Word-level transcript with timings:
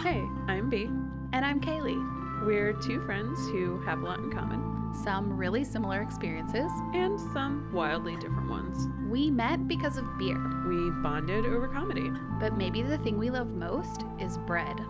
Hey, 0.00 0.22
I'm 0.48 0.70
B. 0.70 0.84
And 1.32 1.44
I'm 1.44 1.60
Kaylee. 1.60 2.44
We're 2.46 2.72
two 2.72 3.00
friends 3.04 3.38
who 3.50 3.78
have 3.82 4.00
a 4.00 4.04
lot 4.04 4.18
in 4.18 4.30
common 4.32 4.94
Some 5.04 5.36
really 5.36 5.62
similar 5.62 6.00
experiences. 6.00 6.70
and 6.94 7.20
some 7.34 7.70
wildly 7.72 8.16
different 8.16 8.48
ones. 8.48 8.88
We 9.10 9.30
met 9.30 9.68
because 9.68 9.98
of 9.98 10.04
beer, 10.18 10.38
We 10.66 10.90
bonded 11.02 11.44
over 11.44 11.68
comedy 11.68 12.10
but 12.40 12.56
maybe 12.56 12.80
the 12.82 12.96
thing 12.98 13.18
we 13.18 13.28
love 13.30 13.48
most 13.48 14.04
is 14.18 14.38
bread. 14.38 14.80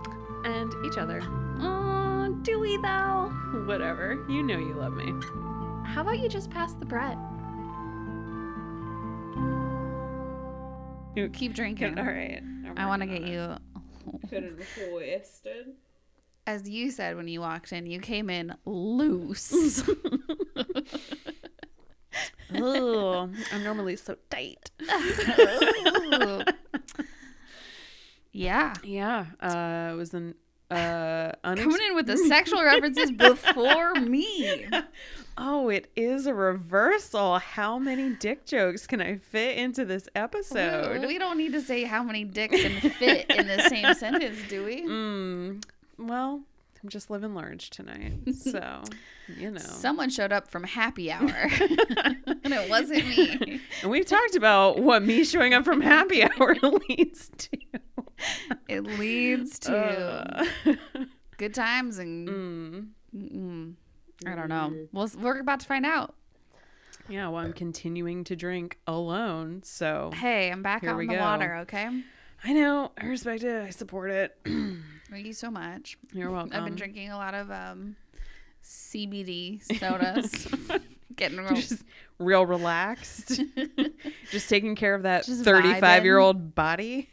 and 0.44 0.72
each 0.86 0.96
other. 0.96 1.20
Oh, 1.60 2.34
do 2.42 2.58
we 2.60 2.76
though? 2.78 3.30
Whatever. 3.66 4.24
You 4.28 4.42
know 4.42 4.58
you 4.58 4.74
love 4.74 4.94
me. 4.94 5.12
How 5.94 6.02
about 6.02 6.18
you 6.20 6.28
just 6.28 6.50
pass 6.50 6.72
the 6.74 6.84
bread? 6.86 7.16
You- 11.16 11.28
Keep 11.30 11.54
drinking. 11.54 11.98
All 11.98 12.04
right. 12.04 12.40
I'm 12.42 12.74
I 12.76 12.86
want 12.86 13.02
to 13.02 13.06
get 13.06 13.22
you. 13.22 13.40
it. 13.40 13.58
Couldn't 14.30 14.60
wasted. 14.92 15.74
As 16.46 16.68
you 16.68 16.90
said 16.90 17.16
when 17.16 17.26
you 17.28 17.40
walked 17.40 17.72
in, 17.72 17.86
you 17.86 18.00
came 18.00 18.30
in 18.30 18.54
loose. 18.64 19.82
oh, 22.54 23.28
I'm 23.52 23.64
normally 23.64 23.96
so 23.96 24.16
tight. 24.30 24.70
Yeah. 28.32 28.74
Yeah. 28.84 29.26
Uh, 29.40 29.90
it 29.92 29.96
was 29.96 30.14
an 30.14 30.36
uh 30.70 31.32
unex- 31.44 31.62
Coming 31.62 31.80
in 31.88 31.94
with 31.94 32.06
the 32.06 32.16
sexual 32.16 32.62
references 32.62 33.10
before 33.10 33.94
me. 33.94 34.66
Oh, 35.42 35.70
it 35.70 35.90
is 35.96 36.26
a 36.26 36.34
reversal. 36.34 37.38
How 37.38 37.78
many 37.78 38.10
dick 38.10 38.44
jokes 38.44 38.86
can 38.86 39.00
I 39.00 39.16
fit 39.16 39.56
into 39.56 39.86
this 39.86 40.06
episode? 40.14 41.06
We 41.06 41.16
don't 41.16 41.38
need 41.38 41.52
to 41.52 41.62
say 41.62 41.84
how 41.84 42.02
many 42.02 42.24
dicks 42.24 42.60
can 42.60 42.90
fit 42.90 43.30
in 43.30 43.46
the 43.46 43.62
same 43.70 43.94
sentence, 43.94 44.36
do 44.50 44.66
we? 44.66 44.82
Mm, 44.82 45.64
well, 45.98 46.42
I'm 46.82 46.88
just 46.88 47.10
living 47.10 47.34
large 47.34 47.70
tonight. 47.70 48.12
So, 48.34 48.82
you 49.36 49.50
know. 49.50 49.60
Someone 49.60 50.08
showed 50.10 50.32
up 50.32 50.48
from 50.48 50.64
happy 50.64 51.12
hour, 51.12 51.28
and 51.28 52.52
it 52.54 52.70
wasn't 52.70 53.06
me. 53.08 53.60
and 53.82 53.90
we've 53.90 54.06
talked 54.06 54.34
about 54.34 54.78
what 54.80 55.02
me 55.02 55.24
showing 55.24 55.52
up 55.54 55.64
from 55.64 55.80
happy 55.80 56.22
hour 56.24 56.54
leads 56.88 57.30
to. 57.38 57.58
It 58.68 58.82
leads 58.82 59.58
to 59.60 59.76
Uh, 59.76 60.44
good 61.38 61.54
times 61.54 61.98
and 61.98 62.28
mm. 62.28 62.88
mm, 63.16 63.74
I 64.26 64.34
don't 64.34 64.48
know. 64.48 64.74
We'll, 64.92 65.10
we're 65.18 65.40
about 65.40 65.60
to 65.60 65.66
find 65.66 65.84
out. 65.86 66.14
Yeah, 67.08 67.28
well, 67.28 67.42
I'm 67.44 67.52
continuing 67.52 68.24
to 68.24 68.36
drink 68.36 68.78
alone. 68.86 69.62
So, 69.64 70.10
Hey, 70.14 70.50
I'm 70.50 70.62
back 70.62 70.84
on 70.84 70.96
the 70.98 71.06
go. 71.06 71.18
water. 71.18 71.56
Okay. 71.62 71.88
I 72.44 72.52
know. 72.52 72.92
I 72.96 73.06
respect 73.06 73.42
it. 73.42 73.64
I 73.66 73.70
support 73.70 74.10
it. 74.10 74.36
Thank 75.10 75.26
you 75.26 75.32
so 75.32 75.50
much. 75.50 75.98
You're 76.12 76.30
welcome. 76.30 76.52
I've 76.54 76.64
been 76.64 76.76
drinking 76.76 77.10
a 77.10 77.16
lot 77.16 77.34
of 77.34 77.50
um, 77.50 77.96
CBD 78.64 79.62
sodas. 79.78 80.48
Getting 81.16 81.38
real. 81.38 81.54
just 81.54 81.82
real 82.18 82.46
relaxed. 82.46 83.42
just 84.30 84.48
taking 84.48 84.76
care 84.76 84.94
of 84.94 85.02
that 85.02 85.24
Just 85.26 85.44
35 85.44 86.04
year 86.04 86.18
old 86.18 86.54
body. 86.54 87.10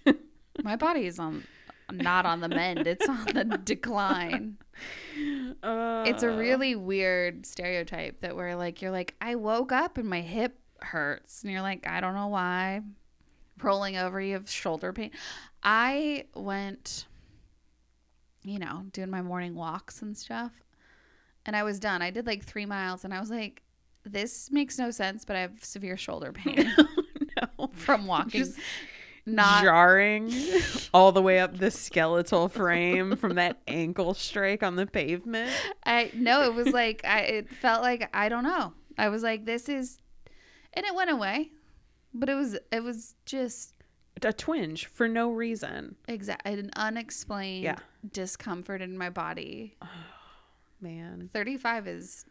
My 0.63 0.75
body 0.75 1.07
is 1.07 1.19
on 1.19 1.43
not 1.91 2.25
on 2.25 2.39
the 2.39 2.47
mend. 2.47 2.85
It's 2.87 3.07
on 3.09 3.25
the 3.25 3.43
decline. 3.63 4.57
Uh, 5.63 6.03
It's 6.07 6.23
a 6.23 6.29
really 6.29 6.75
weird 6.75 7.45
stereotype 7.45 8.21
that 8.21 8.35
where 8.35 8.55
like 8.55 8.81
you're 8.81 8.91
like 8.91 9.15
I 9.19 9.35
woke 9.35 9.71
up 9.71 9.97
and 9.97 10.07
my 10.09 10.21
hip 10.21 10.57
hurts 10.79 11.41
and 11.43 11.51
you're 11.51 11.61
like 11.63 11.87
I 11.87 11.99
don't 11.99 12.13
know 12.13 12.27
why. 12.27 12.81
Rolling 13.61 13.97
over 13.97 14.21
you 14.21 14.33
have 14.33 14.49
shoulder 14.49 14.93
pain. 14.93 15.11
I 15.63 16.25
went 16.35 17.07
you 18.47 18.59
know, 18.59 18.83
doing 18.91 19.09
my 19.09 19.21
morning 19.21 19.55
walks 19.55 20.01
and 20.01 20.17
stuff. 20.17 20.51
And 21.45 21.55
I 21.55 21.63
was 21.63 21.79
done. 21.79 22.01
I 22.01 22.11
did 22.11 22.25
like 22.27 22.43
3 22.43 22.65
miles 22.65 23.03
and 23.05 23.13
I 23.13 23.19
was 23.19 23.29
like 23.29 23.63
this 24.03 24.49
makes 24.51 24.77
no 24.77 24.89
sense, 24.89 25.25
but 25.25 25.35
I 25.35 25.41
have 25.41 25.63
severe 25.63 25.97
shoulder 25.97 26.31
pain 26.31 26.73
no. 27.57 27.67
from 27.73 28.07
walking. 28.07 28.41
Just 28.43 28.57
not 29.25 29.61
jarring 29.63 30.31
all 30.93 31.11
the 31.11 31.21
way 31.21 31.39
up 31.39 31.57
the 31.57 31.69
skeletal 31.69 32.47
frame 32.47 33.17
from 33.17 33.35
that 33.35 33.59
ankle 33.67 34.13
strike 34.13 34.63
on 34.63 34.77
the 34.77 34.87
pavement. 34.87 35.51
I 35.85 36.11
no, 36.13 36.43
it 36.43 36.53
was 36.53 36.67
like 36.67 37.03
I 37.03 37.19
it 37.21 37.49
felt 37.49 37.81
like 37.81 38.09
I 38.13 38.29
don't 38.29 38.45
know. 38.45 38.73
I 38.97 39.09
was 39.09 39.23
like 39.23 39.45
this 39.45 39.67
is 39.67 39.97
and 40.73 40.85
it 40.85 40.95
went 40.95 41.09
away. 41.09 41.51
But 42.13 42.29
it 42.29 42.35
was 42.35 42.57
it 42.71 42.83
was 42.83 43.15
just 43.25 43.73
A 44.23 44.31
twinge 44.31 44.85
for 44.85 45.09
no 45.09 45.31
reason. 45.31 45.95
Exactly. 46.07 46.53
an 46.53 46.71
unexplained 46.77 47.63
Yeah. 47.63 47.79
Discomfort 48.13 48.81
in 48.81 48.97
my 48.97 49.09
body. 49.09 49.75
Man. 50.81 51.29
35 51.33 51.87
is 51.87 52.25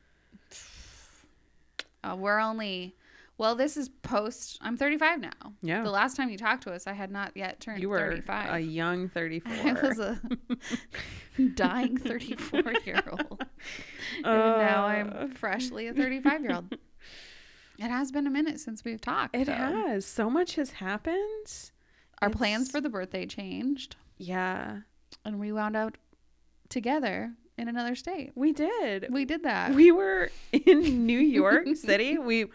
uh, 2.05 2.15
we're 2.17 2.39
only 2.39 2.95
well 3.39 3.55
this 3.57 3.77
is 3.77 3.89
post 3.89 4.59
I'm 4.61 4.77
35 4.77 5.21
now. 5.21 5.31
Yeah. 5.63 5.83
The 5.83 5.91
last 5.91 6.17
time 6.17 6.31
you 6.31 6.39
talked 6.39 6.63
to 6.65 6.73
us 6.73 6.87
I 6.87 6.93
had 6.93 7.11
not 7.11 7.33
yet 7.37 7.59
turned 7.61 7.83
You 7.83 7.89
were 7.89 7.99
35. 7.99 8.55
a 8.55 8.61
young 8.61 9.09
34. 9.15 9.53
I 9.53 9.73
was 9.73 9.99
a 9.99 10.21
dying 11.55 11.97
34 11.97 12.63
year 12.85 13.03
old. 13.11 13.41
and 14.17 14.25
now 14.25 14.85
Uh, 14.85 14.89
I'm 14.89 15.31
freshly 15.33 15.89
a 15.89 15.93
35 15.95 16.43
year 16.43 16.55
old. 16.55 16.73
It 17.79 17.89
has 17.91 18.11
been 18.13 18.27
a 18.27 18.31
minute 18.31 18.59
since 18.61 18.85
we've 18.85 19.01
talked. 19.01 19.37
It 19.37 19.47
though. 19.47 19.53
has. 19.53 20.07
So 20.07 20.31
much 20.31 20.55
has 20.55 20.71
happened. 20.71 21.71
Our 22.23 22.31
plans 22.31 22.71
for 22.71 22.81
the 22.81 22.89
birthday 22.89 23.27
changed, 23.27 23.97
Yeah, 24.17 24.79
and 25.25 25.39
we 25.39 25.53
wound 25.53 25.77
up 25.77 25.97
together 26.69 27.33
in 27.59 27.69
another 27.69 27.94
state. 27.94 28.33
we 28.34 28.53
did. 28.53 29.06
We 29.11 29.25
did 29.25 29.43
that. 29.44 29.72
We 29.75 29.91
were 29.93 30.31
in 30.53 31.06
New 31.06 31.19
York 31.21 31.67
City. 31.77 32.19
We 32.19 32.47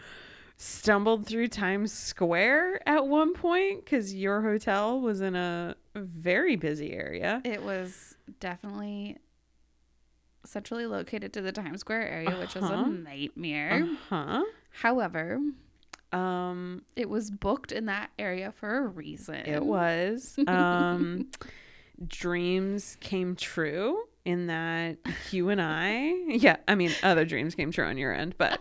stumbled 0.56 1.26
through 1.26 1.48
Times 1.48 1.92
Square 1.92 2.86
at 2.88 3.06
one 3.08 3.34
point 3.34 3.84
because 3.84 4.14
your 4.14 4.42
hotel 4.42 5.00
was 5.00 5.20
in 5.20 5.34
a 5.34 5.74
very 5.96 6.54
busy 6.56 6.92
area. 6.92 7.40
it 7.44 7.62
was 7.62 8.16
definitely 8.38 9.18
centrally 10.44 10.86
located 10.86 11.32
to 11.32 11.40
the 11.40 11.52
Times 11.52 11.80
Square 11.80 12.08
area, 12.08 12.36
which 12.38 12.54
was 12.54 12.64
Uh-huh. 12.64 12.84
a 12.84 12.88
nightmare. 12.88 13.86
Huh? 14.08 14.44
However, 14.70 15.38
Um, 16.12 16.82
it 16.94 17.08
was 17.08 17.30
booked 17.30 17.72
in 17.72 17.86
that 17.86 18.10
area 18.18 18.52
for 18.52 18.78
a 18.78 18.86
reason. 18.86 19.36
it 19.46 19.64
was. 19.64 20.38
Um, 20.46 21.30
dreams 22.06 22.96
came 23.00 23.36
true 23.36 24.04
in 24.24 24.46
that 24.46 24.96
you 25.32 25.48
and 25.48 25.60
I, 25.60 26.12
yeah, 26.28 26.56
I 26.68 26.74
mean, 26.76 26.92
other 27.02 27.24
dreams 27.24 27.54
came 27.54 27.72
true 27.72 27.84
on 27.84 27.98
your 27.98 28.12
end, 28.14 28.34
but, 28.38 28.60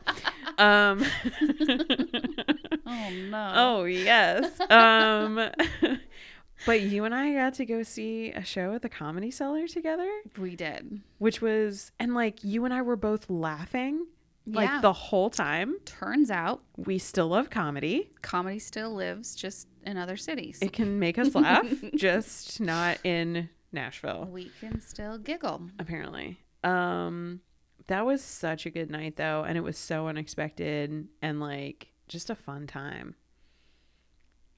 um, 0.58 1.04
Oh 2.86 3.10
no. 3.30 3.52
Oh 3.56 3.84
yes. 3.86 4.60
Um 4.70 5.50
but 6.66 6.82
you 6.82 7.06
and 7.06 7.16
I 7.16 7.34
got 7.34 7.54
to 7.56 7.66
go 7.66 7.84
see 7.84 8.32
a 8.32 8.44
show 8.44 8.74
at 8.74 8.82
the 8.82 8.90
Comedy 8.90 9.32
Cellar 9.32 9.68
together, 9.68 10.10
we 10.38 10.56
did. 10.56 11.02
which 11.20 11.42
was 11.42 11.92
and 12.00 12.14
like 12.14 12.44
you 12.44 12.66
and 12.66 12.74
I 12.74 12.82
were 12.82 12.96
both 12.98 13.30
laughing 13.30 14.06
like 14.46 14.68
yeah. 14.70 14.82
the 14.82 14.94
whole 14.94 15.30
time. 15.30 15.76
Turns 15.86 16.32
out 16.32 16.62
We 16.78 16.98
still 16.98 17.28
love 17.28 17.50
comedy. 17.50 18.12
comedy 18.22 18.60
still 18.60 18.94
lives 18.94 19.36
just 19.36 19.68
in 19.86 19.98
other 19.98 20.18
cities. 20.18 20.60
It 20.62 20.74
can 20.74 21.00
make 21.00 21.18
us 21.18 21.34
laugh, 21.36 21.68
just 21.96 22.60
not 22.60 22.98
in 23.04 23.50
Nashville, 23.72 24.28
we 24.32 24.52
can 24.60 24.82
still 24.82 25.18
giggle. 25.18 25.70
apparently. 25.80 26.40
Um 26.64 27.42
that 27.88 28.06
was 28.06 28.22
such 28.24 28.66
a 28.66 28.70
good 28.70 28.90
night 28.92 29.16
though, 29.18 29.44
and 29.44 29.58
it 29.58 29.62
was 29.62 29.78
so 29.78 30.08
unexpected 30.08 31.08
and 31.22 31.40
like 31.40 31.88
just 32.08 32.30
a 32.30 32.36
fun 32.36 32.68
time. 32.68 33.16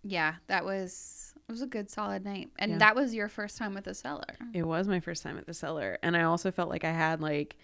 Yeah, 0.04 0.36
that 0.48 0.66
was 0.66 1.34
it 1.48 1.52
was 1.52 1.62
a 1.62 1.68
good 1.68 1.90
solid 1.90 2.24
night. 2.25 2.50
And 2.58 2.74
Yeah. 2.74 2.78
that 2.80 2.96
was 2.96 3.13
your 3.13 3.28
first 3.30 3.58
time 3.58 3.74
with 3.74 3.84
the 3.86 3.94
cellar. 3.94 4.24
It 4.54 4.63
was 4.63 4.88
my 4.88 5.00
first 5.00 5.24
time 5.24 5.38
at 5.38 5.46
the 5.46 5.54
cellar, 5.54 5.98
and 6.04 6.16
I 6.18 6.24
also 6.24 6.52
felt 6.52 6.69
like 6.69 6.84
I 6.84 6.92
had 6.92 7.22
like 7.22 7.56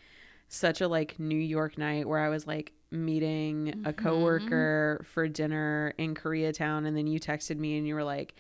such 0.50 0.82
a 0.82 0.88
like 0.88 1.18
New 1.20 1.38
York 1.40 1.78
night 1.78 2.08
where 2.08 2.20
I 2.20 2.28
was 2.30 2.46
like 2.46 2.74
meeting 2.92 3.70
a 3.86 3.94
Mhm. 3.94 3.98
coworker 3.98 5.02
for 5.06 5.28
dinner 5.28 5.94
in 5.98 6.16
Koreatown, 6.16 6.86
and 6.88 6.98
then 6.98 7.08
you 7.08 7.20
texted 7.20 7.58
me 7.58 7.78
and 7.78 7.88
you 7.88 7.96
were 7.96 8.04
like, 8.04 8.34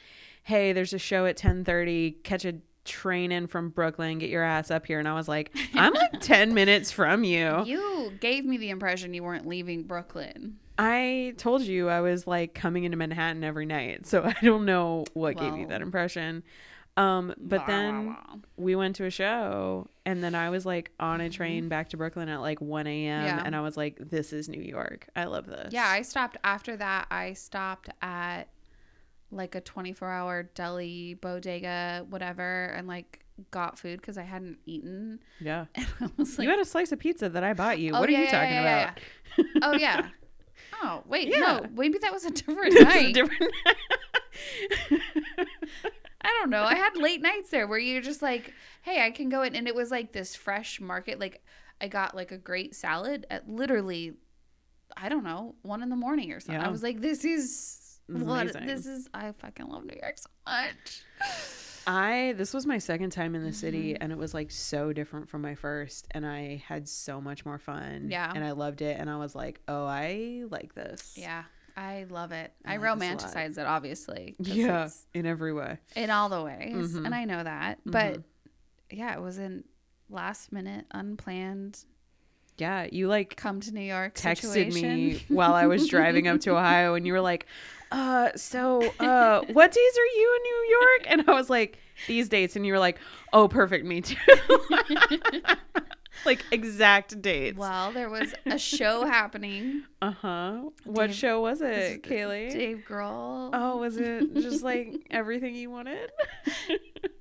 "Hey, 0.43 0.73
there's 0.73 0.93
a 0.93 0.97
show 0.99 1.25
at 1.25 1.37
10:30. 1.37 2.17
Catch 2.23 2.45
a 2.45 2.55
train 2.83 3.31
in 3.31 3.45
from 3.45 3.69
Brooklyn. 3.69 4.17
Get 4.17 4.29
your 4.31 4.43
ass 4.43 4.71
up 4.71 4.87
here." 4.87 4.97
And 4.99 5.07
I 5.07 5.13
was 5.13 5.27
like, 5.27 5.51
"I'm 5.75 5.93
like 5.93 6.19
10 6.19 6.53
minutes 6.53 6.91
from 6.91 7.23
you." 7.23 7.63
You 7.65 8.13
gave 8.19 8.43
me 8.43 8.57
the 8.57 8.69
impression 8.71 9.13
you 9.13 9.23
weren't 9.23 9.47
leaving 9.47 9.83
Brooklyn. 9.83 10.57
I 10.79 11.33
told 11.37 11.61
you 11.63 11.89
I 11.89 11.99
was 12.01 12.25
like 12.25 12.53
coming 12.53 12.85
into 12.85 12.97
Manhattan 12.97 13.43
every 13.43 13.65
night, 13.65 14.07
so 14.07 14.23
I 14.25 14.35
don't 14.41 14.65
know 14.65 15.05
what 15.13 15.37
gave 15.37 15.57
you 15.57 15.67
that 15.67 15.81
impression. 15.81 16.41
Um, 16.99 17.33
but 17.37 17.65
then 17.65 18.15
we 18.57 18.75
went 18.75 18.97
to 18.97 19.05
a 19.05 19.09
show 19.09 19.87
and 20.05 20.21
then 20.21 20.35
I 20.35 20.49
was 20.49 20.65
like 20.65 20.91
on 20.99 21.21
a 21.21 21.29
train 21.29 21.69
back 21.69 21.89
to 21.89 21.97
Brooklyn 21.97 22.27
at 22.27 22.41
like 22.41 22.59
1 22.59 22.87
a.m. 22.87 23.25
Yeah. 23.25 23.41
and 23.45 23.55
I 23.55 23.61
was 23.61 23.77
like, 23.77 23.97
this 23.99 24.33
is 24.33 24.49
New 24.49 24.61
York. 24.61 25.07
I 25.15 25.23
love 25.23 25.45
this. 25.45 25.71
Yeah, 25.71 25.87
I 25.87 26.01
stopped 26.01 26.35
after 26.43 26.75
that. 26.75 27.07
I 27.09 27.33
stopped 27.33 27.89
at 28.01 28.49
like 29.31 29.55
a 29.55 29.61
24 29.61 30.09
hour 30.09 30.43
deli, 30.43 31.13
bodega, 31.13 32.05
whatever, 32.09 32.65
and 32.75 32.87
like 32.87 33.23
got 33.51 33.79
food 33.79 34.01
because 34.01 34.17
I 34.17 34.23
hadn't 34.23 34.57
eaten. 34.65 35.19
yeah. 35.39 35.65
And 35.75 35.87
I 36.01 36.09
was 36.17 36.37
like, 36.37 36.45
you 36.45 36.49
had 36.51 36.59
a 36.59 36.65
slice 36.65 36.91
of 36.91 36.99
pizza 36.99 37.29
that 37.29 37.43
I 37.43 37.53
bought 37.53 37.79
you. 37.79 37.93
Oh, 37.93 37.99
what 38.01 38.09
are 38.09 38.11
yeah, 38.11 38.21
you 38.21 38.27
talking 38.27 38.51
yeah, 38.51 38.83
about? 38.83 39.73
oh, 39.73 39.77
yeah. 39.77 40.07
Oh, 40.81 41.03
wait, 41.07 41.29
no. 41.29 41.65
Maybe 41.73 41.97
that 41.97 42.13
was 42.13 42.23
a 42.25 42.29
different 42.31 42.71
This 42.73 42.81
is 42.81 42.85
night. 42.85 43.17
I 46.21 46.27
don't 46.39 46.49
know. 46.49 46.63
I 46.63 46.75
had 46.75 46.97
late 46.97 47.21
nights 47.21 47.49
there 47.49 47.65
where 47.67 47.79
you're 47.79 48.01
just 48.01 48.21
like, 48.21 48.53
hey, 48.81 49.03
I 49.05 49.11
can 49.11 49.29
go 49.29 49.41
in. 49.41 49.55
And 49.55 49.67
it 49.67 49.75
was 49.75 49.89
like 49.91 50.11
this 50.11 50.35
fresh 50.35 50.81
market. 50.81 51.19
Like, 51.19 51.41
I 51.81 51.87
got 51.87 52.15
like 52.15 52.31
a 52.31 52.37
great 52.37 52.75
salad 52.75 53.25
at 53.29 53.49
literally, 53.49 54.13
I 54.97 55.07
don't 55.09 55.23
know, 55.23 55.55
one 55.61 55.81
in 55.81 55.89
the 55.89 55.95
morning 55.95 56.31
or 56.33 56.39
something. 56.41 56.61
I 56.61 56.67
was 56.69 56.83
like, 56.83 56.99
this 56.99 57.23
is 57.23 57.99
This 58.09 58.21
what 58.23 58.41
amazing. 58.41 58.65
this 58.67 58.85
is. 58.85 59.07
I 59.13 59.31
fucking 59.31 59.67
love 59.67 59.85
New 59.85 59.97
York 60.01 60.17
so 60.17 60.29
much. 60.45 61.03
I 61.87 62.33
this 62.37 62.53
was 62.53 62.65
my 62.65 62.77
second 62.77 63.11
time 63.11 63.33
in 63.35 63.43
the 63.43 63.53
city 63.53 63.93
Mm-hmm. 63.93 64.03
and 64.03 64.11
it 64.11 64.17
was 64.17 64.33
like 64.33 64.51
so 64.51 64.91
different 64.93 65.29
from 65.29 65.41
my 65.41 65.55
first 65.55 66.07
and 66.11 66.25
I 66.25 66.61
had 66.67 66.87
so 66.87 67.21
much 67.21 67.45
more 67.45 67.57
fun. 67.57 68.09
Yeah. 68.11 68.31
And 68.35 68.43
I 68.43 68.51
loved 68.51 68.81
it 68.81 68.99
and 68.99 69.09
I 69.09 69.15
was 69.17 69.33
like, 69.35 69.61
"Oh, 69.67 69.85
I 69.85 70.43
like 70.51 70.75
this." 70.75 71.13
Yeah, 71.17 71.43
I 71.79 72.05
love 72.09 72.31
it. 72.33 72.51
I 72.65 72.73
I, 72.73 72.77
like 72.77 72.99
this 72.99 73.09
a 73.09 73.13
lot. 73.13 73.23
romanticize 73.35 73.57
it, 73.57 73.65
obviously. 73.65 74.35
Yeah, 74.39 74.89
in 75.13 75.25
every 75.25 75.53
way. 75.53 75.77
in 75.95 76.09
all 76.09 76.27
the 76.29 76.43
ways, 76.43 76.93
Mhm. 76.93 77.05
and 77.05 77.15
I 77.15 77.23
know 77.25 77.41
that. 77.43 77.79
But 77.85 78.15
Mhm. 78.15 78.23
yeah, 78.91 79.13
it 79.15 79.21
was 79.21 79.37
in 79.37 79.63
last 80.09 80.51
minute, 80.51 80.85
unplanned 80.91 81.85
Yeah, 82.57 82.87
you 82.91 83.07
like 83.07 83.37
come 83.37 83.61
to 83.61 83.71
New 83.73 83.79
York 83.79 84.15
texted 84.15 84.51
situation. 84.71 84.73
me 84.89 85.21
while 85.29 85.53
I 85.55 85.67
was 85.67 85.87
driving 85.87 86.27
up 86.27 86.41
to 86.41 86.51
Ohio 86.57 86.95
and 86.95 87.07
you 87.07 87.13
were 87.13 87.21
like, 87.21 87.45
"Uh, 87.91 88.31
so 88.35 88.89
uh 88.99 89.41
what 89.47 89.71
days 89.71 89.97
are 89.97 90.19
you 90.19 90.35
in 90.35 90.41
New 90.43 90.77
York?" 90.79 91.01
And 91.07 91.29
I 91.29 91.33
was 91.33 91.49
like, 91.49 91.77
"These 92.07 92.27
dates." 92.27 92.57
And 92.57 92.65
you 92.65 92.73
were 92.73 92.79
like, 92.79 92.99
"Oh, 93.31 93.47
perfect, 93.47 93.85
me 93.85 94.01
too." 94.01 94.17
like 96.25 96.43
exact 96.51 97.21
dates. 97.21 97.57
well, 97.57 97.91
there 97.91 98.09
was 98.09 98.33
a 98.45 98.57
show 98.77 99.05
happening. 99.05 99.83
Uh-huh. 100.01 100.69
What 100.85 101.07
Dave- 101.07 101.15
show 101.15 101.41
was 101.41 101.61
it, 101.61 102.03
Kaylee? 102.03 102.51
Dave 102.51 102.83
Grohl. 102.87 103.49
Oh, 103.53 103.77
was 103.77 103.97
it 103.97 104.33
just 104.35 104.63
like 104.63 104.93
everything 105.11 105.55
you 105.55 105.69
wanted? 105.69 106.11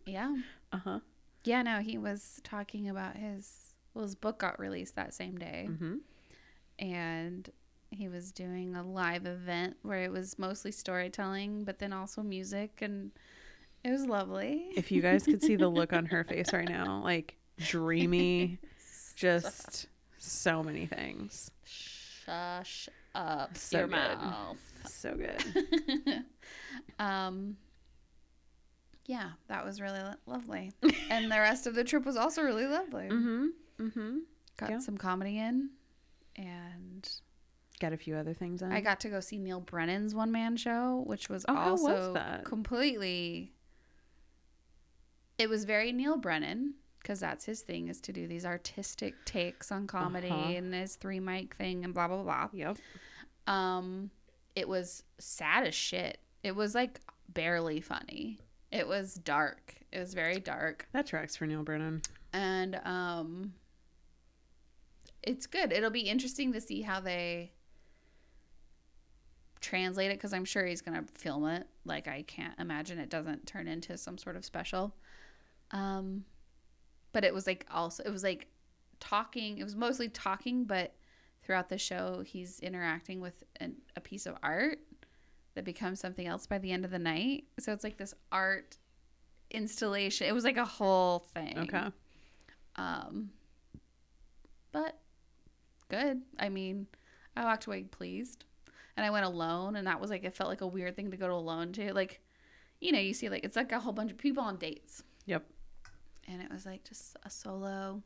Yeah. 0.07 0.35
Uh-huh. 0.73 1.01
Yeah, 1.45 1.63
no, 1.63 1.79
he 1.81 1.97
was 1.99 2.41
talking 2.45 2.89
about 2.89 3.17
his 3.17 3.75
well, 3.95 4.05
his 4.05 4.15
book 4.15 4.39
got 4.39 4.59
released 4.61 4.97
that 4.97 5.15
same 5.15 5.37
day. 5.39 5.67
Mm-hmm. 5.71 5.97
and 6.79 7.51
he 7.91 8.07
was 8.07 8.33
doing 8.33 8.77
a 8.77 8.83
live 8.83 9.25
event 9.25 9.77
where 9.83 10.03
it 10.03 10.13
was 10.13 10.39
mostly 10.39 10.71
storytelling 10.71 11.65
but 11.65 11.79
then 11.79 11.91
also 11.93 12.23
music 12.23 12.81
and 12.83 13.11
it 13.83 13.91
was 13.91 14.05
lovely 14.05 14.67
If 14.77 14.93
you 14.93 15.01
guys 15.01 15.25
could 15.25 15.43
see 15.43 15.57
the 15.57 15.69
look 15.69 15.95
on 15.95 16.05
her 16.07 16.23
face 16.25 16.53
right 16.53 16.69
now, 16.69 17.01
like 17.03 17.37
dreamy, 17.57 18.59
just 19.19 19.87
so 20.19 20.63
many 20.63 20.87
things. 20.87 21.51
shush 21.65 22.89
up 23.15 23.57
So 23.57 23.79
your 23.79 23.87
good. 23.89 23.97
mouth 23.97 24.59
So 24.87 25.15
good. 25.17 26.25
um 26.99 27.57
yeah 29.07 29.31
that 29.49 29.65
was 29.65 29.81
really 29.81 30.01
lo- 30.01 30.15
lovely 30.27 30.73
and 31.11 31.33
the 31.33 31.39
rest 31.39 31.67
of 31.67 31.75
the 31.75 31.83
trip 31.85 32.05
was 32.05 32.17
also 32.17 32.43
really 32.43 32.67
lovely 32.67 33.09
Mm-hmm. 33.09 33.47
Mm-hmm. 33.81 34.19
got 34.59 34.71
yeah. 34.71 34.79
some 34.79 34.97
comedy 34.99 35.39
in 35.39 35.71
and 36.37 37.09
Got 37.81 37.93
a 37.93 37.97
few 37.97 38.17
other 38.17 38.35
things 38.35 38.61
on. 38.61 38.73
I 38.73 38.81
got 38.81 38.99
to 39.01 39.09
go 39.09 39.21
see 39.21 39.39
Neal 39.39 39.61
Brennan's 39.61 40.13
one 40.13 40.33
man 40.33 40.57
show, 40.57 41.05
which 41.07 41.29
was 41.29 41.45
Oh, 41.49 41.55
how 41.55 41.71
was 41.71 41.83
also 41.85 42.41
completely. 42.45 43.53
It 45.39 45.49
was 45.49 45.65
very 45.65 45.93
Neal 45.93 46.17
Brennan 46.17 46.75
because 47.09 47.21
that's 47.21 47.47
his 47.47 47.63
thing 47.63 47.89
is 47.89 48.03
to 48.03 48.13
do 48.13 48.27
these 48.27 48.45
artistic 48.45 49.15
takes 49.25 49.73
on 49.73 49.87
comedy 49.87 50.29
Uh-huh. 50.29 50.51
and 50.53 50.75
his 50.75 50.95
three 50.97 51.21
mic 51.21 51.55
thing 51.55 51.83
and 51.83 51.95
blah 51.95 52.07
blah 52.07 52.23
blah. 52.23 52.49
Yep. 52.53 52.77
Um, 53.47 54.11
it 54.55 54.69
was 54.69 55.05
sad 55.19 55.67
as 55.67 55.75
shit. 55.75 56.19
It 56.43 56.55
was 56.55 56.75
like 56.75 57.01
barely 57.31 57.81
funny. 57.81 58.41
It 58.71 58.87
was 58.87 59.15
dark. 59.15 59.77
It 59.91 59.99
was 60.01 60.13
very 60.13 60.39
dark 60.39 60.87
That 60.93 61.07
tracks 61.07 61.35
for 61.35 61.47
Neal 61.47 61.63
Brennan. 61.63 62.03
and 62.35 62.79
um 62.85 63.55
it's 65.23 65.47
good 65.47 65.73
it'll 65.73 65.91
be 65.91 66.01
interesting 66.11 66.53
to 66.53 66.61
see 66.61 66.83
how 66.83 67.01
they 67.01 67.53
translate 69.61 70.11
it 70.11 70.15
because 70.19 70.33
i'm 70.35 70.45
sure 70.45 70.65
he's 70.67 70.81
gonna 70.83 71.03
film 71.11 71.45
it 71.47 71.67
like 71.85 72.07
i 72.07 72.23
can't 72.23 72.55
imagine 72.61 72.99
it 72.99 73.09
doesn't 73.11 73.47
turn 73.47 73.67
into 73.67 73.97
some 73.99 74.17
sort 74.17 74.37
of 74.37 74.45
special 74.45 74.95
um 75.73 76.25
but 77.13 77.25
it 77.25 77.33
was 77.35 77.47
like 77.47 77.67
also 77.71 78.03
it 78.05 78.11
was 78.11 78.23
like 78.23 78.47
talking 79.01 79.59
it 79.59 79.65
was 79.65 79.77
mostly 79.77 80.09
talking 80.09 80.65
but 80.65 80.95
throughout 81.43 81.69
the 81.69 81.79
show 81.79 82.23
he's 82.27 82.61
interacting 82.61 83.21
with 83.21 83.45
an, 83.61 83.77
a 83.97 84.01
piece 84.01 84.27
of 84.27 84.35
art 84.43 84.79
that 85.55 85.65
becomes 85.65 86.01
something 86.01 86.27
else 86.27 86.47
by 86.47 86.59
the 86.59 86.71
end 86.73 86.85
of 86.85 86.91
the 86.91 86.99
night 86.99 87.45
so 87.59 87.73
it's 87.73 87.85
like 87.85 87.97
this 87.97 88.15
art 88.33 88.77
installation 89.51 90.27
it 90.27 90.35
was 90.35 90.45
like 90.45 90.57
a 90.57 90.65
whole 90.65 91.21
thing 91.21 91.57
Okay. 91.59 91.85
um, 92.77 93.31
but 94.73 94.99
good. 95.89 96.21
I 96.39 96.49
mean, 96.51 96.87
I 97.37 97.45
walked 97.45 97.67
away 97.67 97.85
pleased, 97.85 98.45
and 98.97 99.07
I 99.07 99.11
went 99.11 99.25
alone, 99.25 99.77
and 99.77 99.87
that 99.87 100.01
was 100.01 100.11
like 100.11 100.25
it 100.25 100.35
felt 100.35 100.51
like 100.51 100.61
a 100.61 100.67
weird 100.67 100.95
thing 100.97 101.11
to 101.11 101.17
go 101.17 101.27
to 101.27 101.33
alone 101.33 101.73
to. 101.73 101.95
Like, 101.95 102.21
you 102.81 102.93
know, 102.93 102.99
you 102.99 103.15
see 103.15 103.29
like 103.31 103.45
it's 103.45 103.57
like 103.57 103.73
a 103.73 103.81
whole 103.81 103.93
bunch 103.95 104.11
of 104.11 104.19
people 104.19 104.43
on 104.43 104.57
dates, 104.59 105.03
Yep. 105.27 105.45
And 106.29 106.43
it 106.43 106.51
was 106.51 106.67
like 106.67 106.85
just 106.85 107.17
a 107.25 107.31
solo 107.31 108.03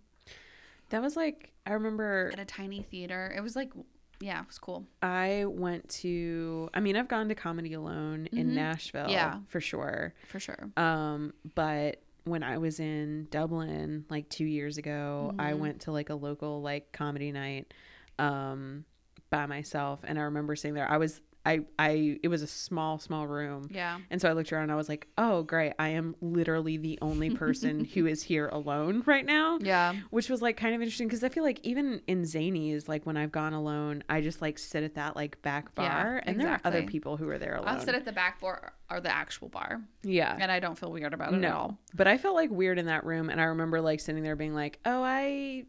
That 0.91 1.03
was 1.03 1.17
like 1.17 1.53
I 1.67 1.73
remember 1.73 2.31
at 2.33 2.39
a 2.41 2.45
tiny 2.45 2.83
theater. 2.83 3.33
It 3.37 3.41
was 3.41 3.55
like, 3.57 3.73
yeah, 4.21 4.41
it 4.41 4.47
was 4.47 4.59
cool. 4.59 4.87
I 5.01 5.45
went 5.47 5.89
to 6.01 6.69
I 6.75 6.81
mean, 6.81 6.97
I've 6.97 7.09
gone 7.09 7.29
to 7.29 7.35
comedy 7.35 7.73
alone 7.75 8.29
in 8.33 8.49
Mhm. 8.49 8.55
Nashville 8.55 9.11
Yeah. 9.11 9.39
for 9.49 9.61
sure. 9.61 10.15
For 10.29 10.39
sure. 10.41 10.71
Um, 10.77 11.33
but 11.55 12.03
when 12.25 12.43
I 12.43 12.59
was 12.59 12.79
in 12.79 13.27
Dublin 13.31 14.05
like 14.09 14.29
2 14.29 14.45
years 14.45 14.79
ago, 14.79 15.35
I 15.39 15.53
Mhm. 15.53 15.59
went 15.59 15.81
to 15.83 15.93
like 15.93 16.11
a 16.11 16.15
local 16.15 16.63
like 16.63 16.93
comedy 16.93 17.33
night 17.33 17.73
um 18.19 18.85
by 19.31 19.47
myself 19.47 20.01
and 20.05 20.19
I 20.19 20.23
remember 20.23 20.55
sitting 20.57 20.75
there. 20.75 20.89
I 20.91 20.99
was 20.99 21.21
I 21.45 21.61
I 21.79 22.19
it 22.23 22.29
was 22.29 22.43
a 22.43 22.47
small 22.47 22.99
small 22.99 23.27
room. 23.27 23.69
Yeah. 23.71 23.99
And 24.11 24.21
so 24.21 24.29
I 24.29 24.33
looked 24.33 24.53
around 24.53 24.65
and 24.65 24.73
I 24.73 24.77
was 24.77 24.89
like, 24.89 25.09
"Oh, 25.19 25.43
great. 25.43 25.73
I 25.79 25.89
am 25.89 26.15
literally 26.21 26.77
the 26.77 26.99
only 27.03 27.31
person 27.31 27.85
who 27.95 28.07
is 28.07 28.23
here 28.23 28.49
alone 28.49 29.03
right 29.07 29.27
now." 29.27 29.59
Yeah. 29.61 29.95
which 30.11 30.29
was 30.29 30.41
like 30.41 30.57
kind 30.57 30.75
of 30.75 30.81
interesting 30.83 31.09
because 31.09 31.25
I 31.25 31.29
feel 31.29 31.43
like 31.45 31.59
even 31.65 32.01
in 32.07 32.23
Zanies, 32.23 32.89
like 32.89 33.05
when 33.07 33.17
I've 33.17 33.33
gone 33.33 33.53
alone, 33.55 34.05
I 34.09 34.21
just 34.21 34.41
like 34.41 34.59
sit 34.59 34.85
at 34.85 34.95
that 34.95 35.17
like 35.17 35.41
back 35.43 35.75
bar, 35.75 36.21
Yeah, 36.25 36.31
and 36.31 36.41
there 36.41 36.49
are 36.49 36.61
other 36.65 36.83
people 36.85 37.17
who 37.17 37.29
are 37.29 37.39
there 37.39 37.57
alone. 37.57 37.69
I'll 37.69 37.81
sit 37.81 37.95
at 37.95 38.05
the 38.05 38.13
back 38.13 38.41
bar 38.41 38.73
or 38.91 39.01
the 39.01 39.11
actual 39.15 39.49
bar, 39.49 39.81
yeah, 40.03 40.37
and 40.39 40.53
I 40.53 40.61
don't 40.61 40.79
feel 40.79 40.93
weird 40.93 41.13
about 41.15 41.33
it 41.35 41.43
at 41.45 41.53
all. 41.53 41.69
no, 41.71 41.79
but 41.95 42.07
I 42.07 42.19
felt 42.19 42.35
like 42.37 42.51
weird 42.51 42.79
in 42.79 42.87
that 42.87 43.05
room, 43.05 43.31
and 43.31 43.41
I 43.41 43.45
remember 43.45 43.81
like 43.81 44.01
sitting 44.01 44.23
there 44.23 44.37
being 44.37 44.55
like, 44.55 44.79
"Oh, 44.85 45.03
I, 45.03 45.65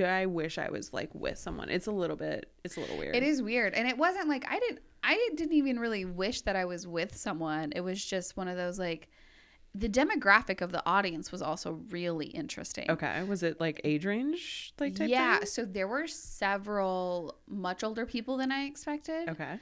I 0.00 0.26
wish 0.26 0.58
I 0.58 0.70
was 0.70 0.92
like 0.92 1.10
with 1.14 1.38
someone." 1.38 1.68
It's 1.68 1.86
a 1.86 1.92
little 1.92 2.16
bit, 2.16 2.50
it's 2.64 2.76
a 2.76 2.80
little 2.80 2.96
weird. 2.98 3.16
It 3.16 3.22
is 3.22 3.42
weird, 3.42 3.74
and 3.74 3.88
it 3.88 3.98
wasn't 3.98 4.28
like 4.28 4.44
I 4.48 4.58
didn't. 4.58 4.80
I 5.04 5.30
didn't 5.34 5.54
even 5.54 5.80
really 5.80 6.04
wish 6.04 6.42
that 6.42 6.54
I 6.54 6.64
was 6.64 6.86
with 6.86 7.16
someone. 7.16 7.72
It 7.74 7.80
was 7.80 8.04
just 8.04 8.36
one 8.36 8.46
of 8.46 8.56
those 8.56 8.78
like, 8.78 9.08
the 9.74 9.88
demographic 9.88 10.60
of 10.60 10.70
the 10.70 10.82
audience 10.86 11.32
was 11.32 11.42
also 11.42 11.80
really 11.90 12.26
interesting. 12.26 12.90
Okay, 12.90 13.22
was 13.24 13.42
it 13.42 13.58
like 13.60 13.80
age 13.84 14.04
range 14.04 14.72
like 14.78 14.94
type 14.94 15.08
yeah, 15.08 15.38
thing? 15.38 15.46
so 15.46 15.64
there 15.64 15.88
were 15.88 16.06
several 16.06 17.38
much 17.48 17.82
older 17.82 18.06
people 18.06 18.36
than 18.36 18.52
I 18.52 18.64
expected, 18.66 19.28
Okay. 19.30 19.58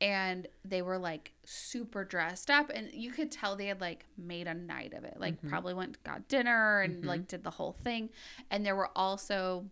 And 0.00 0.46
they 0.64 0.82
were 0.82 0.98
like 0.98 1.32
super 1.44 2.04
dressed 2.04 2.50
up, 2.50 2.70
and 2.74 2.90
you 2.92 3.10
could 3.10 3.30
tell 3.30 3.56
they 3.56 3.66
had 3.66 3.80
like 3.80 4.04
made 4.18 4.46
a 4.46 4.54
night 4.54 4.92
of 4.94 5.04
it. 5.04 5.14
Like 5.18 5.40
Mhm. 5.42 5.48
probably 5.48 5.74
went 5.74 6.02
got 6.04 6.28
dinner 6.28 6.80
and 6.80 7.02
Mhm. 7.04 7.06
like 7.06 7.28
did 7.28 7.44
the 7.44 7.50
whole 7.50 7.72
thing, 7.72 8.10
and 8.50 8.64
there 8.66 8.76
were 8.76 8.90
also 8.96 9.70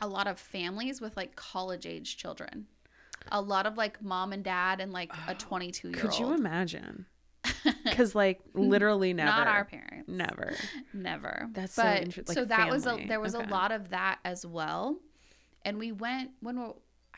a 0.00 0.06
lot 0.06 0.26
of 0.26 0.38
families 0.38 1.00
with 1.00 1.16
like 1.16 1.34
college 1.36 1.86
age 1.86 2.16
children. 2.16 2.66
A 3.30 3.40
lot 3.40 3.66
of 3.66 3.76
like 3.76 4.00
mom 4.02 4.32
and 4.32 4.44
dad 4.44 4.80
and 4.80 4.92
like 4.92 5.12
a 5.26 5.34
22 5.34 5.88
year 5.88 6.02
old. 6.02 6.10
Could 6.12 6.18
you 6.18 6.32
imagine? 6.34 7.06
Because 7.84 8.14
like 8.14 8.40
literally 8.54 9.12
never, 9.14 9.30
Not 9.30 9.46
our 9.48 9.64
parents. 9.64 10.08
never. 10.10 10.52
Never. 10.92 11.48
That's 11.52 11.74
so 11.74 11.82
but, 11.82 12.34
so 12.34 12.40
like 12.40 12.48
that 12.50 12.70
was 12.70 12.86
a 12.86 12.96
there 13.08 13.18
was 13.20 13.34
Okay. 13.34 13.44
a 13.44 13.50
lot 13.50 13.72
of 13.72 13.90
that 13.90 14.18
as 14.24 14.44
well. 14.46 14.98
And 15.64 15.78
we 15.78 15.92
went 15.92 16.30
when 16.40 16.60
we, 16.60 16.66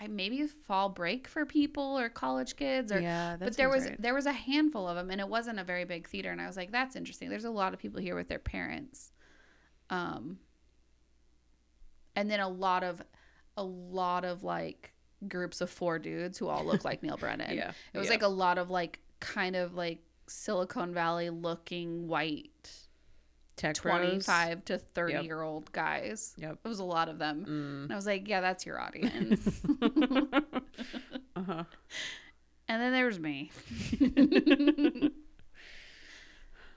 maybe 0.09 0.47
fall 0.47 0.89
break 0.89 1.29
for 1.29 1.45
people 1.45 1.99
or 1.99 2.09
college 2.09 2.57
kids 2.57 2.91
or 2.93 3.01
yeah, 3.01 3.37
but 3.39 3.57
there 3.57 3.69
was 3.69 3.85
right. 3.85 4.01
there 4.01 4.15
was 4.15 4.27
a 4.27 4.33
handful 4.33 4.89
of 4.89 4.97
them 4.97 5.11
and 5.11 5.21
it 5.21 5.29
wasn't 5.29 5.59
a 5.59 5.65
very 5.65 5.85
big 5.85 6.09
theater 6.09 6.31
and 6.31 6.41
I 6.41 6.47
was 6.47 6.57
like 6.57 6.73
that's 6.73 6.97
interesting. 6.97 7.29
There's 7.29 7.45
a 7.45 7.51
lot 7.51 7.75
of 7.75 7.79
people 7.79 8.01
here 8.01 8.15
with 8.15 8.29
their 8.29 8.39
parents. 8.39 9.13
Um 9.91 10.39
and 12.17 12.31
then 12.31 12.41
a 12.41 12.49
lot 12.49 12.83
of 12.83 13.03
a 13.57 13.65
lot 13.65 14.25
of 14.25 14.43
like 14.43 14.93
groups 15.29 15.61
of 15.61 15.69
four 15.71 15.99
dudes 15.99 16.39
who 16.39 16.49
all 16.49 16.65
look 16.65 16.85
like 16.85 17.03
Neal 17.03 17.17
Brennan. 17.19 17.57
yeah, 17.57 17.73
It 17.93 17.99
was 17.99 18.07
yeah. 18.07 18.13
like 18.15 18.23
a 18.23 18.29
lot 18.29 18.59
of 18.59 18.71
like 18.71 19.01
kind 19.21 19.57
of 19.57 19.75
like 19.75 19.99
Silicon 20.27 20.95
Valley 20.95 21.29
looking 21.31 22.09
white 22.09 22.71
tech 23.61 23.81
bros. 23.83 24.25
25 24.25 24.65
to 24.65 24.79
30 24.79 25.13
Yep. 25.13 25.25
year 25.25 25.43
old 25.43 25.71
guys. 25.73 26.35
Yep. 26.39 26.59
It 26.65 26.69
was 26.69 26.79
a 26.81 26.85
lot 26.85 27.09
of 27.09 27.19
them. 27.19 27.45
Mm. 27.45 27.83
And 27.85 27.93
I 27.93 27.97
was 27.97 28.07
like, 28.07 28.27
yeah, 28.29 28.41
that's 28.41 28.65
your 28.67 28.81
audience. 28.81 29.61
uh-huh. 31.37 31.65
and 32.69 32.83
then 32.83 32.93
there 32.93 33.07
was 33.07 33.19
me. 33.21 33.51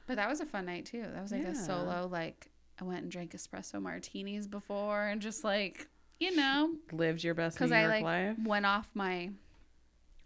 but 0.07 0.17
that 0.17 0.29
was 0.29 0.39
a 0.41 0.45
fun 0.45 0.65
night 0.65 0.85
too. 0.85 1.03
That 1.13 1.21
was 1.21 1.31
like 1.31 1.43
Yeah. 1.43 1.51
a 1.51 1.55
solo 1.55 2.07
like 2.11 2.49
I 2.79 2.83
went 2.85 3.03
and 3.03 3.11
drank 3.11 3.33
espresso 3.33 3.81
martinis 3.81 4.47
before 4.47 5.03
and 5.07 5.21
just 5.21 5.43
like, 5.43 5.87
you 6.19 6.35
know, 6.35 6.71
Lived 6.91 7.23
your 7.23 7.33
best 7.33 7.59
New 7.61 7.67
York 7.67 7.79
I 7.79 7.87
like 7.87 8.03
life. 8.03 8.37
went 8.45 8.65
off 8.65 8.87
my 8.93 9.29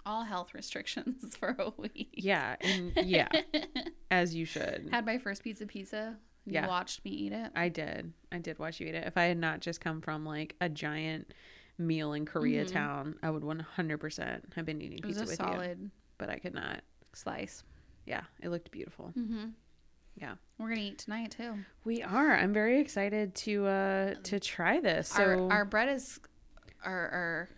all 0.06 0.24
health 0.24 0.54
restrictions 0.54 1.36
for 1.40 1.56
a 1.60 1.72
week. 1.78 2.10
Yeah, 2.14 2.56
and 2.62 2.94
yeah, 3.04 3.28
as 4.10 4.34
you 4.34 4.46
should. 4.46 4.88
Had 4.92 5.06
my 5.06 5.18
first 5.18 5.44
pizza 5.44 5.66
pizza. 5.66 6.16
You 6.48 6.54
Yeah. 6.54 6.68
watched 6.68 7.04
me 7.04 7.12
eat 7.12 7.34
it. 7.34 7.51
I 7.56 7.68
did. 7.70 8.13
I 8.32 8.38
did 8.39 8.58
watch 8.58 8.80
you 8.80 8.88
eat 8.88 8.96
it. 8.96 9.06
If 9.06 9.18
I 9.18 9.24
had 9.25 9.38
not 9.38 9.60
just 9.60 9.82
come 9.82 10.00
from 10.01 10.25
like 10.25 10.56
a 10.62 10.70
giant 10.70 11.34
meal 11.77 12.13
in 12.13 12.25
Koreatown, 12.25 13.16
I 13.22 13.30
would 13.30 13.44
100% 13.44 14.54
have 14.56 14.66
been 14.66 14.82
eating 14.82 15.00
It 15.00 15.06
was 15.06 15.18
pizza 15.18 15.24
a 15.24 15.27
with 15.27 15.39
you. 15.39 15.46
solid 15.46 15.92
But 16.18 16.30
I 16.30 16.39
could 16.39 16.54
not. 16.54 16.82
slice. 17.13 17.63
Yeah, 18.06 18.22
it 18.42 18.50
looked 18.50 18.72
beautiful. 18.72 19.12
Mm-hmm. 19.18 19.48
Yeah. 20.16 20.36
We're 20.58 20.70
gonna 20.70 20.82
eat 20.82 20.98
tonight 21.00 21.32
too. 21.32 21.54
We 21.84 22.01
are. 22.01 22.36
I'm 22.36 22.54
very 22.54 22.80
excited 22.80 23.36
to 23.36 23.66
uh 23.68 24.13
to 24.24 24.39
try 24.39 24.80
this. 24.80 25.10
So 25.10 25.22
our 25.50 25.51
our 25.51 25.66
bread 25.66 25.89
is, 25.89 26.20
our, 26.84 27.10
our 27.10 27.50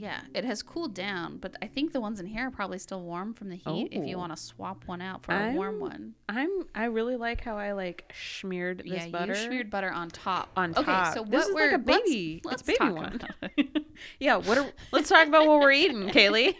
yeah, 0.00 0.20
it 0.34 0.44
has 0.44 0.62
cooled 0.62 0.94
down, 0.94 1.38
but 1.38 1.56
I 1.60 1.66
think 1.66 1.92
the 1.92 2.00
ones 2.00 2.20
in 2.20 2.26
here 2.26 2.46
are 2.46 2.50
probably 2.50 2.78
still 2.78 3.02
warm 3.02 3.34
from 3.34 3.48
the 3.48 3.56
heat. 3.56 3.88
If 3.90 4.06
you 4.06 4.16
Oh. 4.16 4.18
want 4.20 4.32
to 4.36 4.40
swap 4.42 4.84
one 4.86 5.00
out 5.00 5.24
for 5.24 5.32
a 5.32 5.52
warm 5.52 5.80
one, 5.80 6.14
I'm 6.28 6.50
I 6.74 6.84
really 6.84 7.16
like 7.16 7.40
how 7.42 7.56
I 7.58 7.72
like 7.72 8.12
smeared 8.40 8.78
this 8.84 8.86
yeah, 9.06 9.08
butter 9.08 9.34
you 9.34 9.40
smeared 9.46 9.70
butter 9.70 9.90
on 9.90 10.08
top. 10.10 10.50
on 10.56 10.72
top. 10.74 10.88
Okay, 10.88 11.14
so 11.14 11.24
this 11.24 11.32
what 11.32 11.48
is 11.48 11.54
we're 11.54 11.72
like 11.72 11.80
a 11.80 11.90
let's- 11.92 12.02
baby. 12.10 12.40
Let's, 12.44 12.62
it's 12.62 12.78
baby 12.78 12.78
talk 12.78 12.96
one. 12.96 13.20
yeah. 14.20 14.36
What 14.36 14.58
are 14.58 14.70
let's 14.92 15.08
talk 15.08 15.26
about 15.26 15.46
what 15.46 15.60
we're 15.60 15.72
eating, 15.72 16.08
Kaylee. 16.10 16.54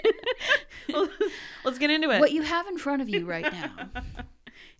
let's 1.65 1.79
get 1.79 1.91
into 1.91 2.11
it. 2.11 2.21
what 2.21 2.33
you 2.33 2.43
have 2.43 2.67
in 2.67 2.79
front 2.79 3.03
of 3.03 3.09
you 3.09 3.25
right 3.27 3.51
now 3.53 3.71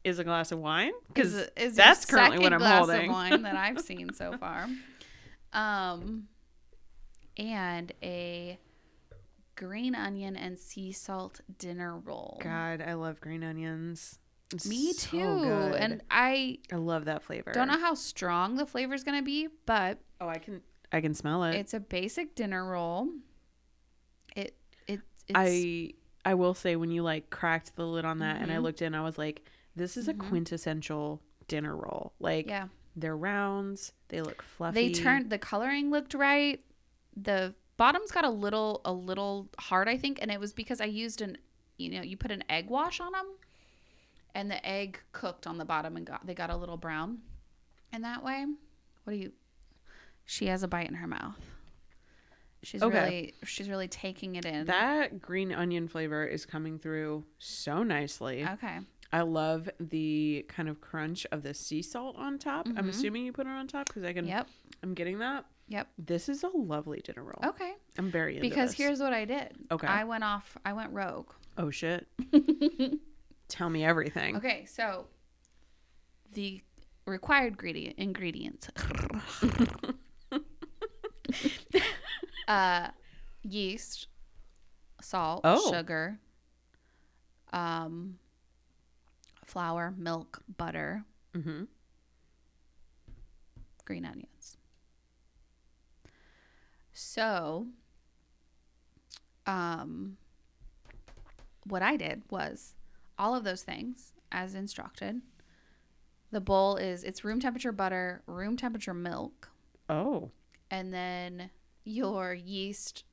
is 0.05 0.19
a 0.19 0.25
glass 0.25 0.53
of 0.53 0.59
wine 0.59 0.93
because 1.09 1.49
that's 1.75 2.05
currently 2.07 2.39
what 2.39 2.53
I'm 2.53 2.61
holding. 2.61 2.69
glass 2.69 2.79
holding. 2.89 3.11
of 3.11 3.15
wine 3.15 3.43
that 3.43 3.57
I've 3.57 3.81
seen 3.81 4.13
so 4.15 4.37
far. 4.39 4.67
Um, 5.53 6.29
and 7.39 7.93
a 8.03 8.59
green 9.55 9.95
onion 9.95 10.37
and 10.37 10.59
sea 10.59 10.93
salt 10.93 11.41
dinner 11.59 11.97
roll. 11.99 12.39
God, 12.43 12.81
I 12.81 12.95
love 12.95 13.21
green 13.21 13.43
onions. 13.45 14.19
It's 14.53 14.67
Me 14.67 14.93
so 14.93 15.11
too. 15.11 15.19
good. 15.43 15.75
And 15.75 16.03
I 16.11 16.59
I 16.73 16.77
love 16.77 17.05
that 17.07 17.23
flavor. 17.23 17.53
don't 17.53 17.69
know 17.69 17.79
how 17.79 17.95
strong 17.95 18.57
the 18.57 18.67
flavor 18.67 18.95
is 18.95 19.05
going 19.05 19.19
to 19.19 19.25
be, 19.25 19.49
but 19.67 19.99
Oh, 20.21 20.29
I 20.29 20.39
can 20.39 20.63
I 20.93 21.01
can 21.01 21.13
smell 21.15 21.45
it. 21.45 21.55
it's 21.55 21.75
a 21.75 21.81
basic 21.81 22.35
dinner 22.35 22.65
roll. 22.65 23.09
It 24.37 24.57
it 24.87 25.01
it's 25.27 25.35
I 25.35 25.93
I 26.25 26.35
will 26.35 26.55
say 26.55 26.77
when 26.77 26.91
you 26.91 27.03
like 27.03 27.31
cracked 27.31 27.77
the 27.77 27.87
lid 27.87 28.05
on 28.05 28.21
that 28.21 28.41
and 28.41 28.51
I 28.51 28.57
Mhm. 28.57 28.63
looked 28.63 28.83
in, 28.83 28.95
I 28.95 29.03
was 29.03 29.19
like, 29.19 29.43
this 29.77 29.97
is 29.97 30.09
a 30.09 30.15
Mhm. 30.15 30.29
quintessential 30.29 31.23
dinner 31.47 31.77
roll. 31.77 32.13
Like 32.19 32.47
yeah. 32.47 32.69
they're 32.97 33.17
rounds, 33.17 33.93
they 34.09 34.21
look 34.23 34.43
fluffy. 34.43 34.75
They 34.89 34.93
turned 34.93 35.31
the 35.31 35.39
coloring 35.39 35.91
looked 35.91 36.15
right. 36.15 36.63
The 37.21 37.55
bottom's 37.77 38.11
got 38.11 38.25
a 38.25 38.31
little 38.31 38.81
a 38.85 38.93
little 38.93 39.49
hard, 39.59 39.89
I 39.89 39.97
think, 39.97 40.19
and 40.21 40.31
it 40.31 40.39
was 40.41 40.53
because 40.53 40.81
I 40.81 40.85
used 40.87 41.21
an 41.23 41.39
you 41.77 41.91
know 41.91 42.03
you 42.03 42.17
put 42.17 42.31
an 42.31 42.45
egg 42.49 42.69
wash 42.71 43.01
on 43.01 43.13
them, 43.13 43.27
and 44.35 44.51
the 44.51 44.65
egg 44.67 45.01
cooked 45.13 45.47
on 45.47 45.59
the 45.59 45.65
bottom 45.65 45.97
and 45.97 46.07
got 46.07 46.27
they 46.27 46.35
got 46.35 46.51
a 46.51 46.57
little 46.57 46.77
brown, 46.77 47.19
and 47.93 48.05
that 48.05 48.23
way, 48.25 48.45
what 49.05 49.13
do 49.13 49.19
you? 49.19 49.33
She 50.25 50.47
has 50.47 50.63
a 50.63 50.69
bite 50.69 50.89
in 50.89 50.95
her 50.95 51.07
mouth. 51.07 51.39
She's 52.63 52.83
Okay. 52.83 52.99
really 53.01 53.35
she's 53.45 53.69
really 53.69 53.89
taking 53.89 54.37
it 54.37 54.45
in. 54.45 54.67
that 54.67 55.21
green 55.23 55.53
onion 55.53 55.87
flavor 55.89 56.27
is 56.27 56.45
coming 56.45 56.79
through 56.79 57.25
so 57.39 57.83
nicely. 57.83 58.45
okay. 58.45 58.79
I 59.11 59.23
love 59.23 59.71
the 59.81 60.45
kind 60.49 60.69
of 60.69 60.81
crunch 60.83 61.27
of 61.33 61.43
the 61.43 61.55
sea 61.55 61.81
salt 61.81 62.17
on 62.17 62.37
top. 62.39 62.67
I'm 62.67 62.75
Mhm. 62.77 62.89
assuming 62.91 63.25
you 63.25 63.33
put 63.33 63.47
it 63.47 63.51
on 63.51 63.67
top 63.67 63.87
because 63.87 64.05
I 64.05 64.13
can. 64.13 64.27
Yep. 64.27 64.49
I'm 64.83 64.93
getting 64.95 65.19
that. 65.21 65.47
Yep. 65.69 65.89
This 65.99 66.29
is 66.29 66.43
a 66.45 66.49
lovely 66.49 67.01
dinner 67.05 67.23
roll. 67.23 67.51
Okay. 67.51 67.73
I'm 67.99 68.11
very 68.11 68.37
into 68.37 68.49
Because 68.49 68.71
this. 68.71 68.79
here's 68.79 69.01
what 69.01 69.13
I 69.13 69.25
did. 69.27 69.55
Okay. 69.71 69.87
I 69.87 70.05
went 70.05 70.25
off. 70.25 70.57
I 70.65 70.73
went 70.73 70.93
rogue. 70.93 71.31
oh 71.59 71.71
shit. 71.71 72.07
Tell 73.49 73.69
me 73.71 73.85
everything. 73.85 74.37
Okay, 74.37 74.65
so 74.67 75.07
the 76.33 76.61
required 77.07 77.53
ingredient 77.55 77.99
ingredients. 77.99 78.69
uh 82.49 82.89
yeast, 83.43 84.09
salt, 85.01 85.41
Oh. 85.45 85.71
sugar, 85.71 86.19
um 87.53 88.19
flour, 89.47 89.95
milk, 89.97 90.43
butter, 90.57 91.05
Mm-hmm. 91.35 91.65
green 93.85 94.05
onions. 94.05 94.57
So 97.01 97.69
um 99.47 100.17
what 101.63 101.81
I 101.81 101.97
did 101.97 102.23
was 102.29 102.75
all 103.17 103.37
of 103.37 103.45
those 103.45 103.63
things 103.63 104.13
as 104.33 104.57
instructed. 104.57 105.21
The 106.33 106.41
bowl 106.41 106.77
is 106.77 107.05
it's 107.05 107.23
room 107.25 107.39
temperature 107.39 107.71
butter, 107.71 108.23
room 108.27 108.57
temperature 108.57 108.95
milk, 108.95 109.49
Oh. 109.89 110.33
and 110.73 110.93
then 110.93 111.51
your 111.85 112.35
yeast 112.35 113.05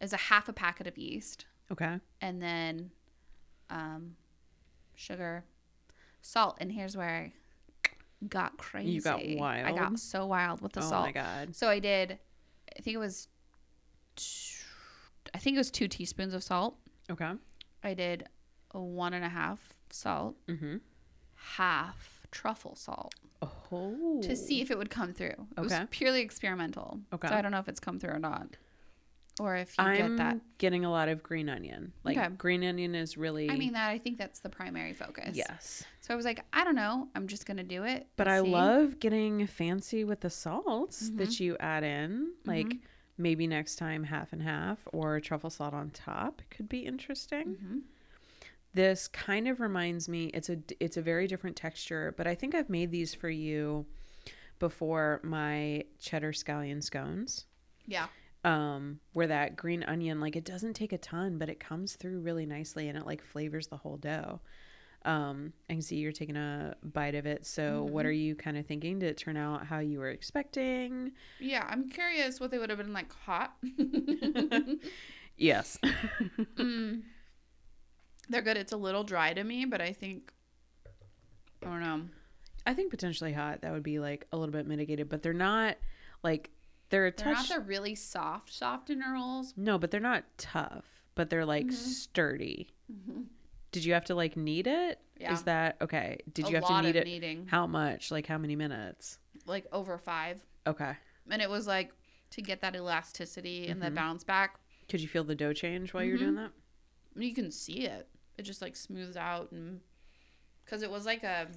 is 0.00 0.14
a 0.14 0.16
half 0.16 0.48
a 0.48 0.54
packet 0.54 0.86
of 0.86 0.96
yeast, 0.96 1.44
Okay. 1.70 2.00
and 2.22 2.40
then 2.42 2.92
um, 3.68 4.16
sugar, 4.94 5.44
salt. 6.22 6.56
And 6.60 6.72
here's 6.72 6.96
where 6.96 7.08
I 7.08 7.32
got 8.26 8.56
crazy. 8.56 8.90
You 8.90 9.00
got 9.02 9.20
wild. 9.36 9.66
I 9.66 9.72
got 9.72 9.98
so 9.98 10.24
wild 10.26 10.62
with 10.62 10.72
the 10.72 10.80
oh 10.80 10.88
salt. 10.88 11.02
Oh 11.02 11.06
my 11.06 11.12
god. 11.12 11.54
So 11.54 11.68
I 11.68 11.78
did. 11.78 12.18
I 12.78 12.82
think 12.82 12.94
it 12.94 12.98
was. 12.98 13.28
t- 14.16 14.56
I 15.34 15.38
think 15.38 15.56
it 15.56 15.58
was 15.58 15.70
two 15.70 15.88
teaspoons 15.88 16.34
of 16.34 16.42
salt. 16.42 16.76
Okay. 17.10 17.32
I 17.82 17.94
did 17.94 18.24
a 18.72 18.80
one 18.80 19.12
and 19.14 19.24
a 19.24 19.28
half 19.28 19.60
salt, 19.90 20.36
Mm-hmm. 20.48 20.76
half 21.34 22.26
truffle 22.30 22.74
salt 22.74 23.14
Oh. 23.42 24.20
to 24.22 24.34
see 24.36 24.60
if 24.60 24.70
it 24.70 24.78
would 24.78 24.90
come 24.90 25.12
through. 25.12 25.46
It 25.56 25.60
was 25.60 25.72
purely 25.90 26.20
experimental. 26.22 27.00
Okay. 27.12 27.28
So 27.28 27.34
I 27.34 27.42
don't 27.42 27.50
know 27.52 27.58
if 27.58 27.68
it's 27.68 27.80
come 27.80 27.98
through 27.98 28.10
or 28.14 28.18
not. 28.18 28.48
Or 29.38 29.54
if 29.56 29.76
you 29.78 29.84
I'm 29.84 30.16
get 30.16 30.16
that. 30.16 30.38
getting 30.58 30.84
a 30.86 30.90
lot 30.90 31.08
of 31.08 31.22
green 31.22 31.48
onion. 31.50 31.92
Like 32.04 32.16
Okay. 32.16 32.28
green 32.38 32.64
onion 32.64 32.94
is 32.94 33.18
really. 33.18 33.50
I 33.50 33.56
mean 33.56 33.74
that 33.74 33.90
I 33.90 33.98
think 33.98 34.16
that's 34.16 34.40
the 34.40 34.48
primary 34.48 34.94
focus. 34.94 35.36
Yes. 35.36 35.84
So 36.00 36.14
I 36.14 36.16
was 36.16 36.24
like, 36.24 36.42
I 36.54 36.64
don't 36.64 36.74
know. 36.74 37.08
I'm 37.14 37.26
just 37.28 37.44
gonna 37.44 37.62
do 37.62 37.84
it. 37.84 38.06
But 38.16 38.28
I 38.28 38.40
see. 38.42 38.48
love 38.50 38.98
getting 38.98 39.46
fancy 39.46 40.04
with 40.04 40.20
the 40.20 40.30
salts 40.30 41.10
that 41.16 41.28
Mhm. 41.30 41.40
you 41.40 41.56
add 41.60 41.84
in. 41.84 42.32
Like 42.46 42.66
Mhm. 42.68 42.80
maybe 43.18 43.46
next 43.46 43.76
time 43.76 44.04
half 44.04 44.32
and 44.32 44.40
half 44.42 44.78
or 44.92 45.20
truffle 45.20 45.50
salt 45.50 45.74
on 45.74 45.90
top 45.90 46.40
could 46.50 46.68
be 46.68 46.86
interesting. 46.86 47.56
Mhm. 47.56 47.82
This 48.72 49.06
kind 49.08 49.48
of 49.48 49.60
reminds 49.60 50.08
me 50.08 50.26
it's 50.34 50.48
a 50.48 50.58
it's 50.80 50.96
a 50.96 51.02
very 51.02 51.26
different 51.26 51.56
texture, 51.56 52.14
but 52.16 52.26
I 52.26 52.34
think 52.34 52.54
I've 52.54 52.70
made 52.70 52.90
these 52.90 53.14
for 53.14 53.28
you 53.30 53.84
before 54.58 55.20
my 55.22 55.84
cheddar 55.98 56.32
scallion 56.32 56.82
scones. 56.82 57.44
Yeah. 57.86 58.06
Um 58.46 59.00
where 59.12 59.26
that 59.26 59.56
green 59.56 59.82
onion 59.82 60.20
like 60.20 60.36
it 60.36 60.44
doesn't 60.44 60.74
take 60.74 60.92
a 60.92 60.98
ton, 60.98 61.36
but 61.36 61.48
it 61.50 61.60
comes 61.60 61.96
through 61.96 62.20
really 62.20 62.46
nicely 62.46 62.88
and 62.88 62.96
it 62.96 63.04
like 63.04 63.22
flavors 63.22 63.66
the 63.66 63.76
whole 63.76 63.96
dough. 63.96 64.40
Um 65.04 65.52
I 65.68 65.72
can 65.74 65.82
see 65.82 65.96
you're 65.96 66.12
taking 66.12 66.36
a 66.36 66.76
bite 66.82 67.14
of 67.16 67.26
it. 67.26 67.44
So 67.46 67.84
what 67.84 68.04
Mhm. 68.04 68.08
are 68.08 68.12
you 68.12 68.34
kind 68.36 68.56
of 68.56 68.64
thinking? 68.66 68.98
Did 69.00 69.10
it 69.10 69.16
turn 69.16 69.36
out 69.36 69.66
how 69.66 69.80
you 69.80 69.98
were 69.98 70.10
expecting? 70.10 71.12
Yeah. 71.40 71.66
I'm 71.68 71.88
curious 71.90 72.38
what 72.40 72.50
they 72.50 72.58
would 72.58 72.70
have 72.70 72.78
been 72.78 72.92
like 72.92 73.12
hot. 73.12 73.56
Yes. 75.36 75.78
Mm. 76.56 77.02
They're 78.28 78.42
good. 78.42 78.56
It's 78.56 78.72
a 78.72 78.76
little 78.76 79.04
dry 79.04 79.34
to 79.34 79.44
me, 79.44 79.66
but 79.66 79.80
I 79.82 79.92
think 79.92 80.32
I 81.62 81.66
don't 81.66 81.80
know. 81.80 82.02
I 82.66 82.74
think 82.74 82.90
potentially 82.90 83.32
hot 83.32 83.60
that 83.62 83.72
would 83.72 83.82
be 83.82 83.98
like 83.98 84.26
a 84.32 84.36
little 84.36 84.52
bit 84.52 84.66
mitigated, 84.66 85.08
but 85.08 85.22
they're 85.22 85.32
not 85.32 85.76
like 86.24 86.50
they're 86.90 87.06
a 87.06 87.10
They're 87.10 87.34
touch 87.34 87.50
not 87.50 87.58
the 87.58 87.64
really 87.64 87.94
soft, 87.94 88.52
soft 88.52 88.90
rolls. 88.90 89.54
no 89.56 89.78
but 89.78 89.90
they're 89.90 90.00
not 90.00 90.24
tough 90.38 90.84
but 91.14 91.30
they're 91.30 91.44
like 91.46 91.66
Mhm. 91.66 91.72
sturdy 91.72 92.68
did 93.72 93.84
you 93.84 93.92
have 93.94 94.04
to 94.06 94.14
like 94.14 94.36
knead 94.36 94.66
it 94.66 95.00
is 95.16 95.20
Yeah. 95.22 95.32
Is 95.32 95.42
that 95.44 95.76
okay 95.80 96.18
did 96.32 96.46
a 96.46 96.48
you 96.50 96.54
have 96.56 96.64
to 96.66 96.82
knead 96.82 96.90
of 96.90 96.96
it 96.96 97.04
kneading, 97.06 97.46
how 97.48 97.66
much 97.66 98.10
like 98.10 98.26
how 98.26 98.38
many 98.38 98.54
minutes 98.56 99.18
like 99.46 99.66
over 99.72 99.98
five, 99.98 100.40
okay 100.66 100.96
and 101.30 101.40
it 101.42 101.50
was 101.50 101.66
like 101.66 101.92
to 102.30 102.42
get 102.42 102.60
that 102.60 102.74
elasticity 102.76 103.68
and 103.68 103.80
the 103.82 103.90
Mhm. 103.90 103.94
bounce 103.94 104.24
back. 104.24 104.58
could 104.88 105.00
you 105.00 105.08
feel 105.08 105.24
the 105.24 105.34
dough 105.34 105.52
change 105.52 105.92
while 105.94 106.04
you're 106.04 106.16
Mhm. 106.16 106.20
doing 106.20 106.34
that 106.36 106.52
You 107.18 107.32
can 107.34 107.50
see 107.50 107.86
it. 107.86 108.08
It 108.36 108.42
just 108.42 108.60
like 108.60 108.76
smooths 108.76 109.16
out 109.16 109.50
and 109.52 109.80
because 110.64 110.82
it 110.82 110.90
was 110.90 111.06
like 111.06 111.22
a 111.24 111.48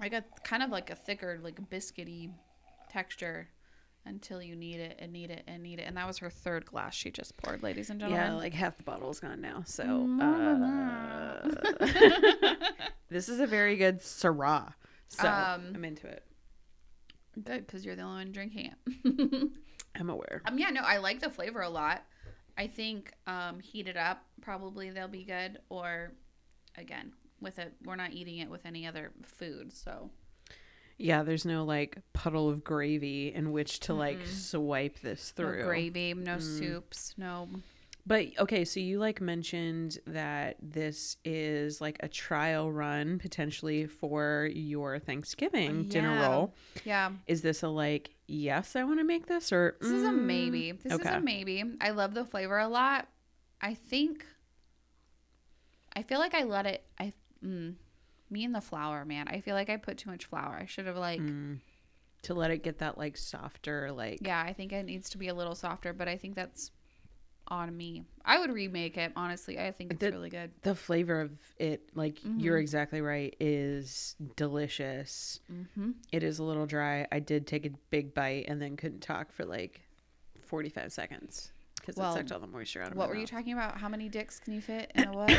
like 0.00 0.12
a 0.12 0.24
kind 0.44 0.62
of 0.62 0.70
like 0.70 0.90
a 0.90 0.94
thicker 0.94 1.40
like 1.42 1.60
biscuity 1.70 2.30
texture 2.90 3.48
until 4.06 4.40
you 4.42 4.56
need 4.56 4.80
it 4.80 4.96
and 5.00 5.12
need 5.12 5.30
it 5.30 5.42
and 5.46 5.62
need 5.62 5.78
it. 5.78 5.82
And 5.82 5.96
that 5.98 6.06
was 6.06 6.18
her 6.18 6.30
third 6.30 6.64
glass 6.64 6.94
she 6.94 7.10
just 7.10 7.36
poured 7.36 7.62
ladies 7.62 7.90
and 7.90 8.00
gentlemen. 8.00 8.26
Yeah 8.26 8.34
like 8.36 8.54
half 8.54 8.76
the 8.76 8.82
bottle's 8.82 9.20
gone 9.20 9.40
now 9.40 9.62
so 9.66 10.08
uh, 10.22 11.48
this 13.10 13.28
is 13.28 13.40
a 13.40 13.46
very 13.46 13.76
good 13.76 14.00
syrah 14.00 14.72
so 15.08 15.28
Um, 15.28 15.72
i'm 15.74 15.84
into 15.84 16.06
it. 16.06 16.24
good 17.42 17.66
because 17.66 17.84
you're 17.84 17.96
the 17.96 18.02
only 18.02 18.24
one 18.24 18.32
drinking 18.32 18.72
it. 18.72 19.50
I'm 19.98 20.10
aware. 20.10 20.42
Um 20.46 20.58
yeah 20.58 20.70
no 20.70 20.80
i 20.82 20.98
like 20.98 21.20
the 21.20 21.30
flavor 21.30 21.60
a 21.62 21.68
lot. 21.68 22.02
I 22.56 22.66
think 22.66 23.12
um 23.26 23.60
heat 23.60 23.88
it 23.88 23.96
up 23.96 24.24
probably 24.40 24.90
they'll 24.90 25.08
be 25.08 25.24
good 25.24 25.58
or 25.68 26.12
again 26.76 27.12
with 27.40 27.58
it 27.58 27.72
we're 27.84 27.96
not 27.96 28.12
eating 28.12 28.38
it 28.38 28.48
with 28.50 28.64
any 28.66 28.86
other 28.86 29.12
food 29.22 29.72
so 29.72 30.10
Yeah, 30.98 31.22
there's 31.22 31.44
no 31.44 31.64
like 31.64 31.98
puddle 32.12 32.48
of 32.50 32.64
gravy 32.64 33.32
in 33.32 33.52
which 33.52 33.80
to 33.80 33.94
like 33.94 34.18
Mm-mm. 34.18 34.26
swipe 34.26 34.98
this 35.00 35.30
through. 35.30 35.60
no 35.60 35.64
gravy 35.66 36.12
no 36.14 36.36
Mm. 36.36 36.42
soups 36.58 37.14
no 37.16 37.48
But 38.06 38.26
okay, 38.38 38.64
so 38.64 38.80
you 38.80 38.98
like 38.98 39.20
mentioned 39.20 39.98
that 40.06 40.56
this 40.62 41.16
is 41.24 41.80
like 41.80 41.98
a 42.00 42.08
trial 42.08 42.72
run 42.72 43.18
potentially 43.18 43.86
for 43.86 44.48
your 44.52 44.98
Thanksgiving 44.98 45.88
dinner 45.88 46.20
roll. 46.22 46.54
yeah 46.84 47.10
Is 47.26 47.42
this 47.42 47.62
a 47.62 47.68
like, 47.68 48.14
yes, 48.26 48.74
I 48.76 48.82
want 48.84 48.98
to 49.00 49.04
make 49.04 49.26
this 49.26 49.52
or 49.52 49.76
This 49.80 49.90
is 49.90 50.02
a 50.04 50.08
mm, 50.10 50.22
maybe. 50.22 50.72
This 50.72 50.92
is 50.98 51.06
a 51.06 51.20
maybe. 51.20 51.62
I 51.80 51.90
love 51.90 52.14
the 52.14 52.24
flavor 52.24 52.58
a 52.58 52.68
lot. 52.68 53.06
I 53.60 53.74
think. 53.74 54.24
I 55.94 56.02
feel 56.02 56.18
like 56.18 56.34
I 56.34 56.44
let 56.44 56.66
it. 56.66 56.84
I 56.98 57.12
mm, 57.44 57.74
me 58.30 58.44
and 58.44 58.54
the 58.54 58.60
flour, 58.60 59.04
man. 59.04 59.28
I 59.28 59.40
feel 59.40 59.54
like 59.54 59.70
I 59.70 59.76
put 59.76 59.98
too 59.98 60.10
much 60.10 60.26
flour. 60.26 60.56
I 60.60 60.66
should 60.66 60.86
have 60.86 60.96
like. 60.96 61.20
mm, 61.20 61.58
to 62.22 62.34
let 62.34 62.50
it 62.50 62.64
get 62.64 62.78
that 62.78 62.98
like 62.98 63.16
softer 63.16 63.92
like 63.92 64.18
Yeah, 64.22 64.42
I 64.44 64.52
think 64.52 64.72
it 64.72 64.84
needs 64.84 65.08
to 65.10 65.18
be 65.18 65.28
a 65.28 65.34
little 65.34 65.54
softer, 65.54 65.92
but 65.92 66.08
I 66.08 66.16
think 66.16 66.34
that's 66.34 66.72
on 67.46 67.74
me. 67.74 68.02
I 68.24 68.40
would 68.40 68.52
remake 68.52 68.96
it. 68.98 69.12
Honestly, 69.14 69.56
I 69.58 69.70
think 69.70 69.92
it's 69.92 70.00
The- 70.00 70.10
really 70.10 70.28
good. 70.28 70.50
the 70.62 70.74
flavor 70.74 71.20
of 71.20 71.30
it 71.58 71.88
like 71.94 72.18
you're 72.24 72.58
Mhm. 72.58 72.60
exactly 72.60 73.00
right 73.00 73.34
is 73.40 74.16
delicious. 74.36 75.40
Mm-hmm. 75.50 75.92
It 76.12 76.22
is 76.24 76.40
a 76.40 76.42
little 76.44 76.66
dry. 76.66 77.06
I 77.12 77.20
did 77.20 77.46
take 77.46 77.64
a 77.64 77.70
big 77.90 78.14
bite 78.14 78.46
and 78.48 78.60
then 78.60 78.76
couldn't 78.76 79.00
talk 79.00 79.30
for 79.32 79.44
like 79.44 79.80
45 80.42 80.92
seconds 80.92 81.52
because 81.76 81.94
Well, 81.96 82.12
it 82.12 82.16
sucked 82.16 82.32
all 82.32 82.40
the 82.40 82.46
moisture 82.48 82.82
out 82.82 82.90
of 82.90 82.96
What 82.98 83.08
were 83.08 83.14
you 83.16 83.26
talking 83.26 83.52
about? 83.52 83.78
How 83.78 83.88
many 83.88 84.08
dicks 84.08 84.40
can 84.40 84.52
you 84.54 84.60
fit 84.60 84.90
in 84.96 85.04
a 85.06 85.12
what? 85.12 85.30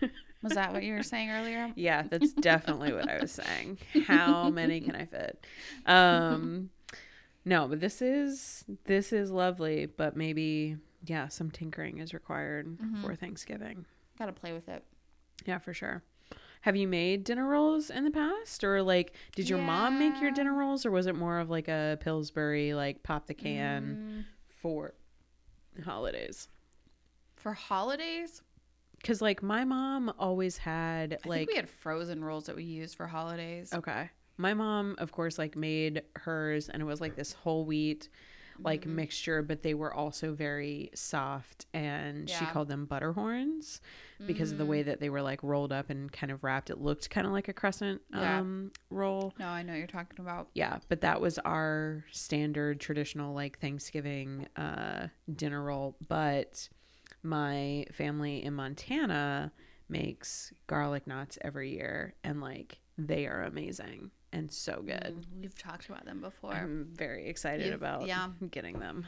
Was 0.42 0.54
that 0.54 0.72
what 0.72 0.82
you 0.82 0.94
were 0.94 1.02
saying 1.02 1.30
earlier? 1.30 1.70
yeah, 1.76 2.02
that's 2.10 2.32
definitely 2.32 2.92
what 2.92 3.08
I 3.08 3.20
was 3.20 3.30
saying. 3.32 3.78
How 4.06 4.50
many 4.50 4.80
can 4.80 4.96
I 4.96 5.04
fit? 5.06 5.44
Um 5.86 6.70
no, 7.44 7.66
but 7.68 7.80
this 7.80 8.00
is 8.02 8.64
this 8.84 9.12
is 9.12 9.30
lovely, 9.30 9.86
but 9.86 10.16
maybe 10.16 10.76
yeah, 11.04 11.28
some 11.28 11.50
tinkering 11.50 11.98
is 11.98 12.14
required 12.14 12.78
Mhm. 12.78 13.00
for 13.00 13.14
Thanksgiving. 13.16 13.84
Got 14.18 14.26
to 14.26 14.32
play 14.32 14.52
with 14.52 14.68
it. 14.68 14.84
Yeah, 15.46 15.58
for 15.58 15.74
sure. 15.74 16.02
Have 16.60 16.76
you 16.76 16.86
made 16.86 17.24
dinner 17.24 17.46
rolls 17.48 17.90
in 17.90 18.04
the 18.04 18.10
past 18.12 18.62
or 18.62 18.82
like 18.82 19.14
did 19.34 19.48
your 19.48 19.58
mom 19.58 19.98
make 19.98 20.20
your 20.20 20.30
dinner 20.30 20.54
rolls 20.54 20.86
or 20.86 20.92
was 20.92 21.06
it 21.08 21.16
more 21.16 21.40
of 21.40 21.50
like 21.50 21.66
a 21.66 21.98
Pillsbury 22.00 22.72
like 22.74 23.02
pop 23.02 23.26
the 23.26 23.34
can 23.34 23.96
Mm, 23.98 24.24
for 24.60 24.94
holidays? 25.84 26.48
for 27.34 27.52
holidays, 27.52 28.42
Cuz 29.04 29.20
like 29.20 29.42
my 29.42 29.64
mom 29.64 30.12
always 30.18 30.58
had 30.58 31.18
I 31.24 31.28
like 31.28 31.38
think 31.40 31.50
we 31.50 31.56
had 31.56 31.68
frozen 31.68 32.22
rolls 32.24 32.46
that 32.46 32.56
we 32.56 32.64
used 32.64 32.96
for 32.96 33.06
holidays. 33.06 33.72
Okay. 33.72 34.10
My 34.38 34.54
mom, 34.54 34.94
of 34.98 35.12
course, 35.12 35.38
like 35.38 35.56
made 35.56 36.02
hers 36.16 36.68
and 36.68 36.80
it 36.82 36.86
was 36.86 37.00
like 37.00 37.16
this 37.16 37.32
whole 37.32 37.64
wheat 37.64 38.08
like 38.58 38.82
Mhm. 38.84 38.94
mixture, 38.94 39.42
but 39.42 39.62
they 39.62 39.72
were 39.74 39.92
also 39.92 40.34
very 40.34 40.90
soft 40.94 41.66
and 41.72 42.28
she 42.30 42.44
called 42.46 42.68
them 42.68 42.84
butter 42.84 43.12
horns 43.12 43.80
because 44.26 44.52
of 44.52 44.58
the 44.58 44.64
Mm. 44.64 44.68
way 44.68 44.82
that 44.84 45.00
they 45.00 45.08
were 45.10 45.22
like 45.22 45.42
rolled 45.42 45.72
up 45.72 45.90
and 45.90 46.12
kind 46.12 46.30
of 46.30 46.44
wrapped. 46.44 46.70
It 46.70 46.78
looked 46.78 47.08
kind 47.10 47.26
of 47.26 47.32
like 47.32 47.48
a 47.48 47.52
crescent 47.52 48.02
Yeah. 48.10 48.38
um 48.40 48.70
roll. 48.90 49.34
No, 49.38 49.48
I 49.48 49.62
know 49.62 49.72
what 49.72 49.78
you're 49.78 49.86
talking 49.88 50.20
about. 50.20 50.50
Yeah, 50.54 50.78
but 50.88 51.00
that 51.00 51.20
was 51.20 51.38
our 51.40 52.04
standard 52.12 52.78
traditional 52.78 53.34
like 53.34 53.58
Thanksgiving 53.58 54.46
uh 54.56 55.08
dinner 55.34 55.62
roll, 55.62 55.96
but 56.06 56.68
my 57.22 57.86
family 57.92 58.44
in 58.44 58.54
Montana 58.54 59.52
makes 59.88 60.52
garlic 60.66 61.06
knots 61.06 61.38
every 61.42 61.70
year 61.72 62.14
and 62.24 62.40
like 62.40 62.78
they 62.98 63.26
are 63.26 63.42
amazing 63.42 64.10
and 64.32 64.50
so 64.50 64.82
good. 64.84 65.14
Mm, 65.34 65.40
We've 65.42 65.58
talked 65.58 65.88
about 65.88 66.04
them 66.06 66.20
before. 66.20 66.52
I'm 66.54 66.88
very 66.94 67.26
excited 67.28 67.66
You've- 67.66 67.74
about 67.76 68.06
yeah. 68.06 68.28
getting 68.50 68.78
them. 68.78 69.06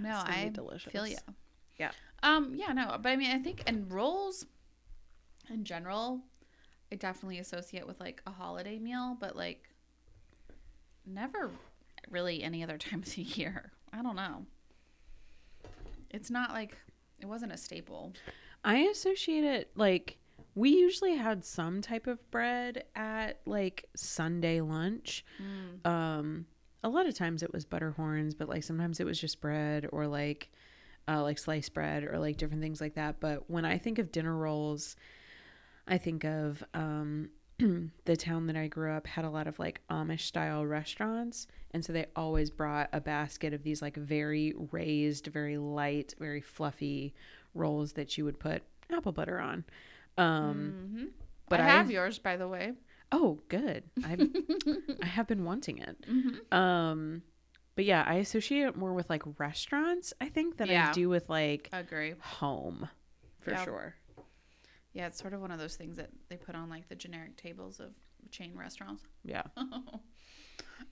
no, 0.00 0.14
It's 0.14 0.24
gonna 0.24 0.36
be 0.36 0.46
I 0.46 0.48
delicious. 0.48 0.92
feel 0.92 1.06
you. 1.06 1.18
Yeah. 1.78 1.90
Um. 2.22 2.54
Yeah. 2.54 2.72
No. 2.72 2.98
But 3.00 3.10
I 3.10 3.16
mean, 3.16 3.30
I 3.30 3.38
think 3.38 3.62
and 3.66 3.90
rolls, 3.92 4.46
in 5.50 5.64
general, 5.64 6.20
I 6.90 6.96
definitely 6.96 7.38
associate 7.38 7.86
with 7.86 7.98
like 8.00 8.22
a 8.26 8.30
holiday 8.30 8.78
meal, 8.78 9.16
but 9.20 9.34
like, 9.36 9.68
never 11.06 11.50
really 12.10 12.42
any 12.42 12.62
other 12.62 12.78
time 12.78 13.00
of 13.00 13.14
the 13.14 13.22
year. 13.22 13.72
I 13.92 14.02
don't 14.02 14.16
know. 14.16 14.46
It's 16.10 16.30
not 16.30 16.50
like 16.52 16.76
it 17.22 17.26
wasn't 17.26 17.52
a 17.52 17.56
staple. 17.56 18.12
I 18.64 18.78
associate 18.78 19.44
it 19.44 19.70
like 19.74 20.18
we 20.54 20.70
usually 20.70 21.16
had 21.16 21.44
some 21.44 21.80
type 21.80 22.06
of 22.06 22.30
bread 22.30 22.84
at 22.94 23.40
like 23.46 23.88
Sunday 23.96 24.60
lunch. 24.60 25.24
Mm. 25.40 25.88
Um 25.88 26.46
a 26.84 26.88
lot 26.88 27.06
of 27.06 27.14
times 27.14 27.42
it 27.42 27.52
was 27.52 27.64
butter 27.64 27.92
horns, 27.92 28.34
but 28.34 28.48
like 28.48 28.64
sometimes 28.64 28.98
it 28.98 29.06
was 29.06 29.20
just 29.20 29.40
bread 29.40 29.88
or 29.92 30.06
like 30.06 30.50
uh 31.08 31.22
like 31.22 31.38
sliced 31.38 31.72
bread 31.72 32.04
or 32.04 32.18
like 32.18 32.36
different 32.36 32.62
things 32.62 32.80
like 32.80 32.94
that. 32.94 33.20
But 33.20 33.48
when 33.48 33.64
I 33.64 33.78
think 33.78 33.98
of 33.98 34.12
dinner 34.12 34.36
rolls, 34.36 34.96
I 35.86 35.98
think 35.98 36.24
of 36.24 36.62
um 36.74 37.30
the 38.04 38.16
town 38.16 38.46
that 38.46 38.56
I 38.56 38.66
grew 38.68 38.92
up 38.92 39.06
had 39.06 39.24
a 39.24 39.30
lot 39.30 39.46
of 39.46 39.58
like 39.58 39.80
Amish 39.90 40.20
style 40.22 40.64
restaurants. 40.66 41.46
And 41.72 41.84
so 41.84 41.92
they 41.92 42.06
always 42.16 42.50
brought 42.50 42.88
a 42.92 43.00
basket 43.00 43.52
of 43.54 43.62
these 43.62 43.80
like 43.82 43.96
very 43.96 44.54
raised, 44.70 45.26
very 45.28 45.56
light, 45.58 46.14
very 46.18 46.40
fluffy 46.40 47.14
rolls 47.54 47.92
that 47.94 48.16
you 48.18 48.24
would 48.24 48.38
put 48.38 48.62
apple 48.90 49.12
butter 49.12 49.38
on. 49.38 49.64
Um, 50.18 50.90
Mhm. 50.94 51.08
but 51.48 51.60
I 51.60 51.64
have 51.66 51.88
I- 51.88 51.92
yours, 51.92 52.18
by 52.18 52.36
the 52.36 52.48
way. 52.48 52.72
oh, 53.10 53.40
good. 53.48 53.84
I 54.04 54.16
I 55.02 55.06
have 55.06 55.26
been 55.26 55.44
wanting 55.44 55.78
it. 55.78 55.96
Mhm. 56.08 56.52
Um, 56.54 57.22
but 57.74 57.84
yeah, 57.86 58.04
I 58.06 58.14
associate 58.16 58.66
it 58.66 58.76
more 58.76 58.92
with 58.92 59.08
like 59.10 59.22
restaurants. 59.38 60.12
I 60.20 60.28
think 60.28 60.56
than 60.58 60.70
I 60.70 60.92
do 60.92 61.08
with 61.08 61.28
like 61.30 61.68
Agree. 61.72 62.14
home, 62.20 62.88
for 63.40 63.50
Yeah. 63.52 63.64
sure. 63.64 63.94
Yeah, 64.94 65.06
it's 65.06 65.18
sort 65.18 65.32
of 65.32 65.40
one 65.40 65.50
of 65.50 65.58
those 65.58 65.74
things 65.76 65.96
that 65.96 66.10
they 66.28 66.36
put 66.36 66.54
on 66.54 66.68
like 66.68 66.88
the 66.88 66.94
generic 66.94 67.36
tables 67.36 67.80
of 67.80 67.92
chain 68.30 68.52
restaurants. 68.56 69.02
Yeah. 69.24 69.42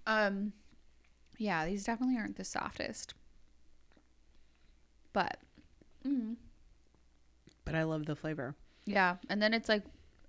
um, 0.06 0.52
yeah, 1.38 1.66
these 1.66 1.84
definitely 1.84 2.16
aren't 2.16 2.36
the 2.36 2.44
softest, 2.44 3.14
but 5.12 5.38
mm, 6.06 6.36
But 7.64 7.74
I 7.74 7.82
love 7.82 8.06
the 8.06 8.14
flavor. 8.16 8.54
yeah. 8.86 9.16
And 9.28 9.42
then 9.42 9.52
it's 9.54 9.68
like 9.68 9.84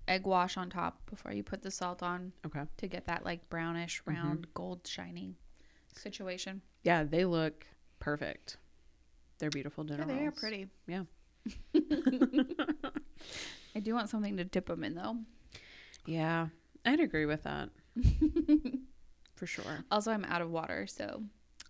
egg 0.07 0.25
wash 0.25 0.57
on 0.57 0.69
top 0.69 1.09
before 1.09 1.31
you 1.31 1.43
put 1.43 1.61
the 1.61 1.71
salt 1.71 2.01
on 2.03 2.33
Okay. 2.45 2.63
to 2.77 2.87
get 2.87 3.05
that 3.05 3.23
like 3.23 3.47
brownish, 3.49 4.01
Mm-hmm. 4.01 4.11
round, 4.11 4.47
gold, 4.53 4.85
shiny 4.87 5.35
situation. 5.95 6.61
Yeah, 6.83 7.03
they 7.03 7.25
look 7.25 7.65
perfect. 7.99 8.57
They're 9.39 9.49
beautiful 9.51 9.83
dinner 9.83 10.05
Yeah, 10.07 10.15
they 10.15 10.25
are 10.25 10.31
pretty. 10.31 10.67
Yeah. 10.87 11.03
I 13.75 13.79
do 13.79 13.93
want 13.93 14.09
something 14.09 14.37
to 14.37 14.43
dip 14.43 14.67
them 14.67 14.83
in 14.83 14.95
though. 14.95 15.17
Yeah, 16.05 16.47
I'd 16.85 16.99
agree 16.99 17.25
with 17.25 17.43
that 17.43 17.69
for 19.35 19.45
sure. 19.45 19.83
Also, 19.91 20.11
I'm 20.11 20.25
out 20.25 20.41
of 20.41 20.49
water, 20.51 20.87
so 20.87 21.23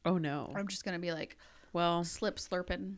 Oh 0.05 0.17
no. 0.17 0.51
I'm 0.55 0.67
just 0.67 0.83
gonna 0.83 0.99
be 0.99 1.11
like 1.11 1.37
Well, 1.73 2.03
slip 2.03 2.37
slurping. 2.37 2.95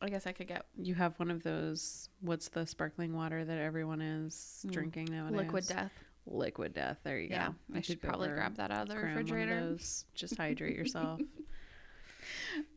I 0.00 0.08
guess 0.08 0.26
I 0.26 0.32
could 0.32 0.48
get 0.48 0.66
you 0.76 0.94
have 0.94 1.18
one 1.18 1.30
of 1.30 1.42
those. 1.42 2.08
What's 2.20 2.48
the 2.48 2.66
sparkling 2.66 3.14
water 3.14 3.44
that 3.44 3.58
everyone 3.58 4.00
is 4.00 4.64
Mm. 4.66 4.72
drinking 4.72 5.08
nowadays? 5.10 5.36
liquid 5.38 5.66
death. 5.66 5.92
liquid 6.26 6.74
death. 6.74 6.98
There 7.04 7.18
you 7.18 7.28
Yeah, 7.30 7.48
go. 7.48 7.54
I 7.74 7.76
You 7.78 7.82
should 7.82 8.00
probably 8.02 8.28
grab 8.28 8.56
that 8.56 8.70
out 8.70 8.82
of 8.82 8.88
the 8.88 8.96
of 8.96 9.02
refrigerator. 9.02 9.60
those. 9.60 10.04
Just 10.14 10.36
hydrate 10.36 10.76
yourself. 10.76 11.20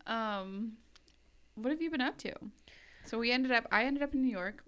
Um, 0.07 0.73
what 1.55 1.69
have 1.71 1.81
you 1.81 1.89
been 1.91 2.01
up 2.01 2.17
to? 2.19 2.33
So 3.05 3.17
we 3.19 3.31
ended 3.31 3.51
up. 3.51 3.67
I 3.71 3.85
ended 3.85 4.03
up 4.03 4.13
in 4.13 4.21
New 4.21 4.31
York, 4.31 4.63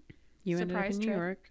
You 0.48 0.58
ended 0.58 0.76
up 0.76 0.90
in 0.90 0.98
New 0.98 1.04
trip. 1.06 1.16
York. 1.16 1.50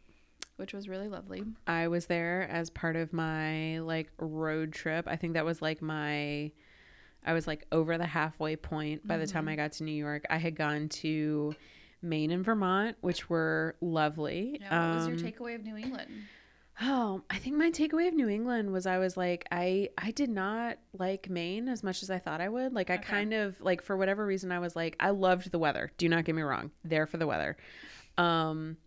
which 0.57 0.73
was 0.73 0.89
really 0.89 1.07
lovely. 1.07 1.43
I 1.67 1.87
was 1.87 2.07
there 2.07 2.47
as 2.49 2.71
part 2.71 2.95
of 2.95 3.13
my 3.13 3.77
like 3.79 4.11
road 4.17 4.73
trip. 4.73 5.05
I 5.07 5.15
think 5.15 5.33
that 5.33 5.45
was 5.45 5.61
like 5.61 5.81
my 5.83 6.51
I 7.23 7.33
was 7.33 7.45
like 7.45 7.65
over 7.71 7.97
the 7.97 8.05
halfway 8.07 8.55
point 8.55 9.05
by 9.07 9.17
the 9.17 9.27
time 9.27 9.45
Mhm. 9.45 9.51
I 9.51 9.55
got 9.55 9.71
to 9.73 9.83
New 9.83 9.91
York. 9.91 10.25
I 10.31 10.37
had 10.37 10.55
gone 10.55 10.89
to 10.89 11.53
Maine 12.01 12.31
and 12.31 12.43
Vermont, 12.43 12.97
which 13.01 13.29
were 13.29 13.75
lovely. 13.81 14.57
Yeah, 14.61 14.87
what 14.89 14.95
was 14.97 15.07
your 15.07 15.17
Um, 15.17 15.23
takeaway 15.23 15.55
of 15.55 15.63
New 15.63 15.75
England? 15.77 16.09
Oh, 16.81 17.21
I 17.29 17.37
think 17.37 17.55
my 17.57 17.69
takeaway 17.71 18.07
of 18.07 18.13
New 18.13 18.29
England 18.29 18.71
was 18.71 18.85
I 18.87 18.97
was 18.99 19.15
like 19.17 19.45
I 19.51 19.89
I 19.97 20.09
did 20.11 20.29
not 20.29 20.77
like 20.93 21.29
Maine 21.29 21.67
as 21.69 21.83
much 21.83 22.01
as 22.01 22.09
I 22.09 22.17
thought 22.19 22.39
I 22.41 22.49
would. 22.49 22.73
Like 22.73 22.89
I 22.89 22.95
Okay. 22.95 23.03
kind 23.03 23.33
of 23.33 23.59
like 23.61 23.81
for 23.83 23.95
whatever 23.97 24.25
reason 24.25 24.51
I 24.51 24.57
was 24.59 24.75
like 24.75 24.95
I 24.99 25.09
loved 25.11 25.51
the 25.51 25.59
weather. 25.59 25.91
Do 25.97 26.07
not 26.09 26.25
get 26.25 26.33
me 26.33 26.41
wrong. 26.41 26.71
There 26.83 27.05
for 27.05 27.17
the 27.17 27.27
weather. 27.27 27.57
Um 28.17 28.77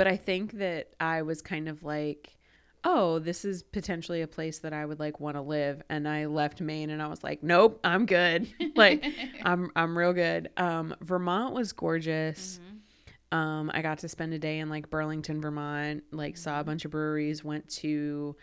but 0.00 0.06
I 0.06 0.16
think 0.16 0.52
that 0.52 0.94
I 0.98 1.20
was 1.20 1.42
kind 1.42 1.68
of 1.68 1.82
like 1.82 2.38
oh, 2.82 3.18
this 3.18 3.44
is 3.44 3.62
potentially 3.62 4.22
a 4.22 4.26
place 4.26 4.60
that 4.60 4.72
I 4.72 4.86
would 4.86 4.98
like 4.98 5.20
want 5.20 5.36
to 5.36 5.42
live 5.42 5.82
and 5.90 6.08
I 6.08 6.24
left 6.24 6.62
Maine 6.62 6.88
and 6.88 7.02
I 7.02 7.08
was 7.08 7.22
like 7.22 7.42
nope, 7.42 7.78
I'm 7.84 8.06
good. 8.06 8.48
like 8.76 9.04
I'm 9.44 9.70
I'm 9.76 9.98
real 9.98 10.14
good. 10.14 10.48
Um 10.56 10.94
Vermont 11.02 11.52
was 11.54 11.72
gorgeous. 11.72 12.58
Mhm. 12.62 13.36
Um, 13.36 13.70
I 13.74 13.82
got 13.82 13.98
to 13.98 14.08
spend 14.08 14.32
a 14.32 14.38
day 14.38 14.58
in 14.60 14.70
like 14.70 14.88
Burlington, 14.88 15.42
Vermont, 15.42 16.02
like 16.12 16.38
saw 16.38 16.60
a 16.60 16.64
bunch 16.64 16.86
of 16.86 16.92
breweries, 16.92 17.44
went 17.44 17.68
to 17.80 18.36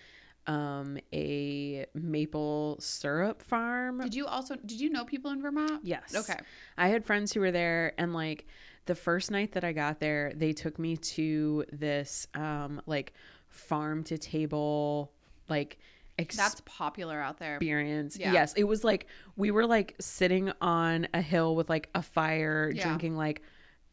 um 0.45 0.99
a 1.11 1.87
maple 1.95 2.77
syrup 2.79 3.41
farm. 3.41 4.01
Did 4.01 4.13
you 4.13 4.27
also 4.27 4.55
did 4.57 4.79
you 4.79 4.91
know 4.91 5.05
people 5.05 5.31
in 5.31 5.41
Vermont? 5.41 5.81
yes. 5.83 6.13
Okay. 6.15 6.39
I 6.77 6.89
had 6.89 7.03
friends 7.03 7.33
who 7.33 7.39
were 7.39 7.51
there 7.51 7.93
and 7.97 8.13
like 8.13 8.45
the 8.87 8.95
first 8.95 9.29
night 9.31 9.51
that 9.53 9.63
I 9.63 9.71
got 9.73 9.99
there, 9.99 10.31
they 10.35 10.53
took 10.53 10.79
me 10.79 10.97
to 10.97 11.65
this 11.71 12.27
um 12.33 12.81
like 12.85 13.13
farm 13.47 14.03
to 14.05 14.17
table 14.17 15.11
like 15.49 15.77
That's 16.17 16.61
popular 16.65 17.21
out 17.21 17.37
there. 17.37 17.55
experience. 17.57 18.17
Yeah. 18.17 18.33
Yes, 18.33 18.53
it 18.53 18.63
was 18.63 18.83
like 18.83 19.05
we 19.35 19.51
were 19.51 19.65
like 19.67 19.95
sitting 19.99 20.51
on 20.61 21.07
a 21.13 21.21
hill 21.21 21.55
with 21.55 21.69
like 21.69 21.89
a 21.93 22.01
fire, 22.01 22.71
Yeah. 22.73 22.83
drinking 22.87 23.15
like 23.15 23.41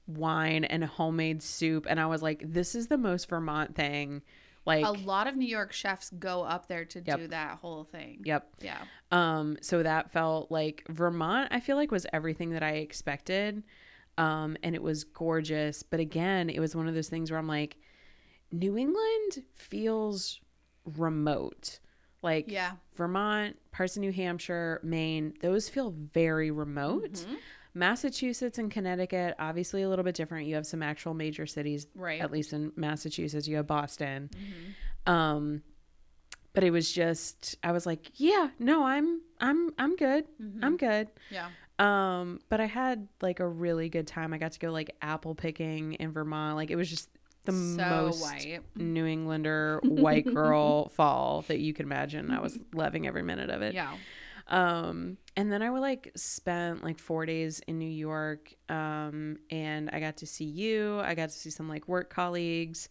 wine 0.07 0.65
and 0.65 0.85
homemade 0.85 1.43
soup, 1.43 1.87
and 1.89 1.99
I 2.01 2.07
was 2.07 2.23
like, 2.23 2.43
"This 2.45 2.75
is 2.75 2.89
the 2.89 2.99
most 2.99 3.29
Vermont 3.29 3.75
thing." 3.75 4.23
Like, 4.67 4.85
a 4.87 4.91
lot 4.93 5.27
of 5.27 5.37
New 5.37 5.47
York 5.47 5.73
chefs 5.75 6.09
go 6.19 6.43
up 6.43 6.69
there 6.69 6.87
to 6.87 7.03
Yep. 7.05 7.19
do 7.19 7.27
that 7.29 7.59
whole 7.59 7.85
thing. 7.85 8.23
yep. 8.25 8.49
Yeah. 8.61 8.83
Um, 9.11 9.59
so 9.61 9.83
that 9.83 10.11
felt 10.11 10.51
like 10.51 10.85
Vermont. 10.89 11.49
I 11.51 11.61
feel 11.61 11.77
like 11.77 11.91
was 11.91 12.07
everything 12.15 12.51
that 12.51 12.63
I 12.63 12.77
expected, 12.77 13.63
um, 14.19 14.57
and 14.63 14.75
it 14.75 14.83
was 14.83 15.05
gorgeous. 15.05 15.83
But 15.83 16.01
again, 16.01 16.51
it 16.51 16.61
was 16.61 16.75
one 16.77 16.89
of 16.89 16.95
those 16.95 17.09
things 17.09 17.31
where 17.31 17.39
I'm 17.39 17.49
like, 17.49 17.77
New 18.53 18.77
England 18.77 19.43
feels 19.55 20.41
remote. 20.97 21.81
Like 22.23 22.51
Yeah. 22.51 22.73
Vermont, 22.97 23.57
parts 23.73 23.97
of 23.97 24.01
New 24.01 24.13
Hampshire, 24.13 24.81
Maine, 24.83 25.35
those 25.41 25.69
feel 25.69 25.91
very 25.91 26.51
remote. 26.51 27.13
Mhm. 27.13 27.37
Massachusetts 27.75 28.57
and 28.59 28.71
Connecticut, 28.71 29.35
obviously 29.39 29.83
a 29.83 29.89
little 29.89 30.05
bit 30.05 30.15
different. 30.15 30.47
You 30.47 30.55
have 30.55 30.67
some 30.67 30.83
actual 30.83 31.13
major 31.13 31.45
cities, 31.45 31.87
Right. 31.95 32.21
at 32.21 32.31
least 32.31 32.53
in 32.53 32.73
Massachusetts. 32.77 33.49
You 33.49 33.57
have 33.57 33.67
Boston. 33.67 34.31
Mhm. 35.07 35.13
Um, 35.13 35.63
but 36.53 36.63
it 36.63 36.71
was 36.71 36.91
just, 36.93 37.57
I 37.65 37.73
was 37.73 37.85
like, 37.85 38.13
yeah, 38.15 38.51
no, 38.61 38.85
I'm, 38.85 39.21
I'm, 39.41 39.71
I'm 39.77 39.97
good. 39.97 40.25
Mhm. 40.41 40.61
I'm 40.63 40.77
good. 40.77 41.09
Yeah. 41.31 41.51
Um, 41.79 42.41
but 42.49 42.61
I 42.61 42.67
had 42.67 43.09
like 43.21 43.41
a 43.41 43.49
really 43.49 43.89
good 43.89 44.07
time. 44.07 44.33
I 44.33 44.39
got 44.39 44.53
to 44.53 44.59
go 44.59 44.71
like 44.71 44.95
apple 45.03 45.35
picking 45.35 45.95
in 45.95 46.13
Vermont. 46.13 46.57
Like 46.57 46.71
it 46.71 46.77
was 46.77 46.89
just 46.89 47.09
the 47.45 47.53
so 47.53 47.89
most 47.89 48.23
white. 48.23 48.61
New 48.77 49.07
Englander 49.07 49.81
white 49.85 50.33
girl 50.33 50.89
fall 50.91 51.43
that 51.49 51.59
you 51.59 51.75
can 51.75 51.87
imagine. 51.87 52.31
I 52.31 52.41
was 52.41 52.59
loving 52.73 53.07
every 53.07 53.23
minute 53.23 53.51
of 53.51 53.63
it. 53.63 53.75
Yeah. 53.75 53.93
Um, 54.47 55.17
and 55.37 55.51
then 55.51 55.63
I 55.63 55.71
would 55.71 55.81
like 55.81 56.13
spent 56.17 56.85
like 56.85 56.99
four 56.99 57.27
days 57.27 57.61
in 57.67 57.79
New 57.79 57.89
York. 57.91 58.53
Um, 58.69 59.39
and 59.51 59.91
I 59.93 60.01
got 60.01 60.19
to 60.19 60.27
see 60.27 60.45
you. 60.45 61.01
I 61.01 61.15
got 61.15 61.31
to 61.31 61.35
see 61.35 61.51
some 61.51 61.69
like 61.69 61.89
work 61.89 62.11
colleagues. 62.11 62.89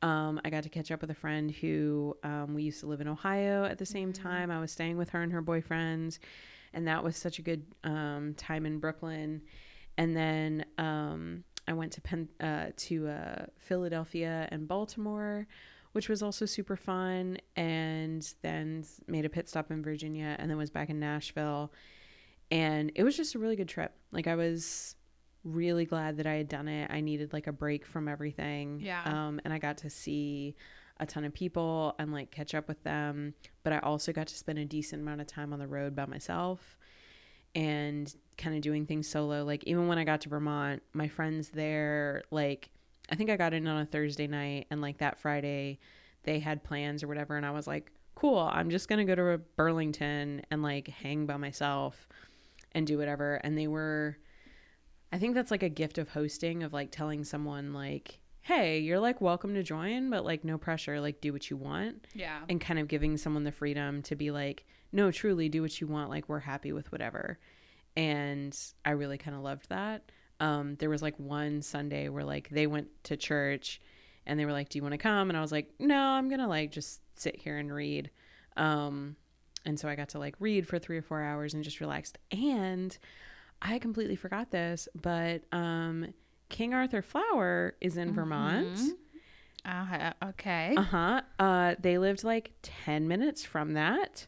Um, 0.00 0.40
I 0.44 0.50
got 0.50 0.62
to 0.64 0.68
catch 0.68 0.90
up 0.90 1.00
with 1.00 1.10
a 1.10 1.14
friend 1.14 1.50
who 1.50 2.16
um, 2.24 2.54
we 2.54 2.62
used 2.64 2.80
to 2.80 2.86
live 2.86 3.00
in 3.00 3.08
Ohio 3.08 3.64
at 3.64 3.78
the 3.78 3.86
same 3.86 4.12
Mhm. 4.12 4.22
time. 4.22 4.50
I 4.50 4.58
was 4.58 4.72
staying 4.72 4.96
with 4.96 5.10
her 5.10 5.22
and 5.22 5.32
her 5.32 5.42
boyfriend, 5.42 6.18
and 6.74 6.86
that 6.88 7.02
was 7.02 7.16
such 7.16 7.38
a 7.38 7.42
good 7.42 7.64
um, 7.84 8.34
time 8.36 8.66
in 8.66 8.78
Brooklyn. 8.78 9.42
And 9.98 10.16
then 10.16 10.64
um, 10.78 11.44
I 11.68 11.72
went 11.74 11.92
to 11.92 12.00
Penn, 12.00 12.28
uh, 12.40 12.66
to 12.76 13.08
uh, 13.08 13.46
Philadelphia 13.58 14.48
and 14.50 14.66
Baltimore, 14.66 15.46
which 15.92 16.08
was 16.08 16.22
also 16.22 16.46
super 16.46 16.76
fun. 16.76 17.38
And 17.56 18.26
then 18.42 18.84
made 19.06 19.24
a 19.24 19.28
pit 19.28 19.48
stop 19.48 19.70
in 19.70 19.82
Virginia, 19.82 20.36
and 20.38 20.50
then 20.50 20.56
was 20.56 20.70
back 20.70 20.90
in 20.90 20.98
Nashville. 20.98 21.72
And 22.50 22.92
it 22.94 23.02
was 23.02 23.16
just 23.16 23.34
a 23.34 23.38
really 23.38 23.56
good 23.56 23.68
trip. 23.68 23.94
Like 24.10 24.26
I 24.26 24.34
was 24.34 24.96
really 25.44 25.84
glad 25.84 26.18
that 26.18 26.26
I 26.26 26.34
had 26.34 26.48
done 26.48 26.68
it. 26.68 26.90
I 26.90 27.00
needed 27.00 27.32
like 27.32 27.46
a 27.46 27.52
break 27.52 27.84
from 27.86 28.08
everything. 28.08 28.80
Yeah. 28.80 29.02
Um, 29.04 29.40
and 29.44 29.52
I 29.52 29.58
got 29.58 29.78
to 29.78 29.90
see 29.90 30.54
a 30.98 31.06
ton 31.06 31.24
of 31.24 31.34
people 31.34 31.94
and 31.98 32.12
like 32.12 32.30
catch 32.30 32.54
up 32.54 32.68
with 32.68 32.82
them. 32.84 33.34
But 33.62 33.72
I 33.72 33.78
also 33.78 34.12
got 34.12 34.28
to 34.28 34.36
spend 34.36 34.58
a 34.58 34.64
decent 34.64 35.02
amount 35.02 35.20
of 35.20 35.26
time 35.26 35.52
on 35.52 35.58
the 35.58 35.66
road 35.66 35.94
by 35.94 36.06
myself 36.06 36.76
and 37.54 38.14
kind 38.38 38.56
of 38.56 38.62
doing 38.62 38.86
things 38.86 39.08
solo. 39.08 39.44
Like 39.44 39.64
even 39.64 39.88
when 39.88 39.98
I 39.98 40.04
got 40.04 40.20
to 40.22 40.28
Vermont, 40.28 40.82
my 40.92 41.08
friends 41.08 41.50
there, 41.50 42.22
like 42.30 42.70
I 43.10 43.14
think 43.14 43.30
I 43.30 43.36
got 43.36 43.52
in 43.52 43.66
on 43.66 43.82
a 43.82 43.86
Thursday 43.86 44.26
night 44.26 44.66
and 44.70 44.80
like 44.80 44.98
that 44.98 45.18
Friday 45.18 45.78
they 46.24 46.38
had 46.38 46.62
plans 46.62 47.02
or 47.02 47.08
whatever 47.08 47.36
and 47.36 47.44
I 47.44 47.50
was 47.50 47.66
like, 47.66 47.90
cool, 48.14 48.38
I'm 48.38 48.70
just 48.70 48.88
going 48.88 49.04
to 49.04 49.04
go 49.04 49.14
to 49.14 49.42
Burlington 49.56 50.42
and 50.50 50.62
like 50.62 50.88
hang 50.88 51.26
by 51.26 51.36
myself 51.36 52.08
and 52.72 52.86
do 52.86 52.96
whatever. 52.96 53.34
And 53.42 53.58
they 53.58 53.66
were 53.66 54.18
I 55.12 55.18
think 55.18 55.34
that's 55.34 55.50
like 55.50 55.62
a 55.62 55.68
gift 55.68 55.98
of 55.98 56.08
hosting 56.08 56.62
of 56.62 56.72
like 56.72 56.90
telling 56.90 57.22
someone 57.22 57.74
like, 57.74 58.18
"Hey, 58.42 58.80
you're 58.80 59.00
like 59.00 59.20
welcome 59.20 59.54
to 59.54 59.62
join, 59.62 60.10
but 60.10 60.24
like 60.24 60.44
no 60.44 60.58
pressure, 60.58 61.00
like 61.00 61.20
do 61.20 61.32
what 61.32 61.50
you 61.50 61.56
want." 61.56 62.06
Yeah. 62.14 62.40
and 62.48 62.60
kind 62.60 62.78
of 62.78 62.88
giving 62.88 63.16
someone 63.16 63.44
the 63.44 63.52
freedom 63.52 64.02
to 64.02 64.16
be 64.16 64.30
like, 64.30 64.64
no, 64.92 65.10
truly 65.10 65.48
do 65.48 65.62
what 65.62 65.80
you 65.80 65.86
want. 65.86 66.10
Like, 66.10 66.28
we're 66.28 66.38
happy 66.40 66.72
with 66.72 66.92
whatever. 66.92 67.38
And 67.96 68.56
I 68.84 68.90
really 68.90 69.18
kind 69.18 69.36
of 69.36 69.42
loved 69.42 69.68
that. 69.70 70.10
Um, 70.40 70.76
there 70.76 70.90
was 70.90 71.02
like 71.02 71.18
one 71.18 71.62
Sunday 71.62 72.08
where 72.08 72.24
like 72.24 72.48
they 72.50 72.66
went 72.66 72.88
to 73.04 73.16
church 73.16 73.80
and 74.26 74.38
they 74.38 74.44
were 74.44 74.52
like, 74.52 74.68
do 74.68 74.78
you 74.78 74.82
want 74.82 74.92
to 74.92 74.98
come? 74.98 75.30
And 75.30 75.36
I 75.36 75.40
was 75.40 75.52
like, 75.52 75.70
no, 75.78 75.96
I'm 75.96 76.28
going 76.28 76.40
to 76.40 76.46
like 76.46 76.72
just 76.72 77.00
sit 77.14 77.36
here 77.36 77.56
and 77.58 77.72
read. 77.72 78.10
Um, 78.56 79.16
and 79.64 79.78
so 79.78 79.88
I 79.88 79.94
got 79.94 80.10
to 80.10 80.18
like 80.18 80.34
read 80.40 80.66
for 80.66 80.78
three 80.78 80.98
or 80.98 81.02
four 81.02 81.22
hours 81.22 81.54
and 81.54 81.62
just 81.64 81.80
relaxed. 81.80 82.18
And 82.30 82.96
I 83.60 83.78
completely 83.78 84.16
forgot 84.16 84.50
this, 84.50 84.88
but 85.00 85.44
um, 85.52 86.12
King 86.52 86.72
Arthur 86.74 87.02
Flour 87.02 87.74
is 87.80 87.96
in 87.96 88.12
Vermont. 88.12 88.66
Mhm. 88.76 88.90
Uh, 89.64 90.12
okay. 90.30 90.74
Uh-huh. 90.76 91.22
Uh 91.38 91.74
they 91.80 91.98
lived 91.98 92.22
like 92.24 92.52
10 92.62 93.08
minutes 93.08 93.44
from 93.44 93.72
that. 93.74 94.26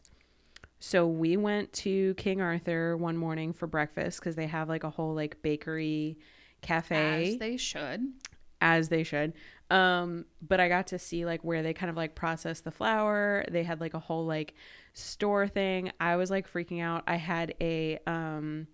So 0.79 1.07
we 1.07 1.37
went 1.37 1.71
to 1.73 2.13
King 2.15 2.41
Arthur 2.41 2.95
one 2.97 3.15
morning 3.17 3.53
for 3.53 3.67
breakfast 3.67 4.21
cuz 4.21 4.35
they 4.35 4.47
have 4.47 4.67
like 4.69 4.83
a 4.83 4.89
whole 4.89 5.13
like 5.13 5.41
bakery 5.41 6.17
cafe 6.61 7.31
As 7.33 7.37
they 7.39 7.57
should. 7.57 8.01
as 8.61 8.89
they 8.89 9.03
should. 9.03 9.33
Um 9.69 10.25
but 10.41 10.59
I 10.59 10.67
got 10.69 10.87
to 10.87 10.99
see 10.99 11.25
like 11.25 11.43
where 11.43 11.63
they 11.63 11.73
kind 11.73 11.89
of 11.89 11.95
like 11.97 12.15
process 12.15 12.61
the 12.61 12.71
flour. 12.71 13.45
They 13.51 13.63
had 13.63 13.81
like 13.81 13.93
a 13.93 13.99
whole 13.99 14.25
like 14.25 14.53
store 14.93 15.47
thing. 15.47 15.91
I 15.99 16.15
was 16.15 16.31
like 16.31 16.51
freaking 16.51 16.81
out. 16.81 17.03
I 17.07 17.15
had 17.17 17.53
a 17.61 17.99
um 18.07 18.67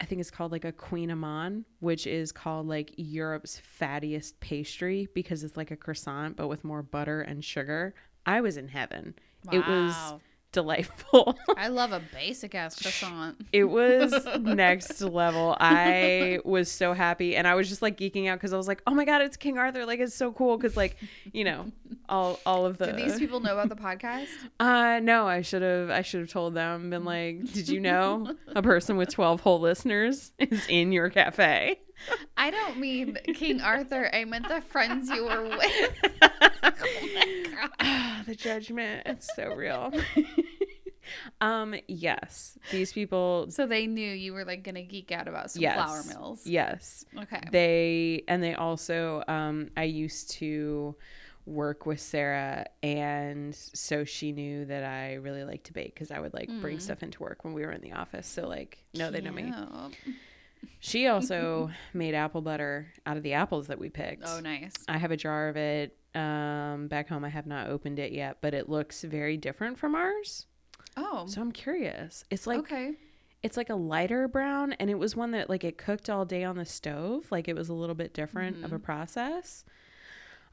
I 0.00 0.04
think 0.04 0.20
it's 0.20 0.30
called 0.30 0.52
like 0.52 0.64
a 0.64 0.72
Kouign-amann, 0.72 1.64
which 1.80 2.06
is 2.06 2.30
called 2.32 2.66
like 2.68 2.92
Europe's 2.96 3.60
fattiest 3.80 4.34
pastry 4.40 5.08
because 5.14 5.42
it's 5.42 5.56
like 5.56 5.70
a 5.70 5.76
croissant 5.76 6.36
but 6.36 6.48
with 6.48 6.64
more 6.64 6.82
butter 6.82 7.22
and 7.22 7.44
sugar. 7.44 7.94
I 8.26 8.40
was 8.40 8.56
in 8.56 8.68
heaven. 8.68 9.14
It 9.52 9.66
was 9.66 9.92
Wow. 9.92 10.20
Delightful. 10.56 11.36
I 11.56 11.68
love 11.68 11.92
a 11.92 12.00
basic 12.14 12.54
ass 12.54 12.80
croissant. 12.80 13.36
it 13.52 13.64
was 13.64 14.12
next 14.40 15.02
level. 15.02 15.54
I 15.60 16.40
was 16.46 16.70
so 16.70 16.94
happy 16.94 17.36
and 17.36 17.46
I 17.46 17.54
was 17.54 17.68
just 17.68 17.82
like 17.82 17.98
geeking 17.98 18.26
out 18.28 18.40
cuz 18.40 18.54
I 18.54 18.56
was 18.56 18.66
like, 18.66 18.82
"Oh 18.86 18.94
my 18.94 19.04
god, 19.04 19.20
it's 19.20 19.36
King 19.36 19.58
Arthur. 19.58 19.84
Like 19.84 20.00
it's 20.00 20.14
so 20.14 20.32
cool 20.32 20.58
cuz 20.58 20.74
like, 20.76 20.96
you 21.32 21.44
know, 21.44 21.66
all 22.08 22.40
all 22.46 22.64
of 22.64 22.78
the 22.78 22.86
Do 22.86 22.92
these 22.92 23.18
people 23.18 23.40
know 23.40 23.52
about 23.58 23.68
the 23.68 23.76
podcast? 23.76 24.28
Uh 24.60 25.00
no, 25.02 25.26
I 25.28 25.42
should 25.42 25.60
have 25.62 25.90
I 25.90 26.00
should 26.00 26.20
have 26.20 26.30
told 26.30 26.54
them 26.54 26.88
been 26.88 27.04
like, 27.04 27.52
"Did 27.52 27.68
you 27.68 27.78
know 27.80 28.34
a 28.48 28.62
person 28.62 28.96
with 28.96 29.10
12 29.10 29.40
whole 29.42 29.60
listeners 29.60 30.32
is 30.38 30.66
in 30.68 30.90
your 30.92 31.10
cafe?" 31.10 31.78
I 32.36 32.50
don't 32.50 32.78
mean 32.78 33.16
King 33.34 33.60
Arthur. 33.60 34.08
I 34.12 34.24
meant 34.24 34.48
the 34.48 34.60
friends 34.60 35.08
you 35.10 35.24
were 35.24 35.42
with. 35.58 35.94
oh 36.62 38.22
the 38.26 38.34
judgment. 38.34 39.02
It's 39.06 39.34
so 39.34 39.48
real. 39.54 39.92
um, 41.40 41.74
yes. 41.88 42.58
These 42.70 42.92
people 42.92 43.46
So 43.50 43.66
they 43.66 43.86
knew 43.86 44.10
you 44.10 44.32
were 44.32 44.44
like 44.44 44.62
gonna 44.62 44.82
geek 44.82 45.12
out 45.12 45.28
about 45.28 45.50
some 45.50 45.62
Yes. 45.62 45.74
flour 45.76 46.02
mills. 46.04 46.46
yes. 46.46 47.04
Okay. 47.16 47.40
They 47.50 48.24
and 48.28 48.42
they 48.42 48.54
also 48.54 49.22
um 49.28 49.70
I 49.76 49.84
used 49.84 50.30
to 50.32 50.96
work 51.46 51.86
with 51.86 52.00
Sarah 52.00 52.66
and 52.82 53.54
so 53.54 54.04
she 54.04 54.32
knew 54.32 54.64
that 54.64 54.82
I 54.82 55.14
really 55.14 55.44
liked 55.44 55.66
to 55.66 55.72
bake 55.72 55.94
cuz 55.94 56.10
I 56.10 56.18
would 56.18 56.34
like 56.34 56.48
bring 56.60 56.78
Mm. 56.78 56.82
stuff 56.82 57.02
into 57.04 57.22
work 57.22 57.44
when 57.44 57.54
we 57.54 57.62
were 57.64 57.70
in 57.72 57.80
the 57.82 57.92
office. 57.92 58.26
So 58.26 58.48
like 58.48 58.78
no 58.94 59.10
they 59.10 59.20
know 59.20 59.30
me. 59.32 59.52
She 60.80 61.06
also 61.06 61.70
made 61.94 62.14
apple 62.14 62.40
butter 62.42 62.92
out 63.06 63.16
of 63.16 63.22
the 63.22 63.32
apples 63.34 63.66
that 63.68 63.78
we 63.78 63.88
picked. 63.88 64.24
Oh, 64.26 64.40
nice. 64.40 64.72
I 64.88 64.98
have 64.98 65.10
a 65.10 65.16
jar 65.16 65.48
of 65.48 65.56
it 65.56 65.96
um 66.14 66.88
back 66.88 67.08
home. 67.08 67.24
I 67.24 67.28
have 67.28 67.46
not 67.46 67.68
opened 67.68 67.98
it 67.98 68.12
yet, 68.12 68.38
but 68.40 68.54
it 68.54 68.68
looks 68.68 69.02
very 69.02 69.36
different 69.36 69.78
from 69.78 69.94
ours. 69.94 70.46
Oh, 70.96 71.26
So 71.28 71.40
I'm 71.42 71.52
curious. 71.52 72.24
It's 72.30 72.46
like 72.46 72.60
okay. 72.60 72.94
it's 73.42 73.56
like 73.58 73.68
a 73.70 73.74
lighter 73.74 74.26
brown 74.28 74.72
and 74.74 74.88
it 74.88 74.98
was 74.98 75.14
one 75.14 75.32
that 75.32 75.50
like 75.50 75.62
it 75.64 75.76
cooked 75.76 76.08
all 76.08 76.24
day 76.24 76.42
on 76.42 76.56
the 76.56 76.64
stove 76.64 77.26
like 77.30 77.48
it 77.48 77.54
was 77.54 77.68
a 77.68 77.74
little 77.74 77.94
bit 77.94 78.14
different 78.14 78.64
of 78.64 78.72
a 78.72 78.78
process 78.78 79.62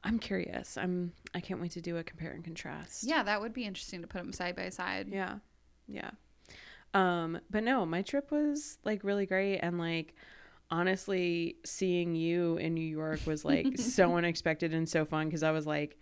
i'm 0.04 0.18
curious 0.18 0.76
i'm 0.76 1.12
i 1.34 1.40
can't 1.40 1.60
wait 1.62 1.70
to 1.72 1.80
do 1.80 1.96
a 1.96 2.04
compare 2.04 2.30
and 2.32 2.44
contrast 2.44 3.04
Yeah, 3.04 3.22
that 3.22 3.40
would 3.40 3.54
be 3.54 3.64
interesting 3.64 4.02
to 4.02 4.06
put 4.06 4.18
them 4.18 4.32
side 4.34 4.54
by 4.54 4.68
side. 4.68 5.08
yeah 5.10 5.36
yeah 5.88 6.10
um 6.94 7.38
but 7.50 7.62
no 7.62 7.84
my 7.84 8.02
trip 8.02 8.30
was 8.30 8.78
like 8.84 9.02
really 9.04 9.26
great 9.26 9.58
and 9.58 9.78
like 9.78 10.14
honestly 10.70 11.56
seeing 11.64 12.14
you 12.14 12.56
in 12.56 12.72
new 12.74 12.80
york 12.86 13.20
was 13.26 13.44
like 13.44 13.66
so 13.78 14.16
unexpected 14.16 14.72
and 14.72 14.88
so 14.88 15.04
fun 15.04 15.26
because 15.26 15.42
i 15.42 15.50
was 15.50 15.66
like 15.66 15.98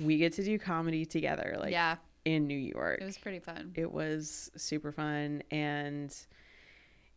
we 0.00 0.18
get 0.18 0.32
to 0.32 0.42
do 0.44 0.58
comedy 0.58 1.04
together 1.06 1.56
like 1.58 1.72
yeah, 1.72 1.96
in 2.24 2.46
new 2.46 2.56
york 2.58 3.00
it 3.00 3.04
was 3.04 3.18
pretty 3.18 3.38
fun. 3.38 3.72
it 3.74 3.90
was 3.90 4.50
super 4.56 4.92
fun 4.92 5.42
and 5.50 6.14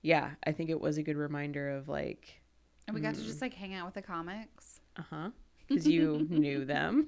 yeah 0.02 0.32
i 0.46 0.52
think 0.52 0.70
it 0.70 0.80
was 0.80 0.98
a 0.98 1.04
good 1.04 1.18
reminder 1.18 1.70
of 1.72 1.88
like 1.90 2.40
And 2.88 2.96
we 2.96 3.02
got 3.02 3.16
Mm. 3.16 3.20
to 3.20 3.24
just 3.26 3.42
like 3.42 3.54
hang 3.54 3.74
out 3.74 3.86
with 3.86 3.96
the 3.96 4.02
comics. 4.02 4.80
uh-huh 4.96 5.30
because 5.68 5.86
you 5.86 6.26
knew 6.30 6.64
them 6.64 7.08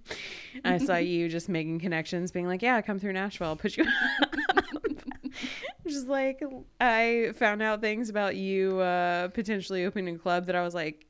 i 0.64 0.78
saw 0.78 0.96
you 1.12 1.28
just 1.28 1.48
making 1.48 1.80
connections 1.80 2.30
being 2.30 2.46
like 2.46 2.62
yeah 2.62 2.80
come 2.80 2.98
through 3.00 3.12
nashville 3.12 3.48
i'll 3.48 3.56
put 3.56 3.76
you 3.76 3.84
up." 3.84 4.30
Just 5.90 6.08
like 6.08 6.42
i 6.80 7.32
found 7.36 7.60
out 7.62 7.80
things 7.80 8.08
about 8.08 8.36
you 8.36 8.78
uh 8.80 9.28
potentially 9.28 9.84
opening 9.84 10.16
a 10.16 10.18
club 10.18 10.46
that 10.46 10.56
i 10.56 10.62
was 10.62 10.74
like 10.74 11.04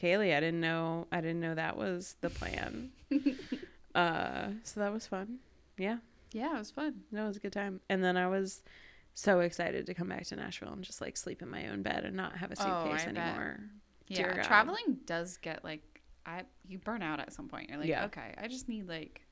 kaylee 0.00 0.36
i 0.36 0.40
didn't 0.40 0.60
know 0.60 1.06
i 1.10 1.20
didn't 1.20 1.40
know 1.40 1.54
that 1.54 1.76
was 1.76 2.14
the 2.20 2.30
plan 2.30 2.90
uh 3.94 4.48
so 4.62 4.80
that 4.80 4.92
was 4.92 5.06
fun 5.06 5.38
yeah 5.76 5.96
Yeah, 6.32 6.54
it 6.56 6.58
was 6.58 6.70
fun. 6.70 6.94
No, 7.10 7.24
it 7.24 7.28
was 7.28 7.36
a 7.38 7.40
good 7.40 7.52
time. 7.54 7.80
And 7.88 8.04
then 8.04 8.16
I 8.18 8.26
was 8.28 8.62
so 9.14 9.40
excited 9.40 9.86
to 9.86 9.94
come 9.94 10.08
back 10.10 10.26
to 10.26 10.36
Nashville 10.36 10.72
and 10.74 10.84
just 10.84 11.00
like 11.00 11.16
sleep 11.16 11.40
in 11.40 11.48
my 11.48 11.68
own 11.68 11.82
bed 11.82 12.04
and 12.04 12.14
not 12.16 12.36
have 12.36 12.50
a 12.52 12.56
Oh, 12.60 12.64
suitcase 12.84 13.06
bet. 13.06 13.16
anymore. 13.16 13.60
Yeah, 14.08 14.42
traveling 14.42 14.98
does 15.06 15.38
get 15.38 15.64
like 15.64 15.82
I 16.26 16.42
you 16.68 16.78
burn 16.78 17.00
out 17.02 17.18
at 17.20 17.32
some 17.32 17.48
point. 17.48 17.70
You're 17.70 17.78
like, 17.78 17.88
Yeah. 17.88 18.04
okay, 18.06 18.34
I 18.36 18.46
just 18.48 18.68
need 18.68 18.86
like 18.88 19.22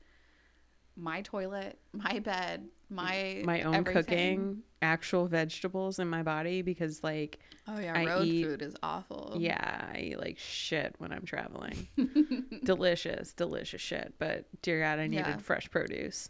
my 0.97 1.21
toilet, 1.21 1.77
my 1.93 2.19
bed, 2.19 2.67
my 2.89 3.41
My 3.45 3.61
own 3.61 3.75
everything. 3.75 4.03
cooking, 4.03 4.57
actual 4.81 5.27
vegetables 5.27 5.99
in 5.99 6.07
my 6.09 6.23
body 6.23 6.61
because 6.63 7.03
like 7.03 7.39
Oh 7.67 7.79
yeah, 7.79 7.93
I 7.95 8.05
road 8.05 8.25
eat- 8.25 8.45
food 8.45 8.61
is 8.61 8.75
awful. 8.81 9.35
yeah, 9.37 9.89
I 9.93 9.99
eat 9.99 10.19
like 10.19 10.37
shit 10.39 10.95
when 10.97 11.11
I'm 11.11 11.23
traveling. 11.25 11.87
delicious, 12.63 13.33
delicious 13.33 13.81
shit. 13.81 14.15
But 14.19 14.45
dear 14.61 14.79
God, 14.81 14.99
I 14.99 15.07
needed 15.07 15.27
Yeah. 15.27 15.37
fresh 15.37 15.69
produce. 15.69 16.29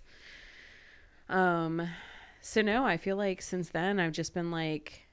Um 1.29 1.87
so 2.41 2.61
no, 2.61 2.85
I 2.85 2.97
feel 2.97 3.17
like 3.17 3.41
since 3.41 3.69
then 3.69 3.99
I've 3.99 4.13
just 4.13 4.33
been 4.33 4.51
like 4.51 5.06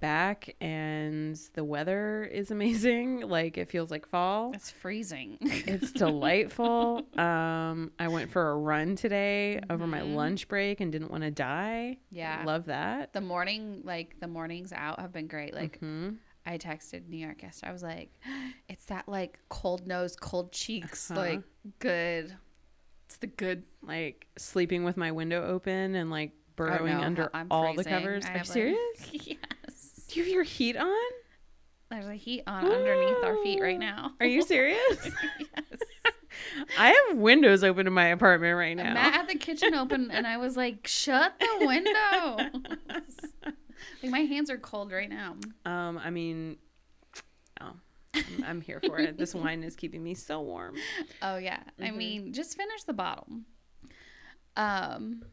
back 0.00 0.54
and 0.60 1.38
the 1.54 1.64
weather 1.64 2.24
is 2.24 2.50
amazing. 2.50 3.20
Like 3.34 3.56
it 3.58 3.68
feels 3.70 3.90
like 3.90 4.06
fall. 4.06 4.52
It's 4.54 4.70
freezing. 4.70 5.38
It's 5.40 5.90
delightful. 6.04 7.02
um, 7.18 7.90
I 7.98 8.08
went 8.08 8.30
for 8.30 8.50
a 8.50 8.56
run 8.56 8.96
today 8.96 9.60
over 9.70 9.86
my 9.86 10.00
Mhm. 10.00 10.14
lunch 10.14 10.48
break 10.48 10.80
and 10.80 10.92
didn't 10.92 11.10
want 11.10 11.22
to 11.24 11.30
die. 11.30 11.98
yeah. 12.10 12.42
Love 12.44 12.66
that. 12.66 13.12
the 13.12 13.20
morning 13.20 13.80
like 13.84 14.20
the 14.20 14.28
mornings 14.28 14.72
out 14.72 15.00
have 15.00 15.12
been 15.12 15.26
great. 15.26 15.54
Like 15.54 15.80
Mhm. 15.80 16.16
I 16.46 16.58
texted 16.58 17.08
New 17.08 17.16
York 17.16 17.42
yesterday. 17.42 17.70
I 17.70 17.72
was 17.72 17.82
like, 17.82 18.10
it's 18.68 18.84
that 18.86 19.08
like 19.08 19.38
cold 19.48 19.86
nose, 19.86 20.14
cold 20.16 20.52
cheeks, 20.52 21.10
Uh-huh. 21.10 21.20
like 21.20 21.42
good. 21.78 22.36
It's 23.06 23.16
the 23.16 23.26
good. 23.28 23.64
like 23.82 24.26
sleeping 24.38 24.82
with 24.84 24.96
my 24.96 25.12
window 25.12 25.46
open 25.46 25.94
and 25.94 26.10
like 26.10 26.32
burrowing 26.56 26.94
Oh, 26.94 27.02
under 27.02 27.30
I'm 27.34 27.48
all 27.50 27.74
the 27.74 27.84
covers. 27.84 28.24
I 28.24 28.28
Are 28.28 28.32
you 28.32 28.38
like- 28.38 28.46
serious? 28.46 29.38
Do 30.14 30.20
you 30.20 30.26
have 30.26 30.32
your 30.32 30.42
heat 30.44 30.76
on? 30.76 30.94
There's 31.90 32.06
a 32.06 32.14
heat 32.14 32.44
on 32.46 32.64
underneath 32.70 33.24
our 33.24 33.36
feet 33.42 33.60
right 33.60 33.78
now. 33.80 34.12
Are 34.20 34.26
you 34.26 34.42
serious? 34.42 34.78
yes. 35.40 35.80
I 36.78 36.90
have 37.08 37.16
windows 37.18 37.64
open 37.64 37.88
in 37.88 37.92
my 37.92 38.06
apartment 38.06 38.56
right 38.56 38.76
now. 38.76 38.94
Matt 38.94 39.12
had 39.12 39.28
the 39.28 39.34
kitchen 39.36 39.74
open, 39.74 40.12
and 40.12 40.24
I 40.24 40.36
was 40.36 40.56
like, 40.56 40.86
"Shut 40.86 41.34
the 41.40 41.66
window." 41.66 42.36
like 44.02 44.10
my 44.12 44.20
hands 44.20 44.50
are 44.50 44.56
cold 44.58 44.92
right 44.92 45.10
now. 45.10 45.34
um, 45.66 45.98
I 45.98 46.10
mean, 46.10 46.58
oh, 47.60 47.72
I'm, 48.14 48.44
I'm 48.46 48.60
here 48.60 48.80
for 48.86 49.00
it. 49.00 49.18
This 49.18 49.34
wine 49.34 49.64
is 49.64 49.74
keeping 49.74 50.02
me 50.04 50.14
so 50.14 50.40
warm. 50.42 50.76
Oh 51.22 51.38
yeah. 51.38 51.58
I 51.80 51.88
Mhm. 51.88 51.96
mean, 51.96 52.32
just 52.32 52.56
finish 52.56 52.84
the 52.84 52.92
bottle. 52.92 53.26
Um. 54.56 55.24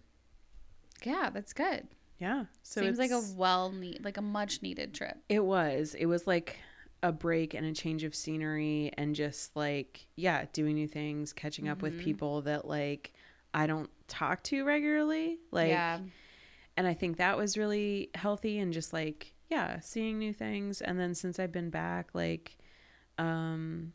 Yeah, 1.04 1.30
that's 1.32 1.54
good. 1.54 1.88
Yeah. 2.21 2.45
So 2.62 2.81
Seems 2.81 2.99
like 2.99 3.10
a 3.12 3.21
well 3.36 3.71
need, 3.71 4.05
like 4.05 4.17
a 4.17 4.21
much 4.21 4.62
needed 4.62 4.93
trip. 4.93 5.17
It 5.27 5.43
was. 5.43 5.95
It 5.97 6.05
was 6.05 6.27
like 6.27 6.57
a 7.01 7.12
break 7.12 7.55
and 7.55 7.65
a 7.65 7.73
change 7.73 8.03
of 8.03 8.13
scenery 8.13 8.91
and 8.95 9.15
just 9.15 9.55
like, 9.55 10.05
yeah, 10.15 10.45
doing 10.53 10.75
new 10.75 10.88
things, 10.88 11.34
catching 11.34 11.67
up 11.67 11.81
with 11.81 11.95
Mhm. 11.99 12.03
people 12.03 12.41
that 12.43 12.67
like 12.67 13.13
I 13.55 13.65
don't 13.65 13.89
talk 14.07 14.43
to 14.43 14.63
regularly. 14.63 15.39
Like 15.49 15.69
yeah. 15.69 15.99
and 16.77 16.86
I 16.86 16.93
think 16.93 17.17
that 17.17 17.38
was 17.38 17.57
really 17.57 18.12
healthy 18.13 18.60
and 18.60 18.71
just 18.71 18.93
like, 18.93 19.34
yeah, 19.49 19.79
seeing 19.79 20.19
new 20.19 20.31
things. 20.31 20.79
And 20.79 20.99
then 20.99 21.15
since 21.15 21.39
I've 21.39 21.51
been 21.51 21.71
back, 21.71 22.13
like 22.13 22.55
um 23.17 23.93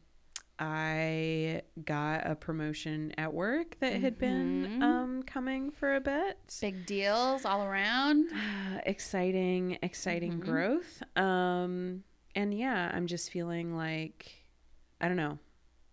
I 0.59 1.63
got 1.85 2.27
a 2.27 2.35
promotion 2.35 3.13
at 3.19 3.33
work 3.35 3.79
that 3.81 4.01
had 4.01 4.19
been 4.19 4.67
Mhm. 4.81 4.83
um 4.83 5.23
coming 5.25 5.71
for 5.71 5.95
a 5.97 6.01
bit 6.01 6.39
Big 6.61 6.87
deals 6.87 7.45
all 7.45 7.63
around. 7.65 8.31
exciting 8.87 9.79
exciting 9.83 10.41
Mhm. 10.41 10.45
growth 10.45 11.03
um 11.17 12.05
and 12.35 12.53
yeah 12.55 12.91
i'm 12.95 13.07
just 13.07 13.31
feeling 13.31 13.77
like 13.77 14.33
i 15.01 15.09
don't 15.09 15.17
know 15.17 15.39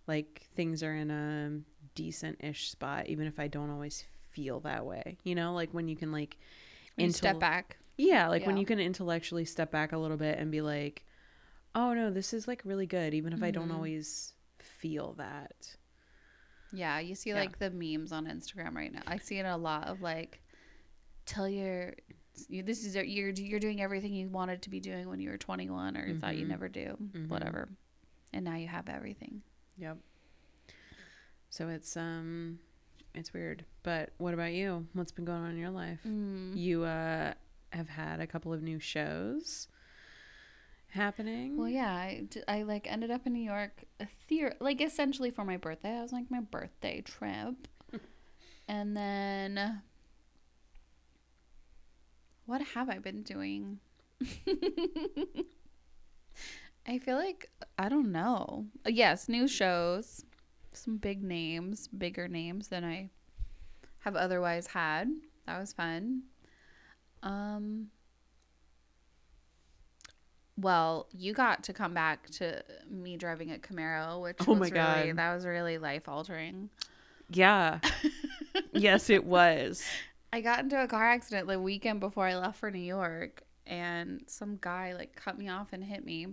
like 0.07 0.47
things 0.55 0.83
are 0.83 0.93
in 0.95 1.09
a 1.11 1.59
decent-ish 1.95 2.69
spot 2.69 3.07
even 3.07 3.27
if 3.27 3.39
i 3.39 3.47
don't 3.47 3.69
always 3.69 4.03
feel 4.31 4.59
that 4.61 4.85
way 4.85 5.17
you 5.23 5.35
know 5.35 5.53
like 5.53 5.73
when 5.73 5.87
you 5.87 5.95
can 5.95 6.11
like 6.11 6.37
you 6.97 7.07
intel- 7.07 7.13
step 7.15 7.39
back. 7.39 7.77
yeah 7.97 8.27
like 8.27 8.45
when 8.45 8.57
you 8.57 8.65
can 8.65 8.79
intellectually 8.79 9.45
step 9.45 9.71
back 9.71 9.91
a 9.91 9.97
little 9.97 10.17
bit 10.17 10.37
and 10.39 10.51
be 10.51 10.61
like 10.61 11.05
oh 11.75 11.93
no 11.93 12.09
this 12.11 12.33
is 12.33 12.47
like 12.47 12.61
really 12.65 12.85
good 12.87 13.13
even 13.13 13.31
if 13.33 13.41
i 13.43 13.51
don't 13.51 13.69
Mhm. 13.69 13.75
always 13.75 14.32
feel 14.83 15.13
that 15.17 15.75
Yeah, 16.71 16.99
you 16.99 17.15
see 17.15 17.29
Yeah. 17.29 17.35
like 17.43 17.59
the 17.59 17.69
memes 17.69 18.11
on 18.11 18.25
Instagram 18.25 18.73
right 18.75 18.91
now. 18.91 19.03
I 19.07 19.17
see 19.17 19.37
it 19.37 19.45
a 19.45 19.55
lot 19.55 19.87
of 19.87 20.01
like, 20.01 20.41
tell 21.25 21.47
your, 21.47 21.93
you, 22.49 22.63
this 22.63 22.83
is 22.83 22.95
you're 22.95 23.29
you're 23.29 23.59
doing 23.59 23.79
everything 23.81 24.11
you 24.13 24.27
wanted 24.27 24.63
to 24.63 24.69
be 24.71 24.79
doing 24.79 25.07
when 25.07 25.19
you 25.19 25.29
were 25.29 25.37
21 25.37 25.95
or 25.95 26.13
thought 26.15 26.35
you 26.35 26.45
never 26.47 26.67
do, 26.67 26.97
Mhm. 26.99 27.27
whatever, 27.29 27.69
and 28.33 28.43
now 28.43 28.55
you 28.55 28.67
have 28.67 28.89
everything. 28.89 29.43
Yep. 29.77 29.97
So 31.49 31.67
it's 31.69 31.95
um 31.95 32.59
it's 33.13 33.31
weird. 33.33 33.63
But 33.83 34.09
what 34.17 34.33
about 34.33 34.53
you? 34.53 34.87
What's 34.93 35.11
been 35.11 35.25
going 35.25 35.43
on 35.43 35.51
in 35.51 35.57
your 35.57 35.69
life? 35.69 35.99
Mm. 36.05 36.57
You 36.57 36.83
uh 36.83 37.33
have 37.71 37.89
had 37.89 38.19
a 38.19 38.25
couple 38.27 38.51
of 38.53 38.61
new 38.63 38.79
shows 38.79 39.67
happening. 40.93 41.57
Well, 41.57 41.69
yeah, 41.69 41.91
I, 41.91 42.27
I 42.47 42.63
like 42.63 42.87
ended 42.89 43.11
up 43.11 43.25
in 43.27 43.33
New 43.33 43.43
York, 43.43 43.83
a 43.99 44.07
theor- 44.29 44.55
like 44.59 44.81
essentially 44.81 45.31
for 45.31 45.43
my 45.43 45.57
birthday. 45.57 45.97
I 45.97 46.01
was 46.01 46.11
like 46.11 46.31
my 46.31 46.39
birthday 46.41 47.01
trip, 47.01 47.67
and 48.67 48.95
then 48.95 49.81
what 52.45 52.61
have 52.61 52.89
I 52.89 52.99
been 52.99 53.23
doing? 53.23 53.79
I 56.87 56.99
feel 56.99 57.15
like 57.15 57.49
I 57.77 57.89
don't 57.89 58.11
know. 58.11 58.65
Yes, 58.85 59.29
new 59.29 59.47
shows, 59.47 60.25
some 60.73 60.97
big 60.97 61.23
names, 61.23 61.87
bigger 61.87 62.27
names 62.27 62.67
than 62.67 62.83
I 62.83 63.09
have 63.99 64.15
otherwise 64.15 64.67
had. 64.67 65.09
That 65.45 65.59
was 65.59 65.73
fun. 65.73 66.23
Um. 67.21 67.87
Well, 70.57 71.07
you 71.11 71.33
got 71.33 71.63
to 71.63 71.73
come 71.73 71.93
back 71.93 72.29
to 72.31 72.63
me 72.89 73.17
driving 73.17 73.51
a 73.51 73.57
Camaro, 73.57 74.21
which 74.21 74.37
Oh 74.47 74.53
was 74.53 74.59
my 74.71 74.77
really 74.95 75.07
God. 75.09 75.17
that 75.17 75.33
was 75.35 75.45
really 75.45 75.77
life 75.77 76.07
altering. 76.07 76.69
Yeah. 77.29 77.79
yes, 78.73 79.09
it 79.09 79.25
was. 79.25 79.83
I 80.33 80.41
got 80.41 80.59
into 80.59 80.81
a 80.81 80.87
car 80.87 81.05
accident 81.05 81.47
the 81.47 81.59
weekend 81.59 81.99
before 81.99 82.25
I 82.27 82.35
left 82.35 82.59
for 82.59 82.69
New 82.71 82.79
York, 82.79 83.43
and 83.67 84.21
some 84.27 84.57
guy 84.61 84.93
like 84.93 85.15
cut 85.15 85.37
me 85.37 85.47
off 85.49 85.73
and 85.73 85.83
hit 85.83 86.03
me. 86.05 86.27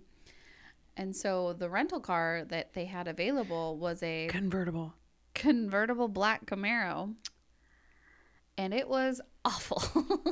And 0.97 1.15
so 1.15 1.53
the 1.55 1.69
rental 1.71 2.01
car 2.01 2.45
that 2.49 2.75
they 2.75 2.85
had 2.87 3.09
available 3.09 3.77
was 3.79 4.03
a 4.03 4.27
Convertible. 4.29 4.95
convertible 5.35 6.09
black 6.09 6.45
Camaro. 6.47 7.15
And 8.61 8.75
it 8.75 8.89
was 8.91 9.23
awful. 9.45 9.83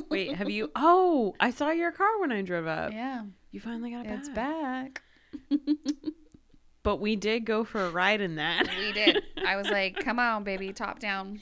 Wait, 0.11 0.35
have 0.35 0.51
you? 0.51 0.69
Oh, 0.75 1.33
I 1.39 1.49
saw 1.49 1.71
your 1.71 1.91
car 1.91 2.19
when 2.19 2.31
I 2.31 2.43
drove 2.43 2.67
up. 2.67 2.91
yeah, 2.93 3.23
You 3.49 3.59
finally 3.59 3.89
got 3.89 4.05
it 4.05 4.11
it's 4.11 4.29
back. 4.29 5.01
back. 5.49 5.59
But 6.81 7.01
we 7.01 7.17
did 7.17 7.43
go 7.43 7.65
for 7.65 7.83
a 7.85 7.89
ride 7.89 8.21
in 8.21 8.35
that. 8.35 8.67
We 8.79 8.93
did. 8.93 9.21
I 9.45 9.57
was 9.57 9.67
like, 9.67 9.97
come 10.05 10.17
on, 10.17 10.43
baby, 10.45 10.71
top 10.71 10.99
down. 10.99 11.41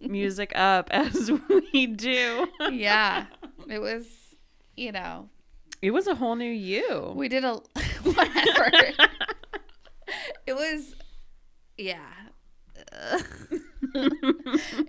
Music 0.00 0.50
up 0.54 0.88
as 0.90 1.30
we 1.74 1.86
do. 1.88 2.46
yeah. 2.72 3.26
It 3.68 3.80
was, 3.80 4.06
you 4.76 4.92
know, 4.92 5.28
It 5.82 5.90
was 5.90 6.06
a 6.06 6.14
whole 6.14 6.36
new 6.36 6.50
you. 6.50 7.12
we 7.14 7.28
did 7.28 7.44
a 7.44 7.60
whatever. 8.02 8.70
it 10.46 10.54
was, 10.54 10.94
yeah. 11.76 12.06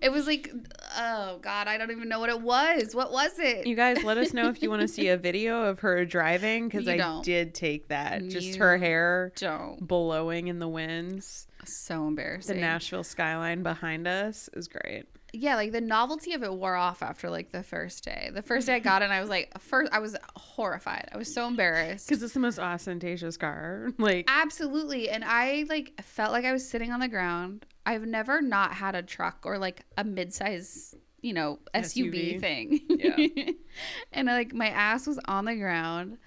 It 0.01 0.11
was 0.11 0.27
like, 0.27 0.51
oh 0.97 1.39
God, 1.41 1.67
I 1.67 1.77
don't 1.77 1.91
even 1.91 2.09
know 2.09 2.19
what 2.19 2.29
it 2.29 2.41
was. 2.41 2.95
What 2.95 3.11
was 3.11 3.37
it? 3.39 3.67
You 3.67 3.75
guys, 3.75 4.03
let 4.03 4.17
us 4.17 4.33
know 4.33 4.49
if 4.49 4.61
you 4.61 4.69
want 4.69 4.81
to 4.81 4.87
see 4.89 5.09
a 5.09 5.17
video 5.17 5.63
of 5.63 5.79
her 5.79 6.05
driving 6.05 6.67
because 6.67 6.87
I 6.87 6.97
don't. 6.97 7.23
did 7.23 7.53
take 7.53 7.89
that. 7.89 8.27
Just 8.27 8.57
her 8.57 8.77
hair 8.77 9.31
don't. 9.35 9.85
blowing 9.85 10.47
in 10.47 10.59
the 10.59 10.67
winds. 10.67 11.47
So 11.65 12.07
embarrassing. 12.07 12.55
The. 12.55 12.61
Nashville 12.61 13.03
skyline 13.03 13.63
behind 13.63 14.07
us 14.07 14.49
is 14.53 14.67
great. 14.67 15.05
Yeah, 15.33 15.55
like 15.55 15.71
the 15.71 15.81
novelty 15.81 16.33
of 16.33 16.43
it 16.43 16.53
wore 16.53 16.75
off 16.75 17.03
after 17.03 17.29
like 17.29 17.51
the 17.51 17.63
first 17.63 18.03
day. 18.03 18.31
The 18.33 18.41
first 18.41 18.67
day 18.67 18.75
I 18.75 18.79
mm-hmm. 18.79 18.83
got 18.83 19.01
it, 19.01 19.05
and 19.05 19.13
I 19.13 19.21
was 19.21 19.29
like, 19.29 19.59
first, 19.59 19.91
I 19.93 19.99
was 19.99 20.15
horrified. 20.35 21.09
I 21.13 21.17
was 21.17 21.31
so 21.33 21.47
embarrassed. 21.47 22.07
Because 22.07 22.23
it's 22.23 22.33
the 22.33 22.39
most 22.39 22.59
ostentatious 22.59 23.37
car. 23.37 23.89
Like, 23.99 24.25
Absolutely. 24.29 25.09
And 25.09 25.23
I 25.25 25.65
like 25.67 26.01
felt 26.01 26.31
like 26.31 26.45
I 26.45 26.53
was 26.53 26.67
sitting 26.67 26.91
on 26.91 26.99
the 26.99 27.07
ground. 27.07 27.65
I've 27.85 28.05
never 28.05 28.41
not 28.41 28.73
had 28.73 28.95
a 28.95 29.03
truck 29.03 29.39
or 29.43 29.57
like 29.57 29.81
a 29.97 30.03
midsize, 30.03 30.95
you 31.21 31.33
know, 31.33 31.59
SUV, 31.75 32.35
SUV. 32.35 32.39
thing. 32.39 32.81
Yeah. 32.87 33.51
and 34.13 34.27
like 34.27 34.53
my 34.53 34.69
ass 34.69 35.05
was 35.05 35.19
on 35.25 35.45
the 35.45 35.55
ground. 35.55 36.17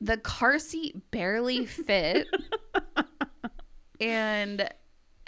The 0.00 0.18
car 0.18 0.58
seat 0.58 1.10
barely 1.10 1.66
fit. 1.66 2.26
and 4.00 4.68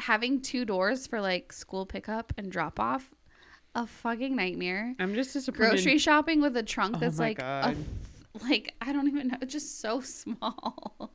having 0.01 0.41
two 0.41 0.65
doors 0.65 1.07
for 1.07 1.21
like 1.21 1.53
school 1.53 1.87
pickup 1.87 2.33
and 2.37 2.51
drop 2.51 2.81
off, 2.81 3.11
a 3.75 3.87
fucking 3.87 4.35
nightmare. 4.35 4.95
I'm 4.99 5.15
just 5.15 5.33
disappointed. 5.33 5.69
Grocery 5.71 5.99
shopping 5.99 6.41
with 6.41 6.57
a 6.57 6.63
trunk 6.63 6.97
Oh 6.97 7.01
that's 7.01 7.19
like 7.19 7.39
a 7.41 7.75
like 8.45 8.75
I 8.81 8.93
don't 8.93 9.09
even 9.09 9.29
know, 9.29 9.39
just 9.47 9.81
so 9.81 10.01
small. 10.21 11.13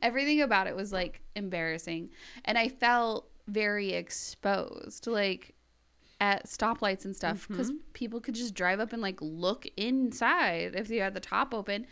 Everything 0.00 0.40
about 0.40 0.66
it 0.66 0.74
was 0.76 0.92
like 0.92 1.20
embarrassing, 1.36 2.10
and 2.44 2.58
I 2.58 2.68
felt 2.68 3.28
very 3.48 3.92
exposed, 3.92 5.06
like 5.06 5.54
at 6.20 6.46
stoplights 6.46 7.04
and 7.04 7.14
stuff, 7.16 7.48
because 7.48 7.70
Mm-hmm. 7.70 7.78
people 7.94 8.20
could 8.20 8.34
just 8.34 8.54
drive 8.54 8.80
up 8.80 8.92
and 8.92 9.02
like 9.02 9.18
look 9.20 9.66
inside 9.76 10.74
if 10.76 10.88
you 10.90 11.00
had 11.00 11.14
the 11.14 11.20
top 11.20 11.52
open, 11.54 11.86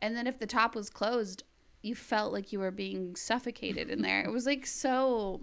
and 0.00 0.16
then 0.16 0.26
if 0.26 0.38
the 0.38 0.46
top 0.46 0.74
was 0.74 0.90
closed, 0.90 1.42
you 1.82 1.94
felt 1.94 2.32
like 2.32 2.52
you 2.52 2.58
were 2.60 2.70
being 2.70 3.16
suffocated 3.16 3.88
in 3.90 4.02
there. 4.02 4.22
It 4.24 4.30
was 4.32 4.46
like 4.46 4.66
so 4.66 5.40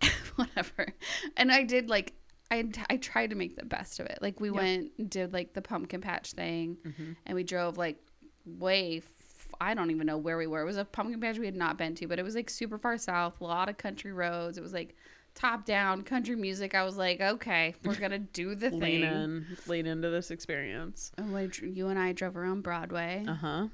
whatever. 0.36 0.88
And 1.36 1.50
I 1.52 1.62
did 1.62 1.88
like 1.88 2.12
I 2.50 2.68
I 2.90 2.96
tried 2.98 3.30
to 3.30 3.36
make 3.36 3.56
the 3.56 3.64
best 3.64 3.98
of 4.00 4.06
it. 4.06 4.18
Like 4.20 4.40
we 4.40 4.48
Yep. 4.48 4.56
went 4.56 5.10
did 5.10 5.32
like 5.32 5.52
the 5.54 5.62
pumpkin 5.62 6.00
patch 6.00 6.32
thing, 6.32 6.76
Mm-hmm. 6.86 7.12
and 7.26 7.34
we 7.34 7.42
drove 7.44 7.76
like 7.78 7.96
way. 8.44 8.98
F- 8.98 9.54
I 9.60 9.74
don't 9.74 9.90
even 9.90 10.06
know 10.06 10.18
where 10.18 10.36
we 10.36 10.46
were. 10.46 10.60
It 10.62 10.66
was 10.66 10.76
a 10.76 10.84
pumpkin 10.84 11.20
patch 11.20 11.38
we 11.38 11.46
had 11.46 11.56
not 11.56 11.78
been 11.78 11.94
to, 11.96 12.06
but 12.08 12.18
it 12.18 12.22
was 12.24 12.34
like 12.34 12.50
super 12.50 12.78
far 12.78 12.98
south, 12.98 13.40
a 13.40 13.44
lot 13.44 13.68
of 13.68 13.76
country 13.78 14.12
roads. 14.12 14.58
It 14.58 14.60
was 14.60 14.72
like 14.72 14.96
top 15.34 15.64
down 15.64 16.02
country 16.02 16.34
music. 16.36 16.74
I 16.74 16.82
was 16.84 16.96
like, 16.96 17.20
okay, 17.20 17.74
we're 17.84 17.94
gonna 18.00 18.18
do 18.18 18.54
the 18.54 18.70
lean 18.70 18.80
thing. 18.80 19.02
in, 19.02 19.46
lean 19.66 19.86
into 19.86 20.10
this 20.10 20.30
experience. 20.30 21.12
And 21.16 21.32
we, 21.32 21.48
you 21.68 21.88
and 21.88 21.98
I 21.98 22.12
drove 22.12 22.36
around 22.36 22.62
Broadway, 22.62 23.24
Uh 23.26 23.34
huh. 23.34 23.68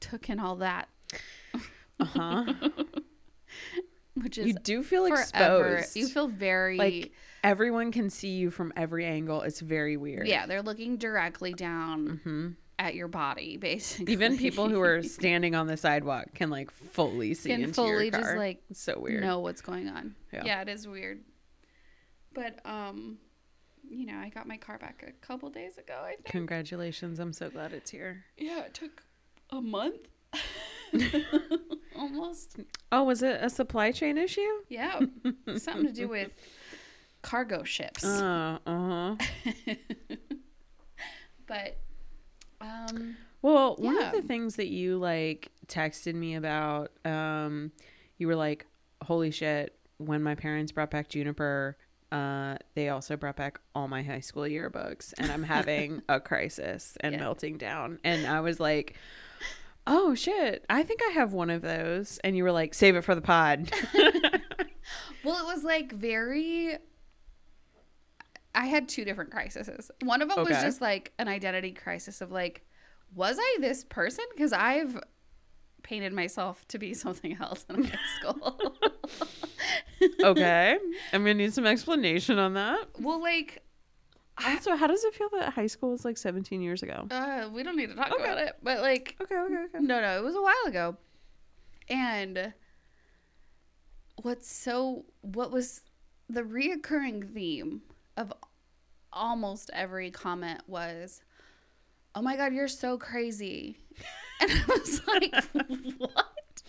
took 0.00 0.30
in 0.30 0.38
all 0.40 0.56
that, 0.56 0.88
Uh 1.98 2.04
huh. 2.04 2.44
which 4.20 4.38
is 4.38 4.46
you 4.46 4.54
do 4.54 4.82
feel 4.82 5.06
forever. 5.08 5.76
exposed. 5.76 5.96
You 5.96 6.08
feel 6.08 6.28
very 6.28 6.76
like 6.76 7.12
everyone 7.44 7.92
can 7.92 8.10
see 8.10 8.30
you 8.30 8.50
from 8.50 8.72
every 8.76 9.04
angle. 9.06 9.42
It's 9.42 9.60
very 9.60 9.96
weird. 9.96 10.26
yeah. 10.28 10.46
They're 10.46 10.62
looking 10.62 10.96
directly 10.96 11.52
down 11.52 12.20
hmm 12.24 12.48
at 12.78 12.94
your 12.94 13.08
body, 13.08 13.56
basically. 13.58 14.10
Even 14.10 14.38
people 14.38 14.68
who 14.70 14.80
are 14.80 15.02
standing 15.02 15.54
on 15.54 15.66
the 15.66 15.76
sidewalk 15.76 16.32
can 16.34 16.48
like 16.48 16.70
fully 16.70 17.34
see 17.34 17.50
can 17.50 17.62
into 17.62 17.74
fully 17.74 18.04
your 18.06 18.12
car. 18.12 18.20
just 18.22 18.36
like 18.36 18.62
it's 18.70 18.80
so 18.82 18.98
weird. 18.98 19.22
know 19.22 19.40
what's 19.40 19.60
going 19.60 19.88
on. 19.88 20.14
Yeah. 20.32 20.44
Yeah. 20.46 20.62
it 20.62 20.68
is 20.70 20.88
weird. 20.88 21.20
But 22.32 22.60
um, 22.64 23.18
you 23.88 24.06
know, 24.06 24.16
I 24.16 24.28
got 24.30 24.46
my 24.46 24.56
car 24.56 24.78
back 24.78 25.04
a 25.06 25.12
couple 25.26 25.50
days 25.50 25.76
ago. 25.76 25.98
I 26.02 26.10
think. 26.12 26.26
Congratulations! 26.26 27.18
I'm 27.18 27.32
so 27.32 27.50
glad 27.50 27.72
it's 27.72 27.90
here. 27.90 28.24
yeah, 28.38 28.60
it 28.60 28.72
took 28.74 29.02
a 29.50 29.60
month. 29.60 30.08
Almost. 31.96 32.56
Oh, 32.92 33.04
was 33.04 33.22
it 33.22 33.38
a 33.42 33.50
supply 33.50 33.92
chain 33.92 34.16
issue? 34.18 34.40
Yeah, 34.68 35.00
something 35.56 35.86
to 35.86 35.92
do 35.92 36.08
with 36.08 36.30
cargo 37.22 37.62
ships. 37.64 38.04
Uh 38.04 38.58
huh. 38.66 39.16
but 41.46 41.76
um, 42.60 43.16
Well, 43.42 43.76
one 43.76 44.02
of 44.02 44.12
the 44.12 44.22
things 44.22 44.56
that 44.56 44.68
you 44.68 44.98
like 44.98 45.50
texted 45.66 46.14
me 46.14 46.34
about, 46.34 46.90
um, 47.04 47.72
you 48.18 48.26
were 48.26 48.36
like, 48.36 48.66
"Holy 49.02 49.30
shit!" 49.30 49.76
When 49.98 50.22
my 50.22 50.34
parents 50.34 50.72
brought 50.72 50.90
back 50.90 51.08
Juniper, 51.08 51.76
uh, 52.10 52.56
they 52.74 52.88
also 52.88 53.16
brought 53.16 53.36
back 53.36 53.60
all 53.74 53.86
my 53.88 54.02
high 54.02 54.20
school 54.20 54.44
yearbooks, 54.44 55.12
and 55.18 55.30
I'm 55.30 55.42
having 55.42 56.02
a 56.08 56.20
crisis 56.20 56.96
and 57.00 57.12
Yeah. 57.14 57.18
melting 57.20 57.58
down. 57.58 57.98
And 58.04 58.26
I 58.26 58.40
was 58.40 58.58
like, 58.60 58.96
"Oh 59.86 60.14
shit! 60.14 60.64
I 60.68 60.82
think 60.82 61.00
I 61.08 61.12
have 61.12 61.32
one 61.32 61.50
of 61.50 61.62
those." 61.62 62.18
And 62.22 62.36
you 62.36 62.44
were 62.44 62.52
like, 62.52 62.74
"Save 62.74 62.96
it 62.96 63.02
for 63.02 63.14
the 63.14 63.20
pod." 63.20 63.70
well, 65.24 65.38
it 65.38 65.54
was 65.54 65.64
like 65.64 65.92
very. 65.92 66.76
I 68.54 68.66
had 68.66 68.88
two 68.88 69.04
different 69.04 69.30
crises. 69.30 69.90
One 70.02 70.22
of 70.22 70.28
them 70.28 70.44
was 70.44 70.60
just 70.60 70.80
like 70.80 71.12
an 71.18 71.28
identity 71.28 71.70
crisis 71.70 72.20
of 72.20 72.32
like, 72.32 72.64
was 73.14 73.36
I 73.38 73.56
this 73.60 73.84
person? 73.84 74.24
Because 74.32 74.52
I've 74.52 75.00
painted 75.82 76.12
myself 76.12 76.66
to 76.68 76.78
be 76.78 76.94
something 77.04 77.36
else 77.40 77.64
in 77.68 77.84
high 77.84 77.98
school. 78.18 78.76
okay, 80.22 80.78
I'm 81.12 81.22
gonna 81.22 81.34
need 81.34 81.54
some 81.54 81.66
explanation 81.66 82.38
on 82.38 82.54
that. 82.54 82.86
well, 82.98 83.20
like, 83.20 83.62
Also, 84.46 84.74
how 84.76 84.86
does 84.86 85.04
it 85.04 85.14
feel 85.14 85.28
that 85.32 85.52
high 85.54 85.66
school 85.66 85.90
was 85.90 86.04
like 86.04 86.16
17 86.18 86.60
years 86.62 86.82
ago? 86.82 87.06
uh, 87.10 87.48
we 87.52 87.62
don't 87.62 87.76
need 87.76 87.88
to 87.90 87.94
talk 87.94 88.12
Okay. 88.12 88.22
about 88.22 88.38
it, 88.38 88.56
but 88.62 88.80
like, 88.80 89.16
Okay, 89.20 89.36
okay, 89.36 89.54
okay. 89.66 89.78
No, 89.80 90.00
no, 90.00 90.18
it 90.18 90.22
was 90.24 90.34
a 90.34 90.42
while 90.42 90.64
ago. 90.66 90.96
And 91.88 92.52
what's 94.22 94.50
so 94.54 95.04
what 95.22 95.50
was 95.50 95.82
the 96.28 96.42
reoccurring 96.42 97.32
theme 97.32 97.82
of 98.16 98.32
almost 99.12 99.70
every 99.72 100.10
comment 100.10 100.60
was, 100.66 101.22
"Oh 102.14 102.22
my 102.22 102.36
god, 102.36 102.52
you're 102.52 102.68
so 102.68 102.98
crazy." 102.98 103.78
And 104.42 104.50
I 104.50 104.64
was 104.68 105.02
like, 105.06 105.44
"What?" 105.98 106.62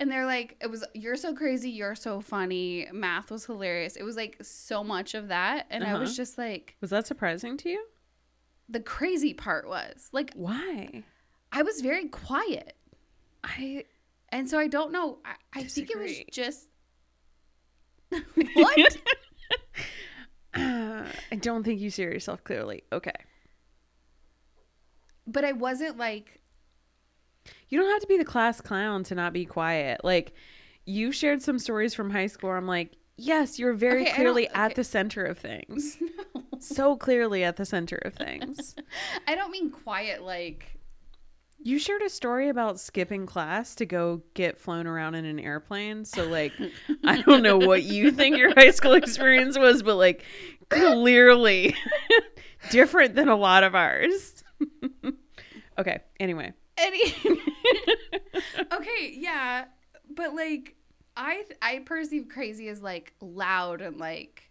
And 0.00 0.10
they're 0.10 0.26
like, 0.26 0.56
"It 0.60 0.70
was 0.70 0.84
you're 0.94 1.16
so 1.16 1.34
crazy, 1.34 1.70
you're 1.70 1.94
so 1.96 2.20
funny. 2.20 2.86
Math 2.92 3.30
was 3.30 3.46
hilarious." 3.46 3.96
It 3.96 4.04
was 4.04 4.16
like 4.16 4.36
so 4.42 4.84
much 4.84 5.14
of 5.14 5.28
that, 5.28 5.66
and 5.70 5.82
I 5.84 5.98
was 5.98 6.10
Uh-huh. 6.10 6.16
just 6.16 6.38
like, 6.38 6.76
Was 6.80 6.90
that 6.90 7.06
surprising 7.06 7.56
to 7.58 7.68
you? 7.70 7.84
the 8.70 8.80
crazy 8.80 9.32
part 9.34 9.66
was 9.66 10.10
like 10.12 10.32
Why? 10.34 11.02
I 11.52 11.62
was 11.62 11.80
very 11.80 12.06
quiet. 12.08 12.76
I 13.42 13.86
And 14.30 14.48
so 14.48 14.58
I 14.58 14.66
don't 14.68 14.92
know. 14.92 15.18
I, 15.24 15.34
I 15.60 15.62
think 15.64 15.90
it 15.90 15.98
was 15.98 16.12
just 16.30 16.68
what? 18.54 18.96
Uh, 20.54 21.04
I 21.32 21.36
don't 21.36 21.62
think 21.64 21.80
you 21.80 21.90
see 21.90 22.02
yourself 22.02 22.44
clearly. 22.44 22.82
Okay. 22.92 23.12
but 25.26 25.44
I 25.44 25.52
wasn't 25.52 25.98
like 25.98 26.37
You 27.68 27.80
don't 27.80 27.90
have 27.90 28.00
to 28.00 28.06
be 28.06 28.16
the 28.18 28.24
class 28.24 28.60
clown 28.60 29.04
to 29.04 29.14
not 29.14 29.32
be 29.32 29.44
quiet. 29.44 30.02
Like 30.04 30.32
you 30.86 31.12
shared 31.12 31.42
some 31.42 31.58
stories 31.58 31.94
from 31.94 32.10
high 32.10 32.26
school. 32.28 32.50
I'm 32.50 32.66
like, 32.66 32.92
yes, 33.16 33.58
you're 33.58 33.74
very 33.74 34.02
Okay, 34.02 34.12
clearly 34.14 34.46
don't- 34.46 34.56
at 34.56 34.74
the 34.74 34.84
center 34.84 35.24
of 35.24 35.38
things. 35.38 35.98
no. 36.34 36.42
so 36.60 36.96
clearly 36.96 37.44
at 37.44 37.56
the 37.56 37.66
center 37.66 37.96
of 37.96 38.14
things. 38.14 38.74
I 39.26 39.34
don't 39.34 39.50
mean 39.50 39.70
quiet 39.70 40.22
like 40.22 40.72
You 41.62 41.78
shared 41.78 42.02
a 42.02 42.08
story 42.08 42.48
about 42.48 42.80
skipping 42.80 43.26
class 43.26 43.74
to 43.76 43.84
go 43.86 44.22
get 44.34 44.58
flown 44.58 44.86
around 44.86 45.14
in 45.16 45.24
an 45.24 45.38
airplane. 45.40 46.04
So, 46.04 46.26
like, 46.28 46.52
I 47.04 47.20
don't 47.22 47.42
know 47.42 47.58
what 47.58 47.82
you 47.82 48.10
think 48.18 48.36
your 48.38 48.54
high 48.54 48.70
school 48.70 48.92
experience 48.94 49.58
was, 49.58 49.82
but 49.82 49.96
like, 49.96 50.24
clearly 50.70 51.74
different 52.70 53.14
than 53.14 53.28
a 53.28 53.36
lot 53.36 53.62
of 53.64 53.74
ours. 53.74 54.42
okay. 55.78 55.98
Anyway. 56.20 56.52
Any 56.78 57.02
Okay, 58.72 59.14
yeah. 59.16 59.64
But 60.10 60.34
like 60.34 60.76
I 61.16 61.44
I 61.60 61.80
perceive 61.84 62.28
crazy 62.28 62.68
as 62.68 62.80
like 62.82 63.12
loud 63.20 63.80
and 63.80 63.98
like 63.98 64.50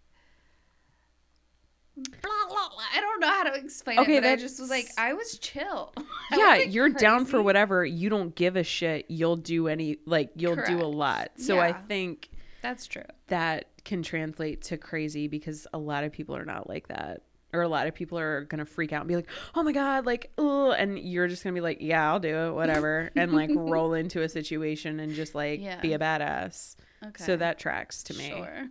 blah 1.96 2.46
blah 2.48 2.70
blah. 2.70 2.84
I 2.96 3.02
don't 3.02 3.20
know 3.20 3.28
how 3.28 3.44
to 3.44 3.54
explain 3.56 4.00
Okay, 4.00 4.18
it, 4.18 4.22
but 4.24 4.30
I 4.30 4.36
just 4.36 4.60
was 4.60 4.70
like 4.70 4.88
I 4.98 5.14
was 5.14 5.38
chill. 5.40 5.94
I 5.98 6.04
yeah, 6.38 6.54
wasn't 6.56 6.72
you're 6.74 6.90
down 6.90 7.26
for 7.26 7.42
whatever. 7.42 7.86
You 7.86 8.10
don't 8.10 8.36
give 8.36 8.56
a 8.56 8.64
shit. 8.64 9.06
You'll 9.10 9.38
do 9.38 9.68
any, 9.68 9.98
like, 10.06 10.32
you'll 10.36 10.58
do 10.68 10.82
a 10.82 10.86
lot. 10.86 11.32
So, 11.38 11.60
I 11.60 11.72
think 11.72 12.30
That's 12.62 12.86
true. 12.86 13.04
that 13.28 13.70
can 13.86 14.04
translate 14.04 14.62
to 14.64 14.78
crazy 14.78 15.28
because 15.28 15.66
a 15.74 15.78
lot 15.78 16.04
of 16.04 16.12
people 16.12 16.36
are 16.36 16.46
not 16.46 16.68
like 16.68 16.90
that. 16.90 17.22
Or 17.54 17.62
a 17.62 17.68
lot 17.68 17.88
of 17.88 17.96
people 17.96 18.20
are 18.20 18.44
gonna 18.44 18.66
freak 18.66 18.92
out 18.92 19.02
and 19.02 19.08
be 19.08 19.16
like, 19.16 19.30
"Oh 19.56 19.64
my 19.64 19.72
god!" 19.72 20.06
Like, 20.06 20.32
oh, 20.38 20.72
and 20.72 21.00
you're 21.00 21.28
just 21.30 21.44
gonna 21.44 21.54
be 21.54 21.62
like, 21.62 21.78
"Yeah, 21.80 22.12
I'll 22.12 22.20
do 22.20 22.36
it, 22.36 22.52
whatever," 22.54 23.10
and 23.16 23.34
like 23.34 23.50
roll 23.56 23.94
into 23.94 24.22
a 24.22 24.28
situation 24.30 25.00
and 25.00 25.14
just 25.14 25.34
like 25.34 25.62
Yeah. 25.62 25.80
be 25.80 25.94
a 25.94 26.00
badass. 26.00 26.76
Okay. 27.06 27.24
So 27.24 27.38
that 27.38 27.58
tracks 27.58 28.04
to 28.04 28.14
me. 28.16 28.30
Sure. 28.30 28.68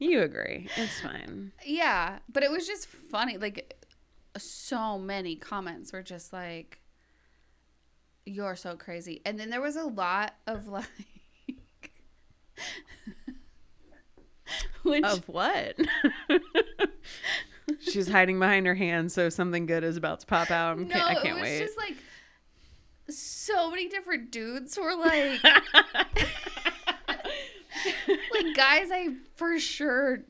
You 0.00 0.22
agree? 0.22 0.68
It's 0.76 1.00
fine. 1.00 1.52
Yeah, 1.64 2.18
but 2.28 2.42
it 2.42 2.50
was 2.50 2.66
just 2.66 2.88
funny. 2.88 3.38
Like, 3.38 3.80
so 4.36 4.98
many 4.98 5.36
comments 5.36 5.92
were 5.92 6.02
just 6.02 6.32
like, 6.32 6.80
"You're 8.26 8.56
so 8.56 8.74
crazy," 8.76 9.22
and 9.24 9.38
then 9.38 9.50
there 9.50 9.60
was 9.60 9.76
a 9.76 9.84
lot 9.84 10.34
of 10.48 10.66
like, 10.68 10.88
which 14.82 15.04
Of 15.04 15.28
what? 15.28 15.76
She's 17.80 18.08
hiding 18.08 18.38
behind 18.38 18.66
her 18.66 18.74
hand, 18.74 19.12
so 19.12 19.28
something 19.28 19.66
good 19.66 19.84
is 19.84 19.96
about 19.96 20.20
to 20.20 20.26
pop 20.26 20.50
out. 20.50 20.78
I'm 20.78 20.88
no, 20.88 20.94
can't, 20.94 21.10
I 21.10 21.12
it 21.12 21.22
can't 21.22 21.34
was 21.34 21.42
wait. 21.42 21.58
just 21.60 21.78
like 21.78 21.94
so 23.08 23.70
many 23.70 23.88
different 23.88 24.30
dudes 24.30 24.78
were 24.78 24.96
like, 24.96 25.42
like 26.04 26.28
guys 28.54 28.88
I 28.92 29.08
for 29.36 29.58
sure 29.58 30.24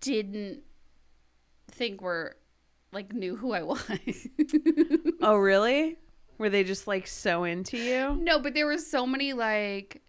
didn't 0.00 0.60
think 1.70 2.00
were 2.00 2.36
like 2.92 3.12
knew 3.12 3.36
who 3.36 3.52
I 3.52 3.62
was. 3.62 4.28
oh, 5.22 5.36
really? 5.36 5.96
Were 6.38 6.50
they 6.50 6.64
just 6.64 6.86
like 6.86 7.06
so 7.06 7.44
into 7.44 7.76
you? 7.76 8.16
No, 8.20 8.38
but 8.38 8.54
there 8.54 8.66
were 8.66 8.78
so 8.78 9.06
many 9.06 9.32
like 9.32 10.02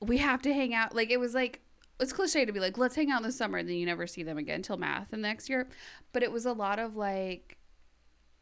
we 0.00 0.18
have 0.18 0.42
to 0.42 0.52
hang 0.52 0.74
out. 0.74 0.94
Like 0.94 1.10
it 1.10 1.18
was 1.18 1.34
like 1.34 1.60
it's 2.00 2.12
cliche 2.12 2.44
to 2.44 2.52
be 2.52 2.60
like, 2.60 2.78
let's 2.78 2.94
hang 2.94 3.10
out 3.10 3.22
this 3.22 3.36
summer, 3.36 3.58
and 3.58 3.68
then 3.68 3.76
you 3.76 3.86
never 3.86 4.06
see 4.06 4.22
them 4.22 4.38
again 4.38 4.56
until 4.56 4.76
math 4.76 5.10
the 5.10 5.16
next 5.16 5.48
year. 5.48 5.68
But 6.12 6.22
it 6.22 6.30
was 6.32 6.46
a 6.46 6.52
lot 6.52 6.78
of 6.78 6.96
like 6.96 7.58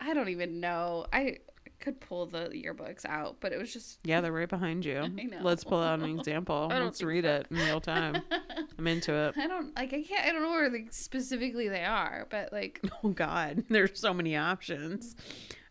I 0.00 0.14
don't 0.14 0.28
even 0.28 0.60
know. 0.60 1.06
I 1.12 1.38
could 1.78 2.00
pull 2.00 2.26
the 2.26 2.48
yearbooks 2.48 3.04
out, 3.04 3.36
but 3.40 3.52
it 3.52 3.58
was 3.58 3.72
just 3.72 3.98
Yeah, 4.04 4.20
they're 4.20 4.32
right 4.32 4.48
behind 4.48 4.84
you. 4.84 5.04
Let's 5.40 5.64
pull 5.64 5.82
out 5.82 6.00
an 6.00 6.10
example. 6.18 6.68
Let's 6.70 7.02
read 7.02 7.24
so. 7.24 7.30
it 7.30 7.46
in 7.50 7.56
real 7.58 7.80
time. 7.80 8.22
I'm 8.78 8.86
into 8.86 9.14
it. 9.14 9.34
I 9.36 9.46
don't 9.46 9.74
like 9.76 9.92
I 9.92 10.02
can't 10.02 10.26
I 10.26 10.32
don't 10.32 10.42
know 10.42 10.50
where 10.50 10.70
like 10.70 10.88
specifically 10.90 11.68
they 11.68 11.84
are, 11.84 12.26
but 12.30 12.52
like 12.52 12.80
Oh 13.02 13.10
God, 13.10 13.64
there's 13.68 13.98
so 13.98 14.12
many 14.14 14.36
options. 14.36 15.16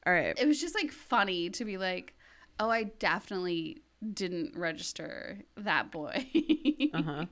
All 0.05 0.13
right. 0.13 0.37
it 0.39 0.47
was 0.47 0.61
just 0.61 0.75
like 0.75 0.91
funny 0.91 1.49
to 1.51 1.65
be 1.65 1.77
like, 1.77 2.15
oh, 2.59 2.69
I 2.69 2.83
definitely 2.83 3.81
didn't 4.13 4.55
register 4.55 5.39
that 5.57 5.91
boy. 5.91 6.27
Uh 6.93 7.01
huh. 7.01 7.25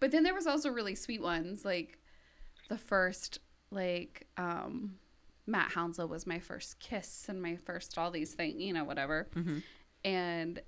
But 0.00 0.10
then 0.10 0.22
there 0.22 0.34
was 0.34 0.46
also 0.46 0.70
really 0.70 0.94
sweet 0.94 1.22
ones, 1.22 1.64
like 1.64 1.98
the 2.68 2.78
first, 2.78 3.38
like 3.70 4.26
um, 4.36 4.94
Matt 5.46 5.72
Hounslow 5.72 6.06
was 6.06 6.26
my 6.26 6.38
first 6.38 6.78
kiss 6.80 7.26
and 7.28 7.40
my 7.40 7.56
first 7.56 7.96
all 7.98 8.10
these 8.10 8.34
things, 8.34 8.60
you 8.60 8.72
know, 8.72 8.84
whatever. 8.84 9.28
Mhm. 9.34 9.62
And 10.04 10.60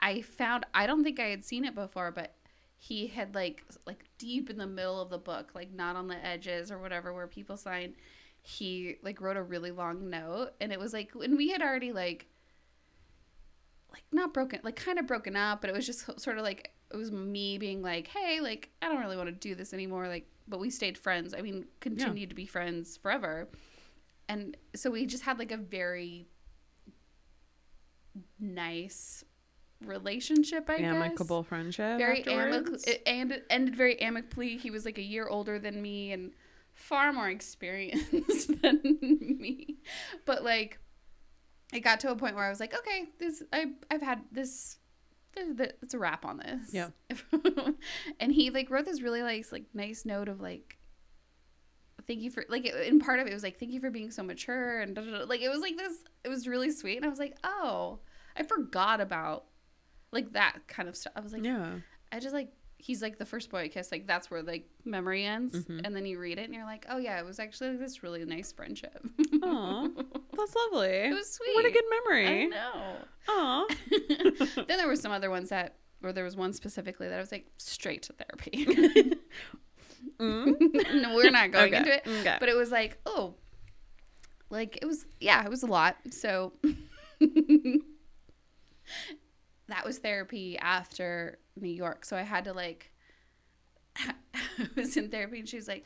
I 0.00 0.22
found 0.22 0.66
I 0.74 0.86
don't 0.86 1.04
think 1.04 1.18
I 1.20 1.28
had 1.28 1.44
seen 1.44 1.64
it 1.64 1.74
before, 1.74 2.10
but 2.10 2.34
he 2.76 3.08
had 3.08 3.34
like 3.34 3.64
like 3.86 4.04
deep 4.18 4.48
in 4.50 4.56
the 4.58 4.66
middle 4.66 5.00
of 5.00 5.10
the 5.10 5.18
book, 5.18 5.50
like 5.54 5.72
not 5.72 5.96
on 5.96 6.08
the 6.08 6.24
edges 6.24 6.70
or 6.70 6.78
whatever 6.78 7.12
where 7.12 7.26
people 7.26 7.56
sign. 7.56 7.94
He 8.42 8.96
like 9.02 9.20
wrote 9.20 9.36
a 9.36 9.42
really 9.42 9.72
long 9.72 10.08
note, 10.08 10.52
and 10.60 10.72
it 10.72 10.78
was 10.78 10.92
like 10.92 11.10
when 11.14 11.36
we 11.36 11.50
had 11.50 11.60
already 11.60 11.92
like 11.92 12.26
like 13.90 14.04
not 14.12 14.32
broken 14.34 14.60
like 14.62 14.76
kind 14.76 14.98
of 14.98 15.06
broken 15.06 15.34
up 15.34 15.60
but 15.62 15.70
it 15.70 15.76
was 15.76 15.86
just 15.86 16.04
sort 16.20 16.36
of 16.36 16.44
like 16.44 16.72
it 16.92 16.96
was 16.96 17.10
me 17.10 17.58
being 17.58 17.82
like 17.82 18.08
hey 18.08 18.40
like 18.40 18.70
i 18.82 18.88
don't 18.88 19.00
really 19.00 19.16
want 19.16 19.28
to 19.28 19.34
do 19.34 19.54
this 19.54 19.72
anymore 19.72 20.08
like 20.08 20.26
but 20.46 20.58
we 20.60 20.70
stayed 20.70 20.96
friends 20.96 21.34
i 21.36 21.40
mean 21.40 21.66
continued 21.80 22.28
to 22.28 22.34
be 22.34 22.46
friends 22.46 22.96
forever 22.96 23.48
and 24.28 24.56
so 24.74 24.90
we 24.90 25.06
just 25.06 25.24
had 25.24 25.38
like 25.38 25.52
a 25.52 25.56
very 25.56 26.26
nice 28.40 29.24
relationship 29.84 30.68
i 30.68 30.76
think. 30.76 30.88
Amicable 30.88 31.42
friendship. 31.42 31.98
very 31.98 32.26
amicable 32.26 32.78
and 33.06 33.32
it 33.32 33.46
ended 33.48 33.76
very 33.76 34.00
amicably 34.00 34.56
he 34.56 34.70
was 34.70 34.84
like 34.84 34.98
a 34.98 35.02
year 35.02 35.28
older 35.28 35.58
than 35.58 35.80
me 35.80 36.12
and 36.12 36.32
far 36.72 37.12
more 37.12 37.28
experienced 37.28 38.62
than 38.62 38.80
me 39.02 39.76
but 40.24 40.42
like 40.42 40.78
it 41.72 41.80
got 41.80 42.00
to 42.00 42.10
a 42.10 42.16
point 42.16 42.34
where 42.34 42.44
I 42.44 42.50
was 42.50 42.60
like, 42.60 42.74
okay, 42.74 43.08
this 43.18 43.42
I 43.52 43.72
I've 43.90 44.02
had 44.02 44.22
this. 44.32 44.78
It's 45.36 45.94
a 45.94 45.98
wrap 45.98 46.24
on 46.24 46.38
this. 46.38 46.72
Yeah. 46.72 46.88
and 48.20 48.32
he 48.32 48.50
like 48.50 48.70
wrote 48.70 48.86
this 48.86 49.02
really 49.02 49.22
like 49.22 49.46
like 49.52 49.64
nice 49.74 50.04
note 50.04 50.28
of 50.28 50.40
like, 50.40 50.78
thank 52.06 52.20
you 52.20 52.30
for 52.30 52.44
like 52.48 52.66
in 52.66 52.98
part 52.98 53.20
of 53.20 53.26
it 53.26 53.34
was 53.34 53.42
like 53.42 53.58
thank 53.60 53.72
you 53.72 53.80
for 53.80 53.90
being 53.90 54.10
so 54.10 54.22
mature 54.22 54.80
and 54.80 54.94
da, 54.94 55.02
da, 55.02 55.18
da. 55.18 55.24
like 55.24 55.42
it 55.42 55.50
was 55.50 55.60
like 55.60 55.76
this 55.76 55.92
it 56.24 56.28
was 56.28 56.48
really 56.48 56.70
sweet 56.70 56.96
and 56.96 57.04
I 57.04 57.08
was 57.08 57.18
like 57.18 57.36
oh 57.44 57.98
I 58.36 58.42
forgot 58.42 59.00
about 59.00 59.44
like 60.10 60.32
that 60.32 60.60
kind 60.66 60.88
of 60.88 60.96
stuff. 60.96 61.12
I 61.16 61.20
was 61.20 61.32
like 61.32 61.44
yeah. 61.44 61.74
I 62.10 62.18
just 62.18 62.34
like 62.34 62.50
he's 62.80 63.02
like 63.02 63.18
the 63.18 63.26
first 63.26 63.50
boy 63.50 63.58
I 63.58 63.68
kissed 63.68 63.90
like 63.90 64.06
that's 64.06 64.30
where 64.30 64.42
like 64.42 64.68
memory 64.84 65.24
ends 65.24 65.54
Mhm. 65.54 65.80
and 65.84 65.94
then 65.96 66.06
you 66.06 66.18
read 66.18 66.38
it 66.38 66.44
and 66.44 66.54
you're 66.54 66.64
like 66.64 66.86
oh 66.88 66.98
yeah 66.98 67.18
it 67.18 67.24
was 67.24 67.38
actually 67.40 67.70
like, 67.70 67.80
this 67.80 68.02
really 68.04 68.24
nice 68.24 68.52
friendship. 68.52 69.04
Aw. 69.42 69.88
That's 70.36 70.54
lovely. 70.72 70.88
It 70.88 71.12
was 71.14 71.32
sweet. 71.34 71.54
What 71.54 71.64
a 71.64 71.70
good 71.72 71.82
I 71.84 72.00
memory. 72.10 72.46
know. 72.46 72.96
Aw. 73.28 73.66
then 74.68 74.78
there 74.78 74.86
were 74.86 74.94
some 74.96 75.10
other 75.10 75.28
ones 75.30 75.48
that, 75.48 75.74
or 76.04 76.12
there 76.12 76.22
was 76.24 76.36
one 76.36 76.52
specifically 76.52 77.08
that 77.08 77.16
I 77.16 77.20
was 77.20 77.32
like 77.32 77.46
straight 77.58 78.02
to 78.04 78.12
therapy. 78.12 78.64
Mm? 80.20 80.56
no, 81.02 81.16
we're 81.16 81.30
not 81.32 81.50
going 81.50 81.74
Okay. 81.74 81.78
into 81.78 81.92
it. 81.94 82.02
Okay. 82.20 82.36
But 82.38 82.48
it 82.48 82.54
was 82.56 82.70
like, 82.70 82.98
oh, 83.04 83.34
like 84.50 84.78
it 84.80 84.86
was, 84.86 85.06
yeah, 85.20 85.44
it 85.44 85.50
was 85.50 85.64
a 85.64 85.66
lot. 85.66 85.96
So 86.10 86.52
that 89.68 89.84
was 89.84 89.98
therapy 89.98 90.58
after 90.58 91.38
New 91.60 91.68
York. 91.68 92.04
So 92.04 92.16
I 92.16 92.22
had 92.22 92.44
to 92.44 92.52
like, 92.52 92.90
I 93.96 94.12
was 94.76 94.96
in 94.96 95.10
therapy 95.10 95.38
and 95.40 95.48
she 95.48 95.56
was 95.56 95.68
like, 95.68 95.84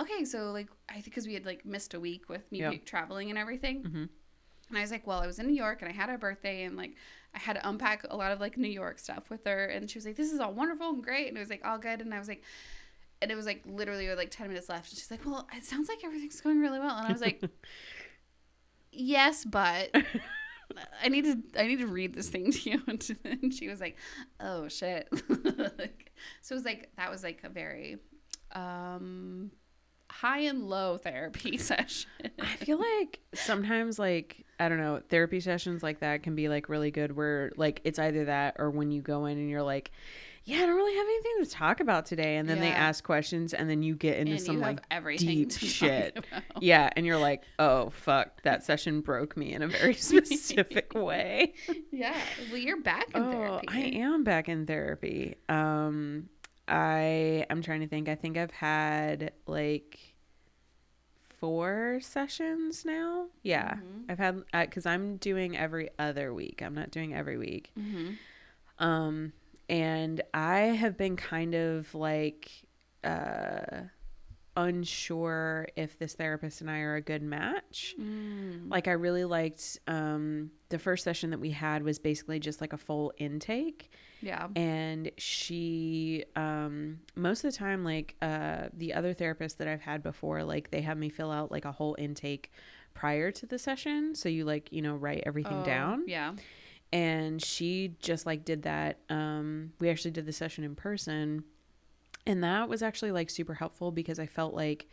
okay, 0.00 0.24
so 0.24 0.50
like, 0.52 0.68
I 0.88 0.94
think 0.94 1.06
because 1.06 1.26
we 1.26 1.34
had 1.34 1.44
like 1.46 1.64
missed 1.66 1.94
a 1.94 2.00
week 2.00 2.28
with 2.28 2.50
me 2.52 2.66
be- 2.68 2.78
traveling 2.78 3.30
and 3.30 3.38
everything. 3.38 3.82
Mhm. 3.82 4.08
And 4.70 4.76
I 4.76 4.82
was 4.82 4.90
like, 4.90 5.06
well, 5.06 5.20
I 5.20 5.26
was 5.26 5.38
in 5.38 5.46
New 5.46 5.54
York 5.54 5.80
and 5.82 5.90
I 5.90 5.94
had 5.94 6.10
a 6.10 6.18
birthday 6.18 6.64
and 6.64 6.76
like 6.76 6.94
I 7.34 7.38
had 7.38 7.54
to 7.56 7.68
unpack 7.68 8.04
a 8.08 8.16
lot 8.16 8.32
of 8.32 8.40
like 8.40 8.56
New 8.56 8.68
York 8.68 8.98
stuff 8.98 9.30
with 9.30 9.44
her. 9.46 9.66
And 9.66 9.90
she 9.90 9.98
was 9.98 10.06
like, 10.06 10.16
this 10.16 10.32
is 10.32 10.40
all 10.40 10.52
wonderful 10.52 10.90
and 10.90 11.02
great. 11.02 11.28
And 11.28 11.36
it 11.36 11.40
was 11.40 11.50
like 11.50 11.64
all 11.64 11.78
good. 11.78 12.00
And 12.00 12.12
I 12.14 12.18
was 12.18 12.28
like, 12.28 12.42
and 13.20 13.30
it 13.30 13.34
was 13.34 13.46
like 13.46 13.62
literally 13.66 14.08
with 14.08 14.18
like 14.18 14.30
10 14.30 14.48
minutes 14.48 14.68
left. 14.68 14.90
And 14.90 14.98
she's 14.98 15.10
like, 15.10 15.24
well, 15.26 15.48
it 15.56 15.64
sounds 15.64 15.88
like 15.88 16.04
everything's 16.04 16.40
going 16.40 16.60
really 16.60 16.78
well. 16.78 16.96
And 16.96 17.06
I 17.08 17.12
was 17.12 17.20
like, 17.20 17.42
yes, 18.92 19.44
but 19.44 19.90
I 21.02 21.08
need 21.08 21.24
to, 21.24 21.60
I 21.60 21.66
need 21.66 21.78
to 21.78 21.86
read 21.86 22.14
this 22.14 22.28
thing 22.28 22.52
to 22.52 22.70
you. 22.70 22.82
And 23.24 23.52
she 23.52 23.68
was 23.68 23.80
like, 23.80 23.96
oh 24.40 24.68
shit. 24.68 25.08
So 26.42 26.54
it 26.54 26.58
was 26.58 26.64
like, 26.64 26.90
that 26.96 27.12
was 27.12 27.22
like 27.22 27.42
a 27.44 27.48
very, 27.48 27.98
um, 28.50 29.52
high 30.10 30.40
and 30.40 30.68
low 30.68 30.98
therapy 30.98 31.56
session. 31.58 32.10
I 32.40 32.56
feel 32.56 32.78
like 32.78 33.20
sometimes 33.34 33.98
like 33.98 34.44
I 34.60 34.68
don't 34.68 34.78
know, 34.78 35.00
therapy 35.08 35.40
sessions 35.40 35.82
like 35.82 36.00
that 36.00 36.22
can 36.22 36.34
be 36.34 36.48
like 36.48 36.68
really 36.68 36.90
good 36.90 37.14
where 37.14 37.52
like 37.56 37.80
it's 37.84 37.98
either 37.98 38.24
that 38.24 38.56
or 38.58 38.70
when 38.70 38.90
you 38.90 39.00
go 39.02 39.26
in 39.26 39.38
and 39.38 39.48
you're 39.48 39.62
like, 39.62 39.92
yeah, 40.48 40.62
I 40.62 40.66
don't 40.66 40.76
really 40.76 40.96
have 40.96 41.06
anything 41.06 41.44
to 41.44 41.50
talk 41.50 41.80
about 41.80 42.06
today 42.06 42.36
and 42.36 42.48
then 42.48 42.58
they 42.60 42.70
ask 42.70 43.04
questions 43.04 43.52
and 43.52 43.68
then 43.68 43.82
you 43.82 43.94
get 43.94 44.16
into 44.16 44.32
and 44.32 44.40
some 44.40 44.60
like 44.60 44.80
deep 45.18 45.52
shit. 45.58 46.16
about. 46.16 46.62
yeah, 46.62 46.88
and 46.96 47.04
you're 47.04 47.18
like, 47.18 47.42
"Oh, 47.58 47.90
fuck, 47.90 48.42
that 48.44 48.64
session 48.64 49.02
broke 49.02 49.36
me 49.36 49.52
in 49.52 49.60
a 49.62 49.68
very 49.68 49.92
specific 50.10 50.94
way." 50.94 51.52
Yeah. 51.92 52.16
Well, 52.50 52.58
you're 52.60 52.80
back 52.80 53.08
in 53.14 53.22
Oh, 53.22 53.30
therapy. 53.30 53.66
I 53.70 53.80
am 54.00 54.24
back 54.24 54.48
in 54.48 54.64
therapy. 54.66 55.34
Um 55.48 56.28
I 56.66 57.44
I'm 57.50 57.60
trying 57.62 57.80
to 57.80 57.86
think. 57.88 58.08
I 58.08 58.14
think 58.14 58.36
I've 58.38 58.50
had 58.50 59.32
like 59.46 59.98
four 61.40 61.98
sessions 62.02 62.84
now. 62.84 63.26
Yeah. 63.42 63.74
Mhm. 63.74 64.04
I've 64.08 64.18
had 64.18 64.42
because 64.52 64.86
I'm 64.86 65.16
doing 65.18 65.56
every 65.56 65.88
other 65.98 66.32
week. 66.34 66.62
I'm 66.62 66.74
not 66.74 66.90
doing 66.90 67.14
every 67.14 67.38
week. 67.38 67.70
Mm-hmm. 67.78 68.84
Um, 68.84 69.32
and 69.68 70.20
I 70.34 70.58
have 70.60 70.96
been 70.96 71.16
kind 71.16 71.54
of 71.54 71.94
like 71.94 72.50
uh, 73.04 73.82
unsure 74.56 75.68
if 75.76 75.98
this 75.98 76.14
therapist 76.14 76.60
and 76.60 76.70
I 76.70 76.80
are 76.80 76.96
a 76.96 77.00
good 77.00 77.22
match. 77.22 77.94
Mm. 78.00 78.70
Like 78.70 78.88
I 78.88 78.92
really 78.92 79.24
liked 79.24 79.78
um, 79.86 80.50
the 80.68 80.78
first 80.78 81.04
session 81.04 81.30
that 81.30 81.38
we 81.40 81.50
had 81.50 81.82
was 81.82 81.98
basically 81.98 82.40
just 82.40 82.60
like 82.60 82.72
a 82.72 82.76
full 82.78 83.12
intake, 83.18 83.90
Yeah. 84.20 84.48
and 84.56 85.10
she 85.16 86.24
um, 86.36 87.00
most 87.14 87.44
of 87.44 87.52
the 87.52 87.56
time 87.56 87.84
like 87.84 88.16
uh, 88.20 88.68
the 88.72 88.94
other 88.94 89.14
therapists 89.14 89.56
that 89.58 89.68
I've 89.68 89.80
had 89.80 90.02
before, 90.02 90.42
like 90.44 90.70
they 90.70 90.80
have 90.82 90.98
me 90.98 91.08
fill 91.08 91.30
out 91.30 91.50
like 91.50 91.64
a 91.64 91.72
whole 91.72 91.94
intake 91.98 92.50
prior 92.94 93.30
to 93.30 93.46
the 93.46 93.58
session, 93.58 94.14
so 94.16 94.28
you 94.28 94.44
like 94.44 94.72
you 94.72 94.82
know 94.82 94.94
write 94.96 95.22
everything 95.24 95.60
Oh, 95.62 95.64
down 95.64 96.04
Yeah. 96.08 96.32
And 96.92 97.42
she 97.42 97.94
just 98.00 98.24
like 98.26 98.44
did 98.44 98.62
that 98.62 98.98
um 99.10 99.72
we 99.78 99.88
actually 99.90 100.10
did 100.10 100.26
the 100.26 100.32
session 100.32 100.64
in 100.64 100.74
person. 100.74 101.44
And 102.26 102.44
that 102.44 102.68
was 102.68 102.82
actually 102.82 103.10
like 103.12 103.30
super 103.30 103.54
helpful 103.54 103.90
because 103.90 104.18
i 104.18 104.26
felt 104.26 104.54
like 104.54 104.86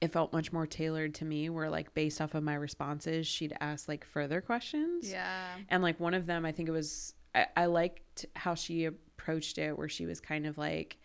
it 0.00 0.12
felt 0.12 0.32
much 0.32 0.52
more 0.52 0.66
tailored 0.66 1.14
to 1.14 1.24
me 1.24 1.48
where 1.48 1.70
like 1.70 1.94
based 1.94 2.20
off 2.20 2.34
of 2.34 2.42
my 2.42 2.54
responses 2.54 3.26
she'd 3.26 3.54
ask 3.60 3.88
like 3.88 4.04
further 4.04 4.40
questions. 4.40 5.10
Yeah. 5.10 5.54
and 5.68 5.82
like 5.82 6.00
one 6.00 6.14
of 6.14 6.26
them 6.26 6.44
i 6.44 6.52
think 6.52 6.68
it 6.68 6.72
was 6.72 7.14
I, 7.34 7.46
I 7.56 7.66
liked 7.66 8.26
how 8.36 8.54
she 8.54 8.84
approached 8.86 9.58
it 9.58 9.76
where 9.78 9.88
she 9.88 10.04
was 10.06 10.20
kind 10.20 10.46
of 10.46 10.58
like 10.58 10.98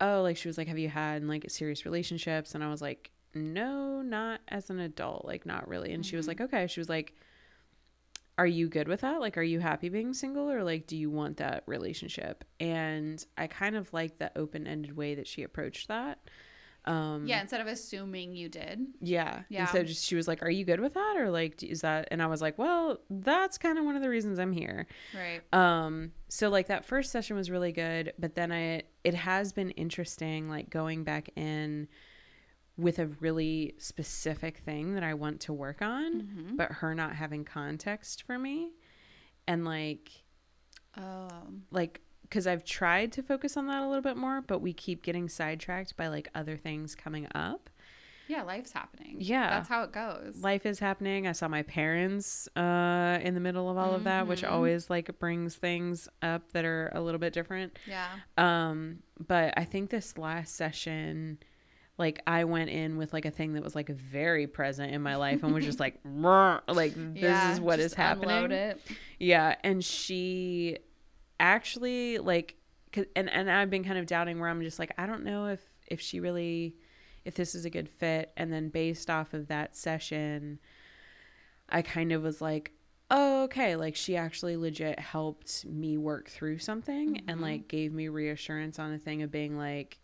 oh 0.00 0.22
like 0.22 0.36
she 0.36 0.48
was 0.48 0.56
like 0.58 0.68
have 0.68 0.78
you 0.78 0.88
had 0.88 1.22
like 1.24 1.44
serious 1.50 1.84
relationships? 1.84 2.54
And 2.54 2.62
i 2.64 2.68
was 2.70 2.80
like 2.82 3.10
no 3.34 4.02
not 4.02 4.40
as 4.48 4.70
an 4.70 4.78
adult 4.80 5.24
like 5.24 5.44
not 5.46 5.68
really. 5.68 5.92
And 5.92 6.04
she 6.06 6.16
was 6.16 6.24
Mhm. 6.26 6.28
like 6.28 6.40
okay. 6.40 6.66
She 6.66 6.80
was 6.80 6.88
like 6.88 7.14
are 8.40 8.46
you 8.46 8.68
good 8.68 8.88
with 8.88 9.02
that 9.02 9.20
like 9.20 9.36
are 9.36 9.42
you 9.42 9.60
happy 9.60 9.90
being 9.90 10.14
single 10.14 10.50
or 10.50 10.62
like 10.64 10.86
do 10.86 10.96
you 10.96 11.10
want 11.10 11.36
that 11.36 11.62
relationship 11.66 12.42
and 12.58 13.26
i 13.36 13.46
kind 13.46 13.76
of 13.76 13.92
like 13.92 14.16
the 14.18 14.30
open-ended 14.36 14.96
way 14.96 15.14
that 15.14 15.26
she 15.28 15.42
approached 15.42 15.88
that 15.88 16.18
um 16.86 17.26
Yeah. 17.26 17.42
Instead 17.42 17.60
of 17.60 17.66
assuming 17.66 18.34
you 18.34 18.48
did. 18.48 18.86
yeah. 19.02 19.42
Yeah. 19.50 19.60
And 19.60 19.68
so 19.68 19.82
just 19.84 20.02
she 20.02 20.16
was 20.16 20.26
like, 20.26 20.42
"Are 20.42 20.48
you 20.50 20.64
good 20.64 20.80
with 20.80 20.94
that?" 20.94 21.14
Or 21.18 21.30
like, 21.30 21.62
"Is 21.62 21.82
that?" 21.82 22.08
And 22.10 22.22
I 22.22 22.26
was 22.26 22.40
like, 22.40 22.56
"Well, 22.56 23.00
that's 23.10 23.58
kind 23.58 23.76
of 23.78 23.84
one 23.84 23.96
of 23.96 24.02
the 24.02 24.08
reasons 24.08 24.38
I'm 24.38 24.50
here." 24.52 24.86
Right. 25.14 25.42
Um, 25.52 26.12
so 26.28 26.48
like 26.48 26.68
that 26.68 26.86
first 26.86 27.12
session 27.12 27.36
was 27.36 27.50
really 27.50 27.72
good, 27.72 28.14
but 28.18 28.34
then 28.34 28.50
I 28.50 28.84
it 29.04 29.12
has 29.14 29.52
been 29.52 29.72
interesting 29.72 30.48
like 30.48 30.70
going 30.70 31.04
back 31.04 31.28
in 31.36 31.86
with 32.80 32.98
a 32.98 33.06
really 33.20 33.74
specific 33.78 34.58
thing 34.58 34.94
that 34.94 35.02
I 35.02 35.14
want 35.14 35.40
to 35.42 35.52
work 35.52 35.82
on, 35.82 36.22
Mm-hmm. 36.22 36.56
but 36.56 36.72
her 36.72 36.94
not 36.94 37.14
having 37.16 37.44
context 37.44 38.22
for 38.24 38.38
me. 38.38 38.72
And 39.46 39.64
like 39.64 40.10
Oh. 40.96 41.28
like 41.70 42.00
cuz 42.30 42.46
I've 42.46 42.64
tried 42.64 43.12
to 43.12 43.22
focus 43.22 43.56
on 43.56 43.66
that 43.66 43.82
a 43.82 43.86
little 43.86 44.02
bit 44.02 44.16
more, 44.16 44.40
but 44.40 44.60
we 44.60 44.72
keep 44.72 45.02
getting 45.02 45.28
sidetracked 45.28 45.96
by 45.96 46.08
like 46.08 46.28
other 46.34 46.56
things 46.56 46.94
coming 46.94 47.26
up. 47.34 47.68
Yeah. 48.28 48.42
Life's 48.42 48.70
happening. 48.72 49.16
Yeah. 49.18 49.50
That's 49.50 49.68
how 49.68 49.82
it 49.82 49.90
goes. 49.92 50.36
life 50.40 50.64
is 50.64 50.78
happening. 50.78 51.26
I 51.26 51.32
saw 51.32 51.48
my 51.48 51.62
parents 51.64 52.48
uh, 52.56 53.18
in 53.22 53.34
the 53.34 53.40
middle 53.40 53.68
of 53.68 53.76
all 53.76 53.92
of 53.92 54.04
that, 54.04 54.28
which 54.28 54.42
Mhm. 54.42 54.50
always 54.52 54.88
like 54.88 55.18
brings 55.18 55.56
things 55.56 56.08
up 56.22 56.52
that 56.52 56.64
are 56.64 56.90
a 56.94 57.00
little 57.00 57.18
bit 57.18 57.32
different. 57.32 57.76
Yeah. 57.88 58.06
Um, 58.38 59.02
but 59.18 59.52
I 59.56 59.64
think 59.64 59.90
this 59.90 60.16
last 60.16 60.54
session, 60.54 61.38
like 62.00 62.20
I 62.26 62.42
went 62.44 62.70
in 62.70 62.96
with 62.96 63.12
like 63.12 63.26
a 63.26 63.30
thing 63.30 63.52
that 63.52 63.62
was 63.62 63.76
like 63.76 63.88
very 63.90 64.48
present 64.48 64.92
in 64.92 65.02
my 65.02 65.14
life 65.26 65.44
and 65.44 65.54
was 65.54 65.64
just 65.64 65.78
like, 65.78 66.00
like 66.04 66.94
this 66.94 67.22
yeah. 67.22 67.52
is 67.52 67.60
what 67.60 67.78
is 67.78 67.94
happening. 67.94 68.50
it. 68.50 68.80
Yeah, 69.20 69.54
and 69.62 69.84
she 69.84 70.78
actually 71.38 72.18
like, 72.18 72.56
and 73.14 73.30
and 73.30 73.48
I've 73.50 73.70
been 73.70 73.84
kind 73.84 73.98
of 73.98 74.06
doubting 74.06 74.40
where 74.40 74.48
I'm 74.48 74.62
just 74.62 74.78
like, 74.80 74.92
I 74.98 75.06
don't 75.06 75.22
know 75.24 75.46
if 75.46 75.60
if 75.86 76.00
she 76.00 76.18
really, 76.20 76.74
if 77.24 77.34
this 77.34 77.54
is 77.54 77.64
a 77.64 77.70
good 77.70 77.88
fit. 77.88 78.32
And 78.36 78.52
then 78.52 78.68
based 78.70 79.10
off 79.10 79.34
of 79.34 79.46
that 79.48 79.76
session, 79.76 80.58
I 81.68 81.82
kind 81.82 82.12
of 82.12 82.22
was 82.22 82.40
like, 82.40 82.72
oh 83.10 83.44
okay, 83.44 83.76
like 83.76 83.94
she 83.96 84.16
actually 84.16 84.56
legit 84.56 84.98
helped 84.98 85.64
me 85.66 85.96
work 85.98 86.28
through 86.30 86.58
something 86.58 87.20
and 87.28 87.38
Mhm. 87.40 87.42
like 87.42 87.68
gave 87.68 87.92
me 87.92 88.08
reassurance 88.08 88.78
on 88.78 88.92
a 88.92 88.98
thing 88.98 89.22
of 89.22 89.30
being 89.30 89.56
like, 89.58 89.98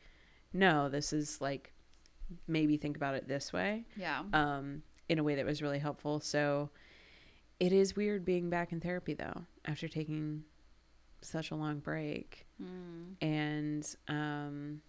no, 0.53 0.89
this 0.89 1.13
is 1.13 1.41
like, 1.41 1.73
maybe 2.49 2.77
think 2.77 2.97
about 2.97 3.15
it 3.15 3.29
this 3.29 3.53
way 3.53 3.85
Yeah. 3.97 4.23
um, 4.33 4.83
in 5.09 5.19
a 5.19 5.23
way 5.23 5.35
that 5.37 5.47
was 5.47 5.63
really 5.63 5.79
helpful. 5.79 6.21
So 6.21 6.71
it 7.61 7.73
is 7.73 7.97
weird 7.97 8.25
being 8.25 8.51
back 8.51 8.73
in 8.73 8.81
therapy 8.81 9.15
though 9.15 9.45
after 9.65 9.89
taking 9.89 10.45
such 11.23 11.51
a 11.51 11.55
long 11.55 11.79
break. 11.79 12.47
Mm. 12.63 13.15
And 13.23 13.97
um, 14.09 14.81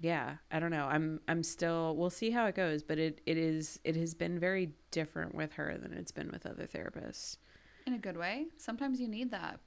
yeah, 0.00 0.36
I 0.50 0.58
don't 0.58 0.70
know. 0.72 0.86
I'm 0.86 1.20
I'm 1.28 1.42
still. 1.42 1.94
We'll 1.96 2.10
see 2.10 2.30
how 2.30 2.46
it 2.46 2.54
goes, 2.56 2.82
but 2.82 2.98
it 2.98 3.20
it 3.24 3.36
is 3.38 3.78
it 3.84 3.94
has 3.96 4.14
been 4.14 4.38
very 4.38 4.72
different 4.90 5.34
with 5.34 5.52
her 5.52 5.78
than 5.80 5.92
it's 5.92 6.10
been 6.12 6.30
with 6.32 6.44
other 6.44 6.66
therapists. 6.66 7.36
In 7.86 7.94
a 7.94 7.98
good 7.98 8.16
way. 8.16 8.46
Sometimes 8.56 9.00
you 9.00 9.06
need 9.08 9.30
that. 9.30 9.60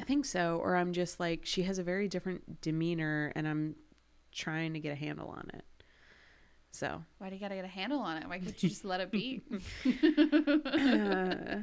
I 0.00 0.04
think 0.04 0.24
so. 0.24 0.58
Or 0.62 0.76
I'm 0.76 0.92
just 0.92 1.20
like 1.20 1.40
she 1.44 1.62
has 1.62 1.78
a 1.78 1.82
very 1.84 2.08
different 2.08 2.60
demeanor, 2.62 3.32
and 3.36 3.46
I'm 3.46 3.76
trying 4.32 4.74
to 4.74 4.80
get 4.80 4.92
a 4.92 4.96
handle 4.96 5.28
on 5.28 5.50
it. 5.54 5.64
So 6.72 7.02
Why 7.18 7.28
do 7.30 7.34
you 7.34 7.40
gotta 7.40 7.56
get 7.56 7.64
a 7.64 7.68
handle 7.68 7.98
on 7.98 8.18
it? 8.18 8.28
Why 8.28 8.38
can't 8.38 8.62
you 8.62 8.68
just 8.68 8.84
let 8.84 9.00
it 9.00 9.10
be? 9.10 9.42
Uh, 10.64 11.62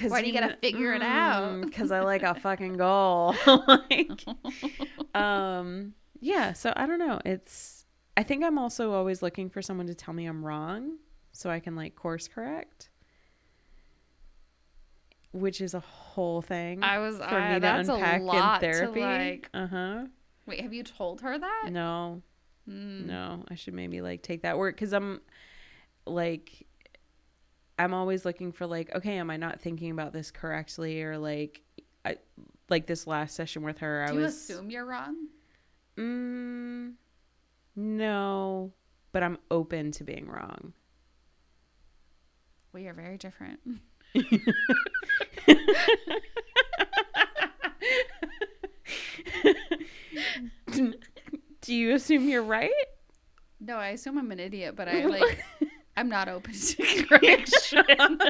Cause 0.00 0.10
Why 0.10 0.22
do 0.22 0.26
you 0.26 0.32
gotta 0.32 0.56
figure 0.62 0.94
it 0.94 1.02
out? 1.02 1.60
Because 1.60 1.90
I 1.92 2.00
like 2.00 2.22
a 2.22 2.34
fucking 2.40 2.78
goal. 2.78 3.34
like, 3.46 4.24
um, 5.14 5.92
yeah. 6.20 6.54
So 6.54 6.72
I 6.74 6.86
don't 6.86 6.98
know. 6.98 7.20
It's. 7.26 7.84
I 8.16 8.22
think 8.22 8.42
I'm 8.42 8.58
also 8.58 8.92
always 8.92 9.20
looking 9.20 9.50
for 9.50 9.60
someone 9.60 9.86
to 9.88 9.94
tell 9.94 10.14
me 10.14 10.24
I'm 10.24 10.42
wrong, 10.44 10.96
so 11.32 11.50
I 11.50 11.60
can 11.60 11.76
like 11.76 11.94
course 11.94 12.26
correct. 12.26 12.88
Which 15.32 15.60
is 15.60 15.74
a 15.74 15.80
whole 15.80 16.40
thing 16.40 16.82
I 16.82 16.98
was. 16.98 17.18
for 17.18 17.24
I, 17.24 17.54
me 17.54 17.60
to 17.60 17.78
unpack 17.78 18.22
in 18.22 18.60
therapy. 18.60 19.00
like. 19.00 19.50
Uh 19.52 19.66
huh. 19.66 20.04
Wait, 20.46 20.60
have 20.60 20.72
you 20.72 20.82
told 20.84 21.20
her 21.22 21.38
that? 21.38 21.68
No, 21.70 22.22
Mm. 22.68 23.06
no. 23.06 23.44
I 23.48 23.54
should 23.54 23.74
maybe 23.74 24.00
like 24.00 24.22
take 24.22 24.42
that 24.42 24.58
work 24.58 24.74
because 24.74 24.92
I'm 24.92 25.20
like 26.06 26.66
I'm 27.78 27.92
always 27.92 28.24
looking 28.24 28.52
for 28.52 28.66
like, 28.66 28.94
okay, 28.94 29.18
am 29.18 29.30
I 29.30 29.36
not 29.36 29.60
thinking 29.60 29.90
about 29.90 30.12
this 30.12 30.30
correctly 30.30 31.02
or 31.02 31.18
like 31.18 31.60
I 32.04 32.16
like 32.70 32.86
this 32.86 33.06
last 33.06 33.36
session 33.36 33.62
with 33.62 33.78
her, 33.78 34.04
I 34.04 34.12
Do 34.12 34.16
you 34.18 34.22
was 34.22 34.34
assume 34.34 34.70
you're 34.70 34.86
wrong? 34.86 35.28
mm, 35.96 36.94
no, 37.76 38.72
but 39.12 39.22
I'm 39.22 39.38
open 39.50 39.92
to 39.92 40.04
being 40.04 40.28
wrong. 40.28 40.72
We 42.72 42.86
are 42.88 42.94
very 42.94 43.18
different. 43.18 43.60
Do 51.60 51.74
you 51.74 51.94
assume 51.94 52.28
you're 52.28 52.42
right? 52.42 52.70
No, 53.60 53.76
I 53.76 53.88
assume 53.88 54.18
I'm 54.18 54.30
an 54.30 54.40
idiot, 54.40 54.76
but 54.76 54.88
I 54.88 55.06
like. 55.06 55.44
I'm 55.96 56.10
not 56.10 56.28
open 56.28 56.52
to 56.52 57.04
correction. 57.04 57.84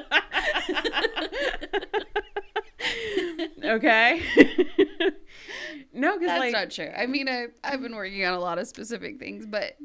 okay. 3.65 4.23
no, 5.93 6.17
because 6.17 6.29
That's 6.29 6.41
like 6.41 6.53
not 6.53 6.71
true. 6.71 6.91
I 6.97 7.07
mean, 7.07 7.29
I, 7.29 7.47
I've 7.65 7.83
been 7.83 7.97
working 7.97 8.25
on 8.25 8.35
a 8.35 8.39
lot 8.39 8.59
of 8.59 8.69
specific 8.69 9.19
things, 9.19 9.47
but 9.47 9.77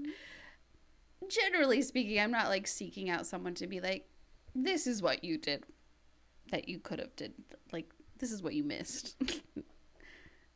generally 1.27 1.81
speaking, 1.81 2.19
I'm 2.19 2.29
not 2.29 2.49
like 2.49 2.67
seeking 2.67 3.09
out 3.09 3.25
someone 3.25 3.55
to 3.55 3.65
be 3.65 3.79
like, 3.79 4.07
this 4.53 4.85
is 4.85 5.01
what 5.01 5.23
you 5.23 5.39
did 5.39 5.63
that 6.51 6.69
you 6.69 6.79
could 6.79 6.99
have 6.99 7.15
did. 7.15 7.33
Like, 7.71 7.89
this 8.19 8.31
is 8.31 8.43
what 8.43 8.53
you 8.53 8.63
missed. 8.63 9.15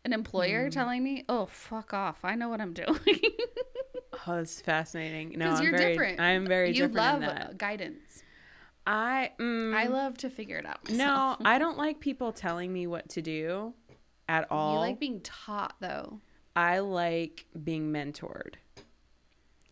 An 0.06 0.14
employer 0.14 0.66
Hmm. 0.66 0.70
telling 0.70 1.04
me, 1.04 1.26
oh, 1.28 1.48
fuck 1.48 1.94
off. 1.94 2.24
I 2.24 2.36
know 2.36 2.48
what 2.48 2.62
I'm 2.62 2.74
doing. 2.86 2.98
oh, 4.28 4.36
it's 4.38 4.62
fascinating. 4.62 5.34
No, 5.38 5.50
I'm 5.50 5.64
you're 5.64 5.72
very, 5.76 5.94
different. 5.94 6.20
I'm 6.22 6.46
very 6.46 6.68
you 6.70 6.88
different 6.88 6.94
You 6.94 7.02
love 7.02 7.22
that. 7.22 7.58
guidance. 7.58 8.24
I 8.88 9.32
mm, 9.40 9.74
I 9.74 9.88
love 9.88 10.16
to 10.20 10.30
figure 10.30 10.58
it 10.58 10.66
out. 10.68 10.90
no, 10.92 11.36
I 11.44 11.58
don't 11.58 11.76
like 11.78 12.00
people 12.00 12.32
telling 12.32 12.72
me 12.72 12.86
what 12.86 13.10
to 13.10 13.22
do 13.24 13.74
at 14.30 14.46
all. 14.52 14.74
You 14.76 14.80
like 14.80 15.00
being 15.00 15.22
taught, 15.22 15.74
though. 15.80 16.22
I 16.56 16.80
like 16.80 17.46
being 17.64 17.92
mentored. 17.92 18.54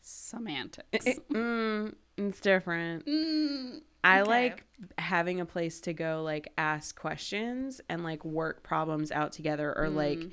Semantics. 0.01 1.05
mm, 1.31 1.93
it's 2.17 2.39
different. 2.39 3.05
Mm, 3.05 3.81
I 4.03 4.21
Okay. 4.21 4.29
like 4.29 4.65
having 4.97 5.39
a 5.39 5.45
place 5.45 5.79
to 5.81 5.93
go 5.93 6.23
like 6.23 6.51
ask 6.57 6.99
questions 6.99 7.79
and 7.89 8.03
like 8.03 8.25
work 8.25 8.63
problems 8.63 9.11
out 9.11 9.31
together 9.31 9.73
or 9.77 9.89
like 9.89 10.19
Mm. 10.19 10.31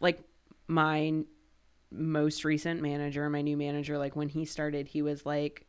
like 0.00 0.22
my 0.68 1.24
most 1.90 2.44
recent 2.44 2.80
manager, 2.80 3.28
my 3.28 3.42
new 3.42 3.56
manager 3.56 3.98
like 3.98 4.14
when 4.14 4.28
he 4.28 4.44
started 4.44 4.88
he 4.88 5.02
was 5.02 5.26
like 5.26 5.66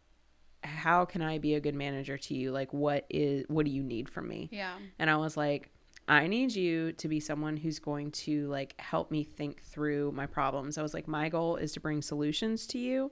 how 0.63 1.05
can 1.05 1.23
I 1.23 1.39
be 1.39 1.55
a 1.55 1.59
good 1.59 1.73
manager 1.73 2.19
to 2.19 2.35
you? 2.35 2.51
Like, 2.51 2.71
what 2.71 3.05
is, 3.09 3.45
what 3.47 3.65
do 3.65 3.71
you 3.71 3.81
need 3.81 4.07
from 4.07 4.27
me? 4.27 4.47
Yeah. 4.51 4.75
And 4.99 5.09
I 5.09 5.17
was 5.17 5.35
like, 5.35 5.71
I 6.07 6.27
need 6.27 6.53
you 6.55 6.91
to 6.93 7.07
be 7.07 7.19
someone 7.19 7.57
who's 7.57 7.79
going 7.79 8.11
to 8.11 8.47
like 8.47 8.79
help 8.79 9.09
me 9.09 9.23
think 9.23 9.63
through 9.63 10.11
my 10.11 10.27
problems. 10.27 10.77
I 10.77 10.83
was 10.83 10.93
like, 10.93 11.07
my 11.07 11.29
goal 11.29 11.55
is 11.55 11.71
to 11.73 11.79
bring 11.79 12.03
solutions 12.03 12.67
to 12.67 12.77
you, 12.77 13.11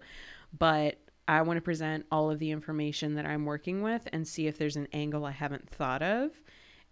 but 0.57 0.99
I 1.29 1.43
want 1.43 1.57
to 1.57 1.61
present 1.61 2.07
all 2.11 2.31
of 2.31 2.39
the 2.39 2.49
information 2.49 3.13
that 3.13 3.25
I'm 3.27 3.45
working 3.45 3.83
with 3.83 4.07
and 4.11 4.27
see 4.27 4.47
if 4.47 4.57
there's 4.57 4.75
an 4.75 4.87
angle 4.91 5.25
I 5.25 5.31
haven't 5.31 5.69
thought 5.69 6.01
of 6.01 6.31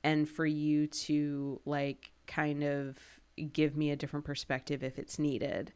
and 0.04 0.30
for 0.30 0.46
you 0.46 0.86
to 0.86 1.60
like 1.66 2.12
kind 2.28 2.64
of 2.64 3.00
give 3.52 3.76
me 3.76 3.90
a 3.90 3.96
different 3.96 4.26
perspective 4.26 4.84
if 4.84 5.00
it's 5.00 5.18
needed. 5.18 5.74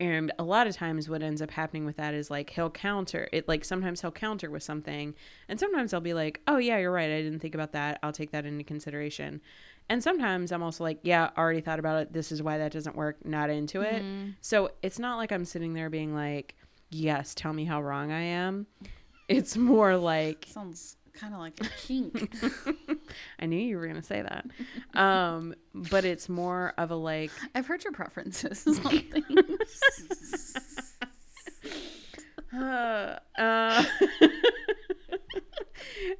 And 0.00 0.32
a 0.38 0.44
lot 0.44 0.66
of 0.66 0.74
times, 0.74 1.10
what 1.10 1.22
ends 1.22 1.42
up 1.42 1.50
happening 1.50 1.84
with 1.84 1.96
that 1.98 2.14
is 2.14 2.30
like 2.30 2.50
he'll 2.50 2.70
counter 2.70 3.28
it, 3.32 3.46
like 3.46 3.66
sometimes 3.66 4.00
he'll 4.00 4.10
counter 4.10 4.50
with 4.50 4.62
something, 4.62 5.14
and 5.48 5.60
sometimes 5.60 5.92
I'll 5.92 6.00
be 6.00 6.14
like, 6.14 6.40
oh, 6.48 6.56
yeah, 6.56 6.78
you're 6.78 6.90
right. 6.90 7.10
I 7.10 7.22
didn't 7.22 7.40
think 7.40 7.54
about 7.54 7.72
that. 7.72 8.00
I'll 8.02 8.12
take 8.12 8.32
that 8.32 8.46
into 8.46 8.64
consideration. 8.64 9.40
And 9.88 10.02
sometimes 10.02 10.50
I'm 10.50 10.62
also 10.62 10.82
like, 10.82 11.00
yeah, 11.02 11.30
already 11.36 11.60
thought 11.60 11.78
about 11.78 12.00
it. 12.00 12.12
This 12.14 12.32
is 12.32 12.42
why 12.42 12.58
that 12.58 12.72
doesn't 12.72 12.96
work. 12.96 13.24
Not 13.24 13.50
into 13.50 13.82
it. 13.82 14.02
Mm-hmm. 14.02 14.30
So 14.40 14.70
it's 14.82 14.98
not 14.98 15.16
like 15.16 15.30
I'm 15.30 15.44
sitting 15.44 15.74
there 15.74 15.90
being 15.90 16.14
like, 16.14 16.56
yes, 16.94 17.34
tell 17.34 17.52
me 17.52 17.64
how 17.64 17.82
wrong 17.82 18.12
I 18.12 18.20
am. 18.20 18.66
It's 19.28 19.56
more 19.56 19.96
like, 19.96 20.46
Sounds 20.48 20.96
kind 21.12 21.34
of 21.34 21.40
like 21.40 21.60
a 21.60 21.68
kink. 21.86 22.34
I 23.38 23.46
knew 23.46 23.58
you 23.58 23.76
were 23.76 23.86
going 23.86 24.00
to 24.00 24.06
say 24.06 24.22
that. 24.22 24.46
Um, 24.98 25.54
but 25.74 26.04
it's 26.04 26.28
more 26.28 26.72
of 26.78 26.90
a 26.90 26.96
like, 26.96 27.30
I've 27.54 27.66
heard 27.66 27.84
your 27.84 27.92
preferences 27.92 28.66
on 28.84 29.00
things. 29.00 30.84
Uh, 32.56 33.18
uh, 33.36 33.84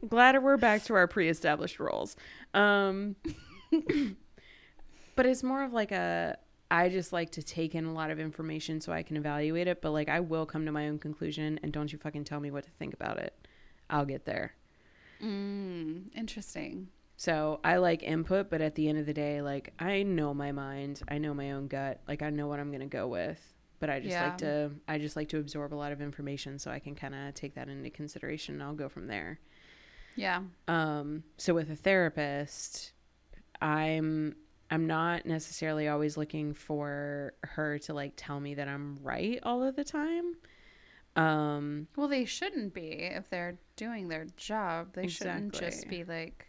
glad 0.08 0.42
we're 0.42 0.56
back 0.56 0.82
to 0.82 0.92
our 0.94 1.06
pre-established 1.06 1.78
roles. 1.78 2.16
Um, 2.54 3.14
but 5.14 5.26
it's 5.26 5.44
more 5.44 5.62
of 5.62 5.72
like 5.72 5.92
a 5.92 6.36
I 6.70 6.88
just 6.88 7.12
like 7.12 7.30
to 7.32 7.42
take 7.42 7.74
in 7.74 7.84
a 7.84 7.92
lot 7.92 8.10
of 8.10 8.18
information 8.18 8.80
so 8.80 8.92
I 8.92 9.02
can 9.02 9.16
evaluate 9.16 9.68
it, 9.68 9.80
but 9.82 9.92
like 9.92 10.08
I 10.08 10.20
will 10.20 10.46
come 10.46 10.66
to 10.66 10.72
my 10.72 10.88
own 10.88 10.98
conclusion 10.98 11.60
and 11.62 11.72
don't 11.72 11.92
you 11.92 11.98
fucking 11.98 12.24
tell 12.24 12.40
me 12.40 12.50
what 12.50 12.64
to 12.64 12.70
think 12.72 12.94
about 12.94 13.18
it. 13.18 13.34
I'll 13.90 14.06
get 14.06 14.24
there. 14.24 14.54
mm, 15.20 16.10
interesting. 16.14 16.88
So 17.16 17.60
I 17.64 17.76
like 17.76 18.02
input, 18.02 18.50
but 18.50 18.60
at 18.60 18.74
the 18.74 18.88
end 18.88 18.98
of 18.98 19.06
the 19.06 19.14
day, 19.14 19.40
like 19.40 19.72
I 19.78 20.02
know 20.02 20.34
my 20.34 20.52
mind, 20.52 21.02
I 21.08 21.18
know 21.18 21.32
my 21.34 21.52
own 21.52 21.68
gut, 21.68 22.00
like 22.08 22.22
I 22.22 22.30
know 22.30 22.48
what 22.48 22.58
I'm 22.60 22.72
gonna 22.72 22.86
go 22.86 23.06
with. 23.08 23.40
But 23.80 23.90
I 23.90 24.00
just 24.00 24.10
Yeah. 24.10 24.20
like 24.20 24.38
to 24.38 24.72
I 24.88 24.98
just 24.98 25.16
like 25.16 25.28
to 25.30 25.38
absorb 25.38 25.74
a 25.74 25.76
lot 25.76 25.92
of 25.92 26.00
information 26.00 26.58
so 26.58 26.70
I 26.70 26.78
can 26.78 26.94
kind 26.94 27.14
of 27.14 27.34
take 27.34 27.54
that 27.54 27.68
into 27.68 27.90
consideration 27.90 28.54
and 28.54 28.62
I'll 28.62 28.74
go 28.74 28.88
from 28.88 29.06
there. 29.06 29.38
Yeah. 30.16 30.42
Um 30.68 31.24
so 31.36 31.54
with 31.54 31.70
a 31.70 31.76
therapist, 31.76 32.92
I'm 33.60 34.36
I'm 34.70 34.86
not 34.86 35.26
necessarily 35.26 35.88
always 35.88 36.16
looking 36.16 36.54
for 36.54 37.34
her 37.42 37.78
to 37.80 37.94
like 37.94 38.14
tell 38.16 38.40
me 38.40 38.54
that 38.54 38.68
I'm 38.68 38.98
right 39.02 39.38
all 39.42 39.62
of 39.62 39.76
the 39.76 39.84
time. 39.84 40.36
Um 41.16 41.86
Well, 41.96 42.08
they 42.08 42.24
shouldn't 42.24 42.74
be 42.74 42.90
if 43.02 43.30
they're 43.30 43.58
doing 43.76 44.08
their 44.08 44.26
job. 44.36 44.94
They 44.94 45.08
shouldn't 45.08 45.52
just 45.52 45.88
be 45.88 46.04
like 46.04 46.46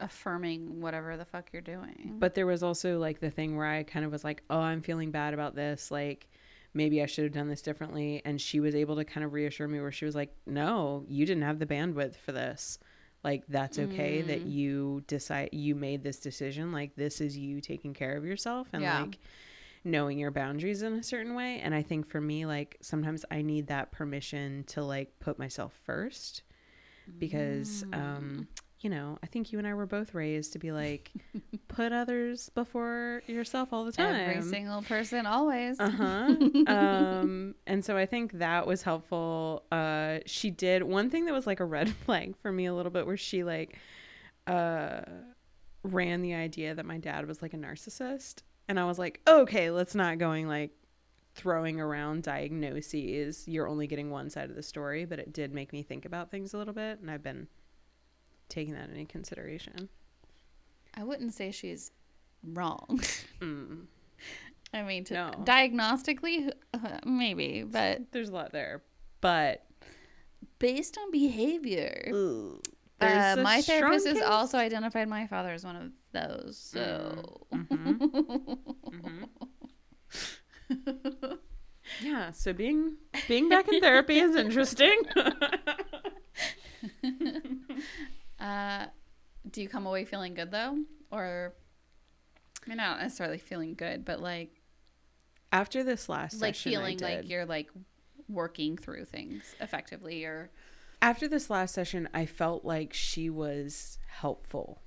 affirming 0.00 0.80
whatever 0.80 1.16
the 1.16 1.24
fuck 1.24 1.50
you're 1.52 1.62
doing. 1.62 2.16
But 2.18 2.34
there 2.34 2.46
was 2.46 2.62
also 2.62 2.98
like 2.98 3.20
the 3.20 3.30
thing 3.30 3.56
where 3.56 3.66
I 3.66 3.82
kind 3.82 4.04
of 4.04 4.12
was 4.12 4.24
like, 4.24 4.42
oh, 4.50 4.60
I'm 4.60 4.82
feeling 4.82 5.10
bad 5.10 5.34
about 5.34 5.54
this. 5.54 5.90
Like, 5.90 6.28
maybe 6.74 7.02
I 7.02 7.06
should 7.06 7.24
have 7.24 7.32
done 7.32 7.48
this 7.48 7.62
differently. 7.62 8.22
And 8.24 8.40
she 8.40 8.60
was 8.60 8.74
able 8.74 8.96
to 8.96 9.04
kind 9.04 9.24
of 9.24 9.32
reassure 9.32 9.68
me 9.68 9.80
where 9.80 9.92
she 9.92 10.04
was 10.04 10.14
like, 10.14 10.34
no, 10.46 11.04
you 11.08 11.26
didn't 11.26 11.42
have 11.42 11.58
the 11.58 11.66
bandwidth 11.66 12.16
for 12.16 12.32
this. 12.32 12.78
Like, 13.24 13.44
that's 13.48 13.78
okay 13.78 14.22
that 14.22 14.46
Mm. 14.46 14.52
you 14.52 15.04
decide, 15.06 15.50
you 15.52 15.74
made 15.74 16.02
this 16.02 16.18
decision. 16.18 16.72
Like, 16.72 16.94
this 16.96 17.20
is 17.20 17.36
you 17.36 17.60
taking 17.60 17.92
care 17.94 18.16
of 18.16 18.24
yourself 18.24 18.68
and 18.72 18.82
Yeah. 18.82 19.02
like 19.02 19.18
knowing 19.84 20.18
your 20.18 20.30
boundaries 20.30 20.82
in 20.82 20.92
a 20.94 21.02
certain 21.02 21.34
way. 21.34 21.60
And 21.60 21.74
I 21.74 21.82
think 21.82 22.08
for 22.08 22.20
me, 22.20 22.46
like, 22.46 22.76
sometimes 22.80 23.24
I 23.30 23.42
need 23.42 23.66
that 23.68 23.90
permission 23.92 24.64
to 24.68 24.82
like 24.84 25.18
put 25.20 25.38
myself 25.38 25.72
first 25.84 26.42
because, 27.18 27.84
Mm. 27.92 27.98
um, 27.98 28.48
you 28.80 28.90
know, 28.90 29.18
I 29.22 29.26
think 29.26 29.52
you 29.52 29.58
and 29.58 29.66
I 29.66 29.74
were 29.74 29.86
both 29.86 30.14
raised 30.14 30.52
to 30.52 30.58
be 30.58 30.70
like, 30.70 31.10
put 31.68 31.92
others 31.92 32.48
before 32.50 33.22
yourself 33.26 33.72
all 33.72 33.84
the 33.84 33.92
time. 33.92 34.14
Every 34.14 34.42
single 34.42 34.82
person 34.82 35.26
always. 35.26 35.80
Uh 35.80 35.90
huh. 35.90 36.34
um, 36.68 37.54
and 37.66 37.84
so 37.84 37.96
I 37.96 38.06
think 38.06 38.32
that 38.34 38.66
was 38.66 38.82
helpful. 38.82 39.64
Uh, 39.72 40.18
she 40.26 40.50
did 40.50 40.84
one 40.84 41.10
thing 41.10 41.26
that 41.26 41.34
was 41.34 41.46
like 41.46 41.60
a 41.60 41.64
red 41.64 41.88
flag 42.04 42.36
for 42.40 42.52
me 42.52 42.66
a 42.66 42.74
little 42.74 42.92
bit, 42.92 43.06
where 43.06 43.16
she 43.16 43.42
like, 43.42 43.76
uh, 44.46 45.00
ran 45.82 46.22
the 46.22 46.34
idea 46.34 46.74
that 46.74 46.86
my 46.86 46.98
dad 46.98 47.26
was 47.26 47.42
like 47.42 47.54
a 47.54 47.58
narcissist, 47.58 48.42
and 48.68 48.78
I 48.78 48.84
was 48.84 48.98
like, 48.98 49.20
okay, 49.26 49.70
let's 49.70 49.96
not 49.96 50.18
going 50.18 50.46
like 50.46 50.70
throwing 51.34 51.80
around 51.80 52.22
diagnoses. 52.22 53.46
You're 53.48 53.68
only 53.68 53.88
getting 53.88 54.10
one 54.10 54.30
side 54.30 54.50
of 54.50 54.56
the 54.56 54.62
story, 54.62 55.04
but 55.04 55.18
it 55.18 55.32
did 55.32 55.52
make 55.52 55.72
me 55.72 55.82
think 55.82 56.04
about 56.04 56.30
things 56.30 56.54
a 56.54 56.58
little 56.58 56.74
bit, 56.74 57.00
and 57.00 57.10
I've 57.10 57.22
been 57.24 57.48
taking 58.48 58.74
that 58.74 58.90
into 58.90 59.04
consideration. 59.06 59.88
I 60.94 61.04
wouldn't 61.04 61.34
say 61.34 61.50
she's 61.50 61.90
wrong. 62.42 63.00
Mm. 63.40 63.86
I 64.74 64.82
mean, 64.82 65.04
to, 65.04 65.14
No. 65.14 65.30
diagnostically, 65.44 66.50
uh, 66.74 66.98
maybe, 67.06 67.62
but 67.62 68.10
There's 68.10 68.28
a 68.30 68.32
lot 68.32 68.50
there, 68.52 68.82
but 69.20 69.64
based 70.58 70.98
on 70.98 71.10
behavior. 71.12 72.10
Ugh. 72.12 72.60
Uh, 73.00 73.36
my 73.40 73.62
therapist 73.62 74.08
has 74.08 74.20
also 74.20 74.58
identified 74.58 75.08
my 75.08 75.28
father 75.28 75.52
as 75.52 75.64
one 75.64 75.76
of 75.76 75.92
those. 76.12 76.58
So, 76.58 77.46
Yeah, 82.02 82.32
so 82.32 82.52
being 82.52 82.96
being 83.28 83.48
back 83.48 83.66
in 83.68 83.80
therapy 83.80 84.18
is 84.18 84.34
interesting. 84.36 85.00
uh, 88.40 88.86
do 89.50 89.62
you 89.62 89.68
come 89.68 89.86
away 89.86 90.04
feeling 90.04 90.34
good 90.34 90.50
though, 90.50 90.78
or 91.10 91.54
I 92.64 92.68
mean, 92.68 92.76
not 92.76 93.00
necessarily 93.00 93.38
feeling 93.38 93.74
good, 93.74 94.04
but 94.04 94.20
like 94.20 94.62
After 95.52 95.82
this 95.82 96.08
last 96.08 96.40
like 96.40 96.54
session, 96.54 96.72
I 96.72 96.74
feeling 96.74 96.98
like 96.98 97.28
you're 97.28 97.46
like 97.46 97.70
working 98.28 98.76
through 98.76 99.06
things 99.06 99.54
effectively, 99.60 100.24
or 100.24 100.50
after 101.00 101.28
this 101.28 101.48
last 101.48 101.74
session, 101.74 102.08
I 102.12 102.26
felt 102.26 102.64
like 102.64 102.92
she 102.92 103.30
was 103.30 103.98
helpful. 104.08 104.82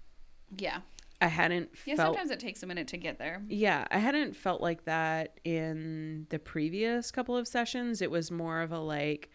yeah, 0.58 0.82
I 1.22 1.28
hadn't 1.28 1.70
yeah. 1.86 1.96
felt 1.96 2.16
Sometimes 2.16 2.32
it 2.32 2.40
takes 2.40 2.64
a 2.64 2.68
minute 2.68 2.88
to 2.90 2.98
get 2.98 3.18
there. 3.18 3.42
yeah, 3.48 3.88
I 3.92 4.00
hadn't 4.00 4.36
felt 4.36 4.62
like 4.62 4.86
that 4.86 5.40
in 5.44 6.28
the 6.30 6.40
previous 6.40 7.12
couple 7.12 7.38
of 7.38 7.48
sessions. 7.48 8.02
It 8.02 8.12
was 8.12 8.30
more 8.32 8.62
of 8.62 8.72
a 8.72 8.80
like 8.80 9.30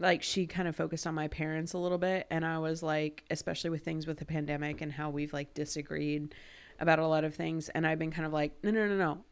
like 0.00 0.22
she 0.22 0.46
kind 0.46 0.66
of 0.66 0.74
focused 0.74 1.06
on 1.06 1.14
my 1.14 1.28
parents 1.28 1.74
a 1.74 1.78
little 1.78 1.98
bit 1.98 2.26
and 2.30 2.44
I 2.44 2.58
was 2.58 2.82
like 2.82 3.22
especially 3.30 3.70
with 3.70 3.84
things 3.84 4.06
with 4.06 4.18
the 4.18 4.24
pandemic 4.24 4.80
and 4.80 4.90
how 4.90 5.10
we've 5.10 5.32
like 5.32 5.54
disagreed 5.54 6.34
about 6.80 6.98
a 6.98 7.06
lot 7.06 7.22
of 7.22 7.34
things 7.34 7.68
and 7.68 7.86
I've 7.86 7.98
been 7.98 8.10
kind 8.10 8.26
of 8.26 8.32
like 8.32 8.52
no 8.64 8.70
no 8.70 8.88
no 8.88 8.96
no. 8.96 9.24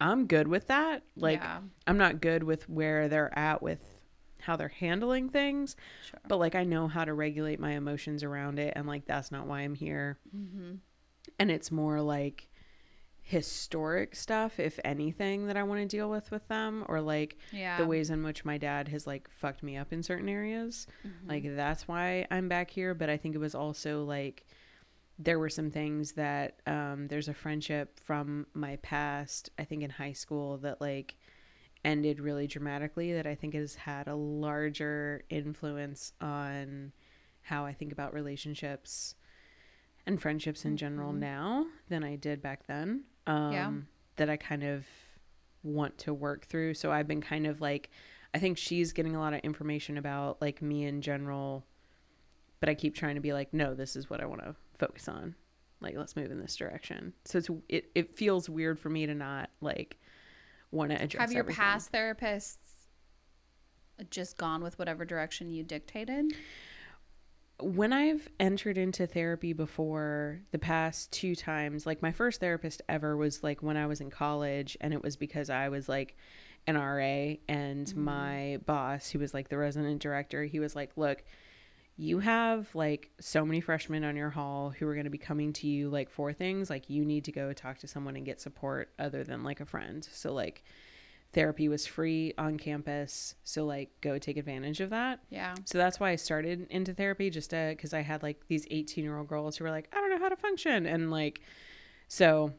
I'm 0.00 0.26
good 0.26 0.48
with 0.48 0.68
that. 0.68 1.02
Like 1.16 1.40
yeah, 1.40 1.58
I'm 1.86 1.98
not 1.98 2.20
good 2.20 2.42
with 2.42 2.68
where 2.68 3.08
they're 3.08 3.36
at 3.38 3.62
with 3.62 3.80
how 4.40 4.56
they're 4.56 4.68
handling 4.68 5.28
things, 5.28 5.76
sure. 6.10 6.18
but 6.26 6.38
like 6.38 6.56
I 6.56 6.64
know 6.64 6.88
how 6.88 7.04
to 7.04 7.14
regulate 7.14 7.60
my 7.60 7.72
emotions 7.72 8.24
around 8.24 8.58
it 8.58 8.72
and 8.74 8.86
like 8.88 9.06
that's 9.06 9.30
not 9.30 9.46
why 9.46 9.60
I'm 9.60 9.74
here 9.74 10.18
hmm 10.30 10.74
and 11.38 11.50
it's 11.50 11.70
more 11.70 12.00
like 12.00 12.48
historic 13.32 14.14
stuff 14.14 14.60
if 14.60 14.78
anything 14.84 15.46
that 15.46 15.56
i 15.56 15.62
want 15.62 15.80
to 15.80 15.86
deal 15.96 16.10
with 16.10 16.30
with 16.30 16.46
them 16.48 16.84
or 16.86 17.00
like 17.00 17.38
Yeah, 17.50 17.78
the 17.78 17.86
ways 17.86 18.10
in 18.10 18.22
which 18.22 18.44
my 18.44 18.58
dad 18.58 18.88
has 18.88 19.06
like 19.06 19.26
fucked 19.30 19.62
me 19.62 19.78
up 19.78 19.90
in 19.90 20.02
certain 20.02 20.28
areas 20.28 20.86
Mhm. 21.02 21.28
like 21.30 21.56
that's 21.56 21.88
why 21.88 22.26
i'm 22.30 22.46
back 22.48 22.70
here 22.70 22.92
but 22.94 23.08
i 23.08 23.16
think 23.16 23.34
it 23.34 23.38
was 23.38 23.54
also 23.54 24.04
like 24.04 24.44
there 25.18 25.38
were 25.38 25.48
some 25.48 25.70
things 25.70 26.12
that 26.12 26.60
um 26.66 27.08
there's 27.08 27.28
a 27.28 27.32
friendship 27.34 27.98
from 28.00 28.46
my 28.52 28.76
past 28.76 29.48
i 29.58 29.64
think 29.64 29.82
in 29.82 29.88
high 29.90 30.12
school 30.12 30.58
that 30.58 30.78
like 30.82 31.16
ended 31.86 32.20
really 32.20 32.46
dramatically 32.46 33.14
that 33.14 33.26
i 33.26 33.34
think 33.34 33.54
has 33.54 33.74
had 33.76 34.08
a 34.08 34.14
larger 34.14 35.22
influence 35.30 36.12
on 36.20 36.92
how 37.40 37.64
i 37.64 37.72
think 37.72 37.92
about 37.92 38.12
relationships 38.12 39.14
and 40.06 40.20
friendships 40.20 40.64
in 40.64 40.76
general 40.76 41.12
Mhm. 41.12 41.18
now 41.18 41.66
than 41.88 42.02
i 42.04 42.16
did 42.16 42.42
back 42.42 42.66
then 42.66 43.04
um 43.26 43.52
Yeah. 43.52 43.72
that 44.16 44.28
i 44.30 44.36
kind 44.36 44.62
of 44.64 44.84
want 45.62 45.96
to 45.98 46.12
work 46.14 46.46
through 46.46 46.74
so 46.74 46.90
i've 46.90 47.06
been 47.06 47.20
kind 47.20 47.46
of 47.46 47.60
like 47.60 47.90
i 48.34 48.38
think 48.38 48.58
she's 48.58 48.92
getting 48.92 49.14
a 49.14 49.20
lot 49.20 49.32
of 49.32 49.40
information 49.40 49.96
about 49.96 50.40
like 50.42 50.60
me 50.60 50.84
in 50.84 51.00
general 51.02 51.64
but 52.60 52.68
i 52.68 52.74
keep 52.74 52.94
trying 52.96 53.14
to 53.14 53.20
be 53.20 53.32
like 53.32 53.52
no 53.54 53.74
this 53.74 53.94
is 53.96 54.10
what 54.10 54.20
i 54.20 54.26
want 54.26 54.40
to 54.42 54.56
focus 54.78 55.06
on 55.08 55.34
like 55.80 55.96
let's 55.96 56.16
move 56.16 56.30
in 56.32 56.40
this 56.40 56.56
direction 56.56 57.12
so 57.24 57.38
it's 57.38 57.48
it, 57.68 57.90
it 57.94 58.16
feels 58.16 58.48
weird 58.48 58.78
for 58.78 58.88
me 58.88 59.06
to 59.06 59.14
not 59.14 59.50
like 59.60 59.98
want 60.72 60.90
to 60.90 60.96
address 61.00 61.20
Have 61.20 61.32
your 61.32 61.40
everything. 61.40 61.60
past 61.62 61.92
therapists 61.92 62.56
just 64.10 64.36
gone 64.36 64.62
with 64.62 64.78
whatever 64.78 65.04
direction 65.04 65.50
you 65.50 65.62
dictated? 65.62 66.32
When 67.62 67.92
I've 67.92 68.28
entered 68.40 68.76
into 68.78 69.06
therapy 69.06 69.52
before 69.52 70.40
the 70.50 70.58
past 70.58 71.10
two 71.12 71.34
times, 71.34 71.86
like 71.86 72.02
my 72.02 72.12
first 72.12 72.40
therapist 72.40 72.82
ever 72.88 73.16
was 73.16 73.42
like 73.42 73.62
when 73.62 73.76
I 73.76 73.86
was 73.86 74.00
in 74.00 74.10
college, 74.10 74.76
and 74.80 74.92
it 74.92 75.02
was 75.02 75.16
because 75.16 75.50
I 75.50 75.68
was 75.68 75.88
like 75.88 76.16
an 76.66 76.76
RA, 76.76 77.36
and 77.48 77.86
Mhm. 77.86 77.96
my 77.96 78.58
boss, 78.66 79.10
who 79.10 79.18
was 79.18 79.34
like 79.34 79.48
the 79.48 79.58
resident 79.58 80.00
director, 80.02 80.44
he 80.44 80.60
was 80.60 80.76
like, 80.76 80.96
Look, 80.96 81.24
you 81.96 82.20
have 82.20 82.74
like 82.74 83.10
so 83.20 83.44
many 83.44 83.60
freshmen 83.60 84.02
on 84.04 84.16
your 84.16 84.30
hall 84.30 84.70
who 84.70 84.86
are 84.86 84.94
going 84.94 85.04
to 85.04 85.10
be 85.10 85.18
coming 85.18 85.52
to 85.52 85.66
you 85.66 85.88
like 85.90 86.08
for 86.10 86.32
things. 86.32 86.70
Like, 86.70 86.88
you 86.88 87.04
need 87.04 87.24
to 87.24 87.32
go 87.32 87.52
talk 87.52 87.78
to 87.78 87.86
someone 87.88 88.16
and 88.16 88.24
get 88.24 88.40
support 88.40 88.92
other 88.98 89.24
than 89.24 89.42
like 89.42 89.60
a 89.60 89.66
friend. 89.66 90.02
So, 90.10 90.32
like, 90.32 90.62
therapy 91.32 91.68
was 91.68 91.86
free 91.86 92.34
on 92.36 92.58
campus. 92.58 93.34
So, 93.44 93.64
like, 93.64 93.90
go 94.00 94.18
take 94.18 94.36
advantage 94.36 94.80
of 94.80 94.90
that. 94.90 95.20
Yeah. 95.30 95.54
So 95.64 95.78
that's 95.78 95.98
why 95.98 96.10
I 96.10 96.16
started 96.16 96.66
into 96.70 96.92
therapy, 96.94 97.30
just 97.30 97.50
because 97.50 97.94
I 97.94 98.00
had 98.02 98.22
like 98.22 98.46
these 98.48 98.66
18 98.70 99.02
year 99.04 99.16
old 99.16 99.28
girls 99.28 99.56
who 99.56 99.64
were 99.64 99.70
like, 99.70 99.88
I 99.92 99.96
don't 100.00 100.10
know 100.10 100.18
how 100.18 100.28
to 100.28 100.36
function. 100.36 100.86
And 100.86 101.10
like, 101.10 101.40
so 102.08 102.52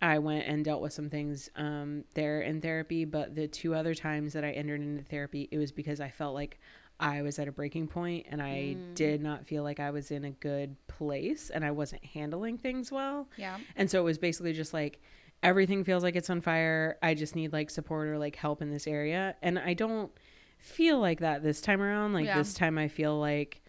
I 0.00 0.18
went 0.18 0.46
and 0.46 0.64
dealt 0.64 0.82
with 0.82 0.92
some 0.92 1.08
things 1.10 1.50
um, 1.56 2.04
there 2.14 2.40
in 2.42 2.60
therapy. 2.60 3.04
But 3.04 3.34
the 3.34 3.48
two 3.48 3.74
other 3.74 3.94
times 3.94 4.32
that 4.34 4.44
I 4.44 4.50
entered 4.52 4.80
into 4.80 5.02
therapy, 5.02 5.48
it 5.50 5.58
was 5.58 5.72
because 5.72 6.00
I 6.00 6.10
felt 6.10 6.34
like 6.34 6.58
I 7.00 7.22
was 7.22 7.38
at 7.38 7.46
a 7.48 7.52
breaking 7.52 7.86
point 7.88 8.26
and 8.28 8.42
I 8.42 8.74
Mm. 8.76 8.94
did 8.94 9.22
not 9.22 9.46
feel 9.46 9.62
like 9.62 9.78
I 9.80 9.90
was 9.90 10.10
in 10.10 10.24
a 10.24 10.30
good 10.32 10.74
place 10.88 11.48
and 11.48 11.64
I 11.64 11.70
wasn't 11.70 12.04
handling 12.04 12.58
things 12.58 12.90
well. 12.90 13.28
Yeah. 13.36 13.56
And 13.76 13.88
so 13.90 14.00
it 14.00 14.04
was 14.04 14.18
basically 14.18 14.52
just 14.52 14.74
like 14.74 15.00
everything 15.42 15.84
feels 15.84 16.02
like 16.02 16.16
it's 16.16 16.30
on 16.30 16.40
fire. 16.40 16.98
I 17.02 17.14
just 17.14 17.36
need 17.36 17.52
like 17.52 17.70
support 17.70 18.08
or 18.08 18.18
like 18.18 18.36
help 18.36 18.62
in 18.62 18.70
this 18.70 18.86
area. 18.86 19.36
And 19.42 19.58
I 19.58 19.74
don't 19.74 20.10
feel 20.58 20.98
like 20.98 21.20
that 21.20 21.42
this 21.42 21.60
time 21.60 21.80
around. 21.80 22.12
Like 22.12 22.26
Yeah. 22.26 22.38
this 22.38 22.54
time 22.54 22.78
I 22.78 22.88
feel 22.88 23.18
like 23.18 23.62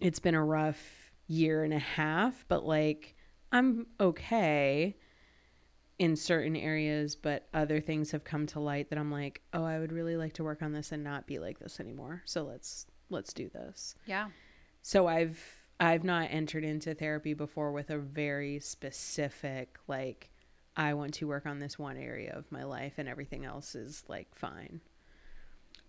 it's 0.00 0.18
been 0.18 0.34
a 0.34 0.44
rough 0.44 1.12
year 1.28 1.64
and 1.64 1.72
a 1.72 1.78
half, 1.78 2.44
but 2.48 2.64
like 2.64 3.14
I'm 3.52 3.86
okay 4.00 4.96
in 5.98 6.16
certain 6.16 6.56
areas, 6.56 7.14
but 7.14 7.46
other 7.54 7.80
things 7.80 8.10
have 8.10 8.24
come 8.24 8.46
to 8.46 8.58
light 8.58 8.90
that 8.90 8.98
I'm 8.98 9.12
like, 9.12 9.42
"Oh, 9.52 9.62
I 9.62 9.78
would 9.78 9.92
really 9.92 10.16
like 10.16 10.32
to 10.34 10.44
work 10.44 10.62
on 10.62 10.72
this 10.72 10.90
and 10.90 11.04
not 11.04 11.26
be 11.26 11.38
like 11.38 11.60
this 11.60 11.78
anymore." 11.78 12.22
So 12.24 12.42
let's 12.44 12.86
let's 13.10 13.32
do 13.32 13.48
this. 13.50 13.94
Yeah. 14.06 14.28
So 14.80 15.06
I've 15.06 15.40
I've 15.78 16.02
not 16.02 16.28
entered 16.30 16.64
into 16.64 16.94
therapy 16.94 17.34
before 17.34 17.70
with 17.72 17.90
a 17.90 17.98
very 17.98 18.58
specific 18.58 19.78
like 19.86 20.30
I 20.76 20.94
want 20.94 21.14
to 21.14 21.26
work 21.26 21.46
on 21.46 21.58
this 21.58 21.78
one 21.78 21.96
area 21.96 22.32
of 22.34 22.50
my 22.50 22.64
life 22.64 22.94
and 22.96 23.08
everything 23.08 23.44
else 23.44 23.74
is 23.74 24.04
like 24.08 24.28
fine. 24.34 24.80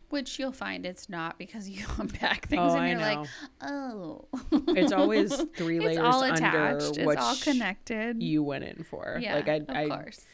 Which 0.10 0.38
you'll 0.38 0.52
find 0.52 0.86
it's 0.86 1.10
not 1.10 1.40
because 1.40 1.68
you 1.70 1.86
unpack 1.98 2.48
things 2.48 2.62
oh, 2.62 2.78
and 2.78 2.90
you're 2.90 3.00
like, 3.00 3.28
oh. 3.62 4.26
it's 4.52 4.92
always 4.92 5.36
three 5.56 5.80
layers 5.80 5.98
it's 5.98 6.06
all 6.06 6.24
under 6.24 6.34
attached. 6.34 6.98
It's 6.98 7.22
all 7.22 7.36
connected. 7.38 8.22
you 8.22 8.44
went 8.44 8.66
in 8.66 8.84
for. 8.84 9.18
yeah, 9.22 9.36
like 9.36 9.48
I 9.48 9.56
of 9.56 9.70
I, 9.70 9.88
course. 9.88 10.26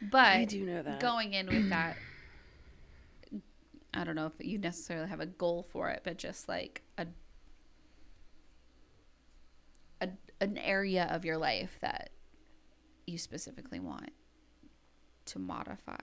But 0.00 0.26
I 0.26 0.44
do 0.44 0.64
know 0.64 0.82
that. 0.82 1.00
going 1.00 1.34
in 1.34 1.46
with 1.46 1.70
that, 1.70 1.96
I 3.92 4.04
don't 4.04 4.14
know 4.14 4.26
if 4.26 4.46
you 4.46 4.58
necessarily 4.58 5.08
have 5.08 5.20
a 5.20 5.26
goal 5.26 5.66
for 5.70 5.90
it, 5.90 6.02
but 6.04 6.16
just 6.16 6.48
like 6.48 6.82
a, 6.96 7.06
a 10.00 10.08
an 10.40 10.56
area 10.58 11.08
of 11.10 11.24
your 11.24 11.36
life 11.36 11.78
that 11.80 12.10
you 13.08 13.18
specifically 13.18 13.80
want 13.80 14.10
to 15.26 15.38
modify. 15.38 15.96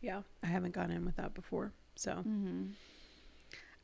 Yeah, 0.00 0.22
I 0.42 0.46
haven't 0.46 0.72
gone 0.74 0.90
in 0.90 1.04
with 1.04 1.16
that 1.16 1.34
before. 1.34 1.72
So 1.96 2.12
Mm-hmm. 2.12 2.66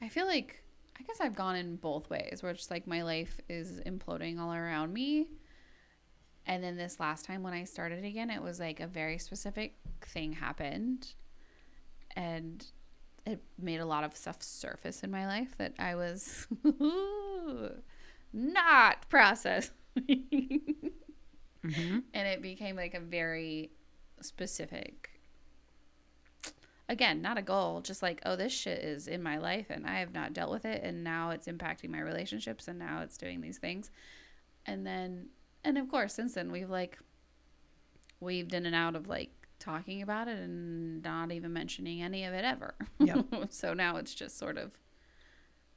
I 0.00 0.08
feel 0.08 0.26
like 0.26 0.62
I 0.98 1.02
guess 1.02 1.20
I've 1.20 1.34
gone 1.34 1.56
in 1.56 1.76
both 1.76 2.08
ways, 2.10 2.42
where 2.42 2.52
it's 2.52 2.70
like 2.70 2.86
my 2.86 3.02
life 3.02 3.40
is 3.48 3.80
imploding 3.80 4.38
all 4.38 4.52
around 4.52 4.92
me. 4.92 5.26
And 6.46 6.62
then 6.62 6.76
this 6.76 7.00
last 7.00 7.24
time 7.24 7.42
when 7.42 7.52
I 7.52 7.64
started 7.64 8.04
again, 8.04 8.30
it 8.30 8.40
was 8.42 8.60
like 8.60 8.80
a 8.80 8.86
very 8.86 9.18
specific 9.18 9.74
thing 10.00 10.32
happened. 10.32 11.14
And 12.14 12.64
it 13.26 13.42
made 13.58 13.80
a 13.80 13.84
lot 13.86 14.04
of 14.04 14.16
stuff 14.16 14.40
surface 14.42 15.02
in 15.02 15.10
my 15.10 15.26
life 15.26 15.56
that 15.58 15.74
I 15.78 15.96
was 15.96 16.46
not 18.32 19.08
processing. 19.08 20.55
Mhm. 21.66 22.02
and 22.14 22.28
it 22.28 22.42
became 22.42 22.76
like 22.76 22.94
a 22.94 23.00
very 23.00 23.70
specific 24.20 25.10
again 26.88 27.20
not 27.20 27.36
a 27.36 27.42
goal 27.42 27.80
just 27.80 28.02
like 28.02 28.20
oh 28.24 28.36
this 28.36 28.52
shit 28.52 28.78
is 28.78 29.08
in 29.08 29.22
my 29.22 29.38
life 29.38 29.66
and 29.70 29.86
i 29.86 29.98
have 29.98 30.14
not 30.14 30.32
dealt 30.32 30.50
with 30.50 30.64
it 30.64 30.82
and 30.82 31.02
now 31.02 31.30
it's 31.30 31.46
impacting 31.46 31.90
my 31.90 32.00
relationships 32.00 32.68
and 32.68 32.78
now 32.78 33.00
it's 33.02 33.16
doing 33.16 33.40
these 33.40 33.58
things 33.58 33.90
and 34.64 34.86
then 34.86 35.26
and 35.64 35.76
of 35.76 35.88
course 35.88 36.14
since 36.14 36.34
then 36.34 36.50
we've 36.52 36.70
like 36.70 36.98
weaved 38.20 38.54
in 38.54 38.66
and 38.66 38.74
out 38.74 38.94
of 38.94 39.08
like 39.08 39.30
talking 39.58 40.02
about 40.02 40.28
it 40.28 40.38
and 40.38 41.02
not 41.02 41.32
even 41.32 41.52
mentioning 41.52 42.02
any 42.02 42.24
of 42.24 42.32
it 42.34 42.44
ever 42.44 42.74
Yep. 43.00 43.26
so 43.50 43.74
now 43.74 43.96
it's 43.96 44.14
just 44.14 44.38
sort 44.38 44.56
of 44.58 44.70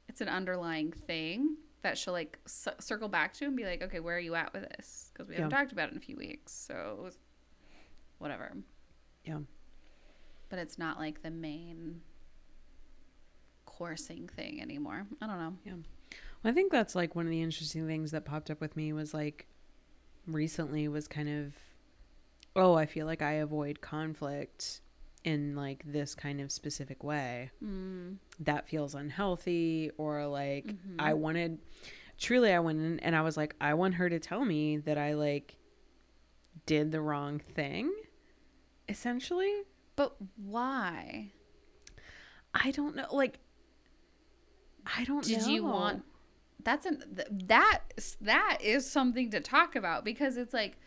it's 0.08 0.20
an 0.20 0.28
underlying 0.28 0.92
thing 0.92 1.56
that 1.82 1.96
she'll 1.96 2.12
like 2.12 2.38
c- 2.46 2.70
circle 2.78 3.08
back 3.08 3.32
to 3.34 3.46
and 3.46 3.56
be 3.56 3.64
like, 3.64 3.82
okay, 3.82 4.00
where 4.00 4.16
are 4.16 4.20
you 4.20 4.34
at 4.34 4.52
with 4.52 4.68
this? 4.76 5.10
Because 5.12 5.28
we 5.28 5.34
haven't 5.34 5.50
talked 5.50 5.72
about 5.72 5.88
it 5.88 5.92
in 5.92 5.98
a 5.98 6.00
few 6.00 6.16
weeks. 6.16 6.52
So 6.52 7.10
whatever. 8.18 8.52
Yeah. 9.24 9.38
But 10.48 10.58
it's 10.58 10.78
not 10.78 10.98
like 10.98 11.22
the 11.22 11.30
main 11.30 12.00
coursing 13.64 14.28
thing 14.28 14.60
anymore. 14.60 15.06
I 15.20 15.26
don't 15.26 15.38
know. 15.38 15.54
Yeah. 15.64 15.72
I 16.44 16.52
think 16.52 16.72
that's 16.72 16.94
like 16.94 17.14
one 17.14 17.26
of 17.26 17.30
the 17.30 17.42
interesting 17.42 17.86
things 17.86 18.10
that 18.10 18.24
popped 18.24 18.50
up 18.50 18.60
with 18.60 18.76
me 18.76 18.92
was 18.92 19.12
like 19.14 19.46
recently 20.26 20.88
was 20.88 21.08
kind 21.08 21.28
of 21.28 21.54
oh, 22.56 22.74
I 22.74 22.86
feel 22.86 23.06
like 23.06 23.22
I 23.22 23.34
avoid 23.34 23.80
conflict 23.80 24.80
in 25.24 25.54
like 25.54 25.82
this 25.84 26.14
kind 26.14 26.40
of 26.40 26.50
specific 26.50 27.04
way. 27.04 27.50
Mm. 27.62 28.16
That 28.40 28.68
feels 28.68 28.94
unhealthy 28.94 29.90
or 29.98 30.26
like 30.26 30.66
Mhm. 30.66 30.96
I 30.98 31.14
wanted 31.14 31.58
truly 32.18 32.52
I 32.52 32.58
went 32.60 32.78
in 32.80 33.00
and 33.00 33.14
I 33.16 33.22
was 33.22 33.36
like 33.36 33.54
I 33.60 33.74
want 33.74 33.94
her 33.94 34.08
to 34.08 34.18
tell 34.18 34.44
me 34.44 34.78
that 34.78 34.96
I 34.98 35.14
like 35.14 35.56
did 36.66 36.90
the 36.92 37.00
wrong 37.00 37.38
thing 37.38 37.92
essentially. 38.88 39.62
But 39.96 40.16
why? 40.36 41.32
I 42.54 42.70
don't 42.70 42.96
know 42.96 43.06
like 43.12 43.38
I 44.96 45.04
don't 45.04 45.24
Did 45.24 45.42
know. 45.42 45.48
you 45.48 45.64
want 45.64 46.04
that's 46.62 46.84
an 46.86 47.02
th- 47.16 47.28
that 47.46 47.80
that 48.22 48.58
is 48.62 48.90
something 48.90 49.30
to 49.30 49.40
talk 49.40 49.76
about 49.76 50.04
because 50.04 50.36
it's 50.36 50.52
like 50.54 50.78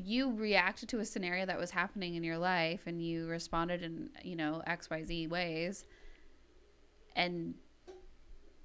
you 0.00 0.32
reacted 0.32 0.88
to 0.88 1.00
a 1.00 1.04
scenario 1.04 1.44
that 1.44 1.58
was 1.58 1.72
happening 1.72 2.14
in 2.14 2.22
your 2.22 2.38
life 2.38 2.82
and 2.86 3.02
you 3.02 3.26
responded 3.26 3.82
in 3.82 4.08
you 4.22 4.36
know 4.36 4.62
xyz 4.68 5.28
ways 5.28 5.84
and 7.16 7.54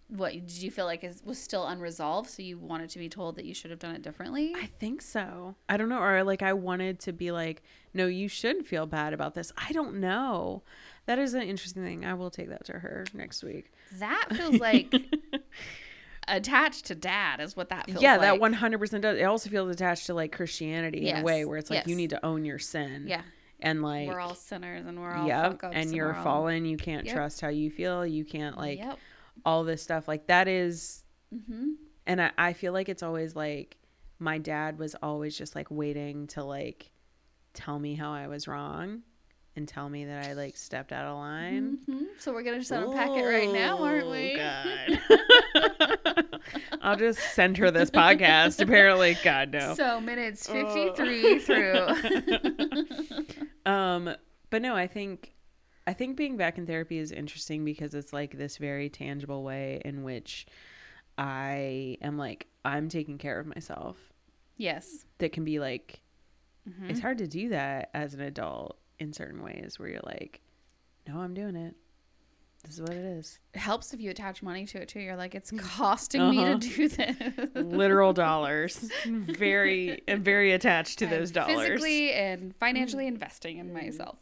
what 0.09 0.33
did 0.33 0.61
you 0.61 0.69
feel 0.69 0.85
like 0.85 1.03
is 1.03 1.23
was 1.25 1.39
still 1.39 1.65
unresolved 1.65 2.29
so 2.29 2.43
you 2.43 2.59
wanted 2.59 2.87
to 2.87 2.99
be 2.99 3.09
told 3.09 3.35
that 3.35 3.45
you 3.45 3.53
should 3.53 3.71
have 3.71 3.79
done 3.79 3.95
it 3.95 4.03
differently 4.03 4.53
I 4.55 4.67
think 4.79 5.01
so. 5.01 5.55
I 5.67 5.77
don't 5.77 5.89
know. 5.89 5.99
Or 5.99 6.23
like 6.23 6.43
I 6.43 6.53
wanted 6.53 6.99
to 7.01 7.13
be 7.13 7.31
like, 7.31 7.63
no, 7.93 8.05
you 8.05 8.27
should 8.27 8.67
feel 8.67 8.85
bad 8.85 9.13
about 9.13 9.33
this. 9.33 9.51
I 9.57 9.71
don't 9.71 9.95
know. 9.95 10.61
That 11.07 11.17
is 11.17 11.33
an 11.33 11.41
interesting 11.41 11.83
thing. 11.83 12.05
I 12.05 12.13
will 12.13 12.29
take 12.29 12.49
that 12.49 12.65
to 12.65 12.73
her 12.73 13.05
next 13.13 13.43
week. 13.43 13.71
that 13.97 14.27
feels 14.33 14.59
like 14.59 14.93
attached 16.27 16.85
to 16.85 16.95
dad 16.95 17.39
is 17.39 17.55
what 17.55 17.69
that 17.69 17.85
feels 17.85 17.95
like. 17.97 18.03
yeah, 18.03 18.13
like. 18.13 18.21
that 18.21 18.39
one 18.39 18.53
hundred 18.53 18.79
percent 18.79 19.03
does. 19.03 19.17
It 19.17 19.23
also 19.23 19.49
feels 19.49 19.69
attached 19.69 20.05
to 20.07 20.13
like 20.13 20.31
Christianity 20.31 21.09
in 21.09 21.17
a 21.17 21.23
way 21.23 21.45
where 21.45 21.57
it's 21.57 21.69
like 21.69 21.87
you 21.87 21.95
need 21.95 22.09
to 22.11 22.25
own 22.25 22.45
your 22.45 22.59
sin. 22.59 23.05
yeah 23.07 23.21
and 23.59 23.81
like 23.81 24.09
we're 24.09 24.19
all 24.19 24.35
sinners 24.35 24.85
and 24.85 24.99
we're 24.99 25.13
all 25.15 25.25
yep, 25.25 25.63
ups 25.63 25.73
and 25.73 25.93
you're 25.95 26.07
we're 26.09 26.15
all- 26.17 26.23
fallen. 26.23 26.65
You 26.65 26.75
can't 26.75 27.05
Yep. 27.05 27.15
trust 27.15 27.39
how 27.41 27.47
you 27.47 27.69
feel. 27.71 28.05
You 28.05 28.25
can't 28.25 28.57
like 28.57 28.79
yep 28.79 28.97
all 29.45 29.63
this 29.63 29.81
stuff. 29.81 30.07
Like 30.07 30.27
that 30.27 30.47
is 30.49 31.03
mm-hmm. 31.33 31.71
and 32.05 32.21
I, 32.21 32.31
I 32.37 32.53
feel 32.53 32.73
like 32.73 32.89
it's 32.89 33.03
always 33.03 33.35
like 33.35 33.77
my 34.19 34.37
dad 34.37 34.77
was 34.79 34.95
always 35.01 35.37
just 35.37 35.55
like 35.55 35.67
waiting 35.69 36.27
to 36.27 36.43
like 36.43 36.91
tell 37.53 37.79
me 37.79 37.95
how 37.95 38.11
I 38.13 38.27
was 38.27 38.47
wrong 38.47 39.01
and 39.55 39.67
tell 39.67 39.87
me 39.87 40.05
that 40.05 40.25
I 40.25 40.33
like 40.33 40.57
stepped 40.57 40.91
out 40.91 41.05
of 41.05 41.15
line. 41.17 41.77
Mhm. 41.89 42.05
So 42.19 42.33
we're 42.33 42.43
gonna 42.43 42.59
just 42.59 42.71
unpack 42.71 43.09
it 43.11 43.23
right 43.23 43.51
now, 43.51 43.77
aren't 43.83 44.05
Oh, 44.05 44.11
we? 44.11 44.35
God. 44.35 44.99
I'll 46.83 46.97
just 46.97 47.19
send 47.33 47.57
her 47.57 47.71
this 47.71 47.89
podcast. 47.89 48.59
Apparently, 48.61 49.17
God 49.23 49.51
no. 49.53 49.73
So 49.73 49.99
minutes 50.01 50.47
Oh. 50.49 50.53
fifty-three 50.53 51.39
through. 51.39 51.87
um, 53.65 54.13
but 54.49 54.61
no, 54.61 54.75
I 54.75 54.87
think 54.87 55.33
I 55.87 55.93
think 55.93 56.17
being 56.17 56.37
back 56.37 56.57
in 56.57 56.65
therapy 56.67 56.97
is 56.97 57.11
interesting 57.11 57.65
because 57.65 57.93
it's 57.93 58.13
like 58.13 58.37
this 58.37 58.57
very 58.57 58.89
tangible 58.89 59.43
way 59.43 59.81
in 59.83 60.03
which 60.03 60.45
I 61.17 61.97
am 62.01 62.17
like 62.17 62.47
I'm 62.65 62.89
taking 62.89 63.17
care 63.17 63.39
of 63.39 63.47
myself. 63.47 63.97
yes, 64.57 65.05
That 65.19 65.31
can 65.31 65.43
be 65.43 65.59
like 65.59 66.01
Mhm. 66.69 66.89
it's 66.89 66.99
hard 67.01 67.17
to 67.17 67.27
do 67.27 67.49
that 67.49 67.89
as 67.93 68.13
an 68.13 68.21
adult 68.21 68.77
in 68.99 69.11
certain 69.11 69.41
ways 69.43 69.77
where 69.77 69.89
you're 69.89 69.99
like 70.03 70.39
no, 71.07 71.19
I'm 71.19 71.33
doing 71.33 71.55
it. 71.57 71.75
This 72.63 72.75
is 72.75 72.81
what 72.81 72.91
it 72.91 73.03
is. 73.03 73.39
It 73.53 73.59
helps 73.59 73.93
if 73.93 73.99
you 73.99 74.09
attach 74.09 74.41
money 74.41 74.65
to 74.67 74.81
it 74.81 74.87
too. 74.87 74.99
You're 75.01 75.17
like, 75.17 75.35
it's 75.35 75.51
costing 75.57 76.29
me 76.29 76.39
Uh-huh. 76.39 76.57
to 76.59 76.69
do 76.69 76.87
this. 76.87 77.15
Literal 77.55 78.13
dollars. 78.13 78.89
Very, 79.05 80.01
very 80.07 80.53
attached 80.53 80.99
to 80.99 81.05
I'm 81.05 81.11
those 81.11 81.31
dollars. 81.31 81.55
Mm. 81.57 81.67
Physically 81.67 82.11
and 82.13 82.55
financially 82.55 83.05
investing 83.07 83.57
in 83.57 83.73
myself. 83.73 84.17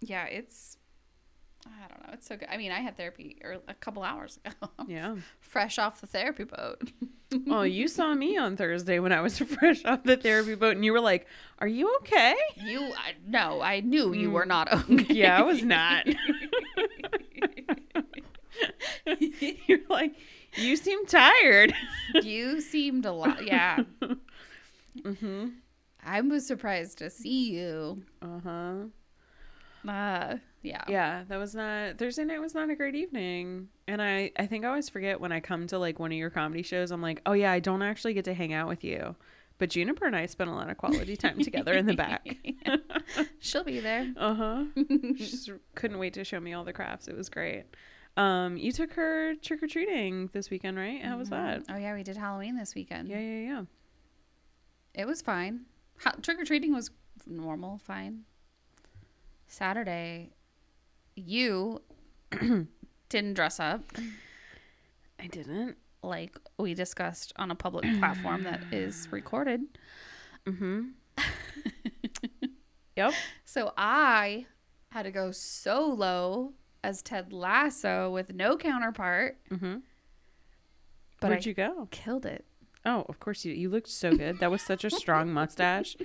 Yeah, 0.00 0.24
it's. 0.26 0.76
I 1.66 1.88
don't 1.88 2.06
know. 2.06 2.14
It's 2.14 2.26
so 2.26 2.36
good. 2.36 2.48
I 2.50 2.56
mean, 2.56 2.72
I 2.72 2.80
had 2.80 2.96
therapy 2.96 3.38
or 3.44 3.58
a 3.68 3.74
couple 3.74 4.02
hours 4.02 4.38
ago. 4.44 4.70
Yeah. 4.88 5.16
Fresh 5.40 5.78
off 5.78 6.00
the 6.00 6.06
therapy 6.06 6.44
boat. 6.44 6.90
Oh, 7.48 7.62
you 7.62 7.86
saw 7.86 8.12
me 8.14 8.36
on 8.38 8.56
Thursday 8.56 8.98
when 8.98 9.12
I 9.12 9.20
was 9.20 9.38
fresh 9.38 9.84
off 9.84 10.02
the 10.02 10.16
therapy 10.16 10.54
boat, 10.56 10.74
and 10.76 10.84
you 10.84 10.92
were 10.92 11.00
like, 11.00 11.26
"Are 11.60 11.68
you 11.68 11.94
okay?" 12.00 12.34
You 12.56 12.80
I, 12.96 13.12
no, 13.26 13.60
I 13.60 13.80
knew 13.80 14.12
you 14.14 14.30
were 14.32 14.44
Mm. 14.46 14.48
not 14.48 14.72
okay. 14.90 15.14
Yeah, 15.14 15.38
I 15.38 15.42
was 15.42 15.62
not. 15.62 16.06
You're 19.66 19.80
like, 19.88 20.14
"You 20.54 20.76
seem 20.76 21.06
tired." 21.06 21.74
you 22.22 22.60
seemed 22.60 23.06
a 23.06 23.12
lot. 23.12 23.46
Yeah, 23.46 23.84
mm-hmm. 24.98 25.48
I 26.02 26.20
was 26.20 26.46
surprised 26.46 26.98
to 26.98 27.10
see 27.10 27.52
you. 27.52 28.02
Uh 28.22 28.40
huh. 28.42 28.74
Uh, 29.88 30.36
yeah. 30.62 30.84
Yeah, 30.88 31.24
that 31.28 31.38
was 31.38 31.54
not 31.54 31.98
Thursday 31.98 32.24
night 32.24 32.40
was 32.40 32.54
not 32.54 32.70
a 32.70 32.76
great 32.76 32.94
evening. 32.94 33.68
And 33.88 34.02
I 34.02 34.30
I 34.38 34.46
think 34.46 34.64
I 34.64 34.68
always 34.68 34.88
forget 34.88 35.20
when 35.20 35.32
I 35.32 35.40
come 35.40 35.66
to 35.68 35.78
like 35.78 35.98
one 35.98 36.12
of 36.12 36.18
your 36.18 36.30
comedy 36.30 36.62
shows, 36.62 36.90
I'm 36.90 37.02
like, 37.02 37.22
"Oh 37.26 37.32
yeah, 37.32 37.52
I 37.52 37.60
don't 37.60 37.82
actually 37.82 38.14
get 38.14 38.24
to 38.26 38.34
hang 38.34 38.52
out 38.52 38.68
with 38.68 38.84
you." 38.84 39.16
But 39.58 39.68
Juniper 39.68 40.06
and 40.06 40.16
I 40.16 40.24
spent 40.24 40.48
a 40.48 40.54
lot 40.54 40.70
of 40.70 40.78
quality 40.78 41.16
time 41.18 41.38
together 41.42 41.74
in 41.74 41.84
the 41.84 41.94
back. 41.94 42.26
She'll 43.40 43.62
be 43.62 43.78
there. 43.78 44.10
Uh-huh. 44.16 44.64
She 44.74 45.14
just 45.18 45.50
couldn't 45.74 45.98
wait 45.98 46.14
to 46.14 46.24
show 46.24 46.40
me 46.40 46.54
all 46.54 46.64
the 46.64 46.72
crafts. 46.72 47.08
It 47.08 47.16
was 47.16 47.28
great. 47.28 47.64
Um, 48.16 48.56
you 48.56 48.72
took 48.72 48.92
her 48.94 49.34
trick 49.36 49.62
or 49.62 49.66
treating 49.66 50.28
this 50.32 50.50
weekend, 50.50 50.76
right? 50.76 51.02
How 51.02 51.16
was 51.16 51.30
that? 51.30 51.62
Oh 51.70 51.76
yeah, 51.76 51.94
we 51.94 52.02
did 52.02 52.16
Halloween 52.16 52.56
this 52.56 52.74
weekend. 52.74 53.08
Yeah, 53.08 53.18
yeah, 53.20 53.40
yeah. 53.40 53.62
It 54.94 55.06
was 55.06 55.22
fine. 55.22 55.62
Trick 56.22 56.40
or 56.40 56.44
treating 56.44 56.74
was 56.74 56.90
normal, 57.26 57.78
fine. 57.78 58.22
Saturday, 59.46 60.32
you 61.16 61.82
didn't 63.08 63.34
dress 63.34 63.58
up 63.60 63.82
I 65.18 65.26
didn't. 65.26 65.76
like 66.02 66.36
we 66.58 66.74
discussed 66.74 67.32
on 67.36 67.50
a 67.50 67.54
public 67.54 67.84
platform 67.98 68.44
that 68.44 68.60
is 68.72 69.08
recorded. 69.12 69.60
Mm-hmm. 70.46 70.82
Yep. 72.96 73.14
So 73.46 73.72
I 73.78 74.44
had 74.90 75.04
to 75.04 75.10
go 75.10 75.30
solo 75.30 76.52
as 76.82 77.02
Ted 77.02 77.32
Lasso 77.32 78.10
with 78.10 78.32
no 78.34 78.56
counterpart, 78.56 79.38
Mm-hmm. 79.50 79.76
but 81.20 81.30
Where'd 81.30 81.46
I 81.46 81.48
you 81.48 81.54
go? 81.54 81.88
killed 81.90 82.26
it. 82.26 82.44
Oh, 82.86 83.04
of 83.10 83.20
course 83.20 83.44
you. 83.44 83.52
You 83.52 83.68
looked 83.68 83.88
so 83.88 84.16
good. 84.16 84.38
That 84.38 84.50
was 84.50 84.62
such 84.62 84.84
a 84.84 84.90
strong 84.90 85.30
mustache. 85.34 85.96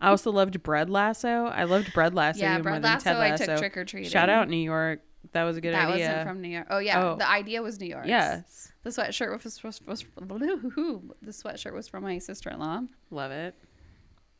I 0.00 0.08
also 0.08 0.32
loved 0.32 0.60
Bread 0.64 0.90
Lasso. 0.90 1.46
I 1.46 1.62
loved 1.64 1.92
Bread 1.92 2.12
Lasso 2.12 2.40
yeah, 2.40 2.58
Brad 2.58 2.82
more 2.82 2.90
Lasso, 2.90 3.20
I 3.20 3.36
took 3.36 3.58
trick 3.58 3.76
or 3.76 3.84
treating. 3.84 4.10
Shout 4.10 4.28
out 4.28 4.48
New 4.48 4.56
York. 4.56 5.00
That 5.32 5.44
was 5.44 5.56
a 5.56 5.60
good 5.60 5.74
that 5.74 5.88
idea. 5.90 6.08
wasn't 6.08 6.28
from 6.28 6.40
New 6.40 6.48
York. 6.48 6.66
Oh 6.70 6.78
yeah, 6.78 7.04
Oh. 7.12 7.16
the 7.16 7.28
idea 7.30 7.62
was 7.62 7.78
New 7.80 7.86
York. 7.86 8.06
yes. 8.06 8.72
the 8.82 8.90
sweatshirt 8.90 9.32
was, 9.44 9.62
was, 9.62 9.80
was, 9.86 10.04
the 10.16 11.30
sweatshirt 11.30 11.72
was 11.72 11.86
from 11.88 12.02
my 12.02 12.18
sister 12.18 12.50
in 12.50 12.58
law. 12.58 12.80
Love 13.10 13.30
it. 13.30 13.54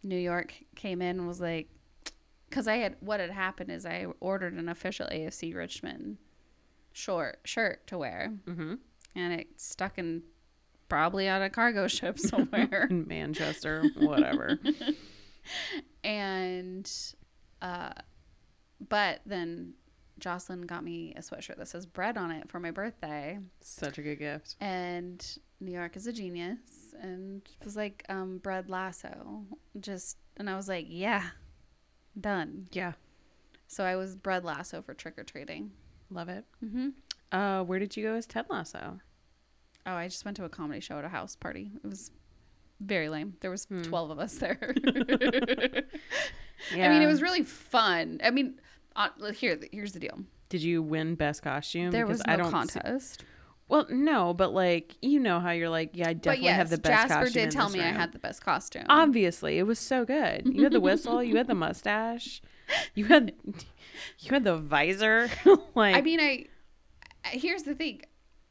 New 0.02 0.18
York 0.18 0.52
came 0.74 1.00
in 1.00 1.18
and 1.20 1.28
was 1.28 1.40
like, 1.40 1.68
because 2.54 2.68
I 2.68 2.76
had 2.76 2.94
what 3.00 3.18
had 3.18 3.30
happened 3.30 3.72
is 3.72 3.84
I 3.84 4.06
ordered 4.20 4.52
an 4.52 4.68
official 4.68 5.06
AFC 5.08 5.54
Richmond 5.56 6.18
short 6.92 7.40
shirt 7.44 7.84
to 7.88 7.98
wear, 7.98 8.32
Mm-hmm. 8.46 8.74
and 9.16 9.32
it 9.32 9.48
stuck 9.60 9.98
in 9.98 10.22
probably 10.88 11.28
on 11.28 11.42
a 11.42 11.50
cargo 11.50 11.88
ship 11.98 12.16
somewhere. 12.20 12.86
In 12.90 13.08
Manchester, 13.08 13.82
whatever. 13.96 14.56
and, 16.04 16.90
uh, 17.60 17.90
but 18.88 19.20
then 19.26 19.74
Jocelyn 20.20 20.62
got 20.62 20.84
me 20.84 21.12
a 21.16 21.20
sweatshirt 21.20 21.56
that 21.56 21.66
says 21.68 21.86
bread 21.86 22.16
on 22.16 22.30
it 22.30 22.48
for 22.48 22.60
my 22.60 22.70
birthday. 22.70 23.38
Such 23.62 23.98
a 23.98 24.02
good 24.02 24.16
gift. 24.20 24.54
and 24.60 25.38
New 25.60 25.72
York 25.72 25.96
is 25.96 26.06
a 26.06 26.12
genius 26.12 26.60
and 27.00 27.40
it 27.60 27.64
was 27.64 27.74
like 27.74 28.04
um 28.10 28.36
bread 28.38 28.68
lasso 28.68 29.44
just 29.80 30.18
and 30.36 30.50
I 30.50 30.56
was 30.56 30.68
like 30.68 30.84
yeah 30.88 31.22
done 32.20 32.68
Yeah. 32.72 32.92
so 33.66 33.84
I 33.84 33.96
was 33.96 34.14
bread 34.16 34.44
lasso 34.44 34.82
for 34.82 34.94
trick 34.94 35.18
or 35.18 35.24
treating 35.24 35.72
Love 36.10 36.28
it. 36.28 36.44
mm-hmm. 36.64 36.90
Uh, 37.32 37.62
where 37.64 37.78
did 37.80 37.96
you 37.96 38.04
go 38.04 38.14
as 38.14 38.26
Ted 38.26 38.46
Lasso? 38.48 39.00
oh 39.86 39.92
I 39.94 40.06
just 40.08 40.24
went 40.24 40.36
to 40.36 40.44
a 40.44 40.48
comedy 40.48 40.80
show 40.80 40.98
at 40.98 41.04
a 41.04 41.08
house 41.08 41.34
party 41.36 41.72
it 41.82 41.86
was 41.88 42.10
very 42.80 43.08
lame 43.08 43.34
there 43.40 43.50
was 43.50 43.64
Hmm. 43.64 43.82
12 43.82 44.10
of 44.10 44.18
us 44.18 44.34
there 44.36 44.74
Yeah. 44.84 45.80
I 46.86 46.88
mean 46.88 47.02
it 47.02 47.06
was 47.06 47.22
really 47.22 47.42
fun 47.42 48.20
I 48.22 48.30
mean 48.30 48.60
uh, 48.96 49.08
here 49.34 49.58
here's 49.72 49.92
the 49.92 49.98
deal 50.00 50.20
Did 50.48 50.62
you 50.62 50.82
win 50.82 51.14
best 51.16 51.42
costume? 51.42 51.90
there 51.90 52.04
Because 52.06 52.18
was 52.20 52.24
I 52.28 52.36
no 52.36 52.44
don't 52.44 52.68
see- 52.70 52.78
contest 52.80 53.24
well, 53.68 53.86
no, 53.90 54.34
but 54.34 54.52
like 54.52 54.94
you 55.00 55.18
know 55.20 55.40
how 55.40 55.50
you're 55.50 55.68
like, 55.70 55.90
yeah, 55.94 56.08
I 56.10 56.12
definitely 56.12 56.44
yes 56.46 56.56
have 56.56 56.70
the 56.70 56.78
best 56.78 57.08
costume. 57.08 57.08
Jasper 57.08 57.24
costume. 57.24 57.42
did 57.42 57.50
tell 57.50 57.70
me 57.70 57.80
I 57.80 57.92
had 57.92 58.12
the 58.12 58.18
best 58.18 58.42
costume 58.44 58.84
Obviously, 58.88 59.58
it 59.58 59.62
was 59.64 59.78
so 59.78 60.04
good. 60.04 60.42
You 60.46 60.64
had 60.64 60.72
the 60.72 60.80
whistle. 60.80 61.22
you 61.22 61.36
had 61.36 61.46
the 61.46 61.54
mustache. 61.54 62.42
You 62.94 63.04
had 63.06 63.32
you 64.20 64.30
had 64.30 64.44
the 64.44 64.56
visor. 64.56 65.28
like 65.74 65.94
I 65.96 66.00
mean, 66.00 66.20
I 66.20 66.46
here's 67.30 67.62
the 67.62 67.74
thing. 67.74 68.02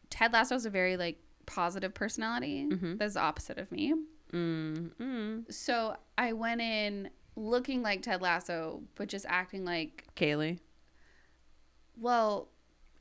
Ted 0.10 0.34
Lasso 0.34 0.56
is 0.56 0.66
a 0.66 0.70
very 0.70 0.98
like 0.98 1.20
positive 1.46 1.94
personality. 1.94 2.68
Mhm. 2.70 2.98
That's 2.98 3.16
opposite 3.18 3.58
of 3.58 3.72
me. 3.72 3.94
mm, 4.32 4.92
mm. 5.00 5.52
So 5.54 5.96
I 6.18 6.34
went 6.34 6.62
in 6.62 7.10
looking 7.36 7.82
like 7.82 8.02
Ted 8.04 8.22
Lasso, 8.22 8.84
but 8.96 9.10
just 9.10 9.26
acting 9.28 9.66
like 9.66 10.06
Kaylee 10.16 10.60
well. 11.98 12.50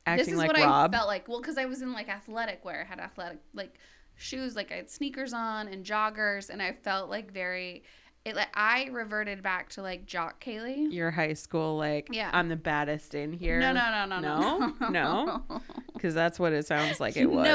Acting 0.05 0.25
this 0.25 0.33
is 0.33 0.37
like 0.39 0.47
what 0.53 0.57
Rob. 0.61 0.93
I 0.93 0.97
felt 0.97 1.07
like. 1.07 1.27
Well, 1.27 1.39
because 1.41 1.57
I 1.57 1.65
was 1.65 1.81
in 1.81 1.93
like 1.93 2.09
athletic 2.09 2.63
wear, 2.65 2.81
I 2.81 2.89
had 2.89 2.99
athletic 2.99 3.39
like 3.53 3.75
shoes, 4.15 4.55
like 4.55 4.71
I 4.71 4.75
had 4.75 4.89
sneakers 4.89 5.33
on 5.33 5.67
and 5.67 5.85
joggers, 5.85 6.49
and 6.49 6.61
I 6.61 6.73
felt 6.73 7.09
like 7.09 7.31
very. 7.31 7.83
It 8.25 8.37
like 8.37 8.47
I 8.53 8.85
reverted 8.89 9.43
back 9.43 9.67
to 9.71 9.81
like 9.81 10.05
jock 10.05 10.41
Kaylee. 10.41 10.93
Your 10.93 11.11
high 11.11 11.33
school, 11.33 11.75
like, 11.77 12.07
Yeah. 12.09 12.29
I'm 12.31 12.47
the 12.47 12.55
baddest 12.55 13.15
in 13.15 13.33
here. 13.33 13.59
No, 13.59 13.73
no, 13.73 13.91
no, 13.91 14.05
no, 14.05 14.19
No? 14.21 14.73
no, 14.79 14.89
No? 14.89 15.61
Because 15.93 16.13
that's 16.13 16.39
what 16.39 16.53
it 16.53 16.65
sounds 16.65 17.01
like 17.01 17.17
it 17.17 17.25
was. 17.25 17.45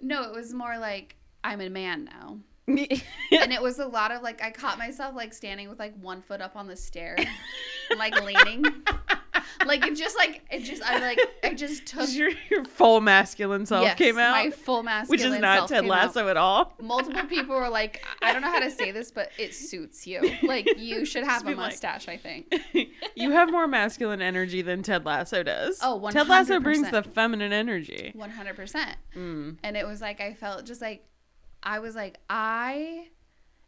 No, 0.00 0.20
no, 0.22 0.30
it 0.30 0.34
was 0.34 0.54
more 0.54 0.78
like 0.78 1.16
I'm 1.42 1.60
a 1.60 1.68
man 1.68 2.04
now. 2.04 2.38
and 2.66 3.52
it 3.52 3.60
was 3.60 3.78
a 3.78 3.86
lot 3.86 4.10
of 4.12 4.22
like 4.22 4.42
I 4.42 4.50
caught 4.50 4.78
myself 4.78 5.14
like 5.14 5.34
standing 5.34 5.68
with 5.68 5.78
like 5.78 5.94
one 6.00 6.22
foot 6.22 6.40
up 6.40 6.56
on 6.56 6.66
the 6.68 6.76
stair, 6.76 7.16
like 7.98 8.18
leaning. 8.24 8.64
Like 9.66 9.86
it 9.86 9.96
just 9.96 10.16
like 10.16 10.42
it 10.50 10.60
just 10.60 10.82
I 10.82 10.98
like 10.98 11.20
I 11.42 11.54
just 11.54 11.86
took 11.86 12.12
your, 12.14 12.30
your 12.50 12.64
full 12.64 13.00
masculine 13.00 13.66
self 13.66 13.84
yes, 13.84 13.98
came 13.98 14.18
out, 14.18 14.32
my 14.32 14.50
full 14.50 14.82
masculine 14.82 15.10
which 15.10 15.22
is 15.22 15.40
not 15.40 15.68
Ted 15.68 15.82
came 15.82 15.90
out. 15.90 16.06
Lasso 16.06 16.28
at 16.28 16.36
all. 16.36 16.74
Multiple 16.80 17.24
people 17.26 17.56
were 17.56 17.68
like, 17.68 18.04
I 18.22 18.32
don't 18.32 18.42
know 18.42 18.50
how 18.50 18.60
to 18.60 18.70
say 18.70 18.90
this, 18.90 19.10
but 19.10 19.30
it 19.38 19.54
suits 19.54 20.06
you. 20.06 20.20
Like 20.42 20.78
you 20.78 21.04
should 21.04 21.24
have 21.24 21.42
a 21.42 21.44
be 21.46 21.54
like- 21.54 21.72
mustache. 21.72 22.08
I 22.08 22.16
think. 22.16 22.54
you 23.14 23.30
have 23.32 23.50
more 23.50 23.66
masculine 23.66 24.22
energy 24.22 24.62
than 24.62 24.82
Ted 24.82 25.04
Lasso 25.04 25.42
does. 25.42 25.78
Oh, 25.82 26.10
Ted 26.10 26.28
Lasso 26.28 26.60
brings 26.60 26.90
the 26.90 27.02
feminine 27.02 27.52
energy. 27.52 28.12
One 28.14 28.30
hundred 28.30 28.56
percent. 28.56 28.96
Mm. 29.16 29.58
and 29.62 29.76
it 29.76 29.86
was 29.86 30.00
like 30.00 30.20
I 30.20 30.34
felt 30.34 30.64
just 30.66 30.80
like 30.80 31.04
I 31.62 31.78
was 31.78 31.94
like 31.94 32.18
I 32.28 33.08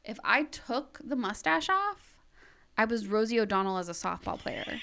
if 0.05 0.19
I 0.25 0.45
took 0.45 1.01
the 1.05 1.17
mustache 1.17 1.69
off, 1.69 2.17
I 2.79 2.85
was 2.85 3.07
Rosie 3.09 3.41
O'Donnell 3.41 3.79
as 3.79 3.89
a 3.89 3.93
softball 3.93 4.39
player. 4.39 4.81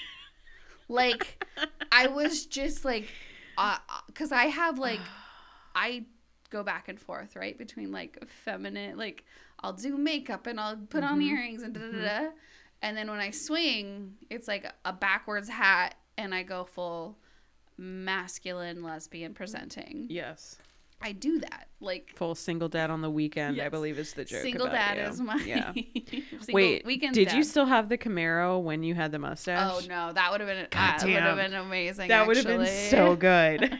Like 0.88 1.44
I 1.92 2.06
was 2.08 2.46
just 2.46 2.84
like 2.84 3.08
uh 3.56 3.78
cuz 4.14 4.32
I 4.32 4.44
have 4.46 4.78
like 4.78 5.00
I 5.74 6.04
go 6.50 6.62
back 6.62 6.88
and 6.88 7.00
forth, 7.00 7.34
right? 7.36 7.56
Between 7.58 7.90
like 7.92 8.24
feminine 8.44 8.96
like 8.96 9.24
I'll 9.60 9.72
do 9.72 9.96
makeup 9.96 10.46
and 10.46 10.60
I'll 10.60 10.76
put 10.76 11.02
on 11.04 11.20
Mhm. 11.20 11.30
earrings 11.30 11.62
and 11.62 11.74
da 11.74 11.80
da 11.80 12.02
da. 12.02 12.30
And 12.82 12.96
then 12.96 13.08
when 13.10 13.18
I 13.20 13.30
swing, 13.30 14.18
it's 14.28 14.46
like 14.46 14.70
a 14.84 14.92
backwards 14.92 15.48
hat 15.48 15.94
and 16.18 16.34
I 16.34 16.42
go 16.42 16.64
full 16.64 17.18
masculine 17.78 18.82
lesbian 18.82 19.34
presenting. 19.34 20.06
Yes. 20.08 20.58
I 21.02 21.12
do 21.12 21.38
that. 21.40 21.68
Like 21.80 22.12
Full 22.16 22.34
single 22.34 22.68
dad 22.70 22.88
on 22.90 23.02
the 23.02 23.10
weekend, 23.10 23.60
I 23.60 23.68
believe 23.68 23.98
is 23.98 24.14
the 24.14 24.24
joke. 24.24 24.40
single 24.40 24.66
dad 24.68 24.96
you. 24.96 25.02
is 25.02 25.20
my 25.20 25.36
Yeah. 25.44 25.72
Wait, 26.48 26.86
weekend 26.86 27.14
did 27.14 27.32
you 27.32 27.42
still 27.44 27.66
have 27.66 27.90
the 27.90 27.98
Camaro 27.98 28.62
when 28.62 28.82
you 28.82 28.94
had 28.94 29.12
the 29.12 29.18
mustache? 29.18 29.70
Oh 29.70 29.80
no, 29.86 30.12
that 30.14 30.30
would 30.32 30.40
have 30.40 30.48
been 30.48 30.66
God 30.70 30.98
that 31.00 31.04
would 31.04 31.12
have 31.14 31.36
been 31.36 31.52
amazing. 31.54 32.08
That 32.08 32.26
would 32.26 32.38
have 32.38 32.46
been 32.46 32.64
so 32.90 33.16
good. 33.16 33.60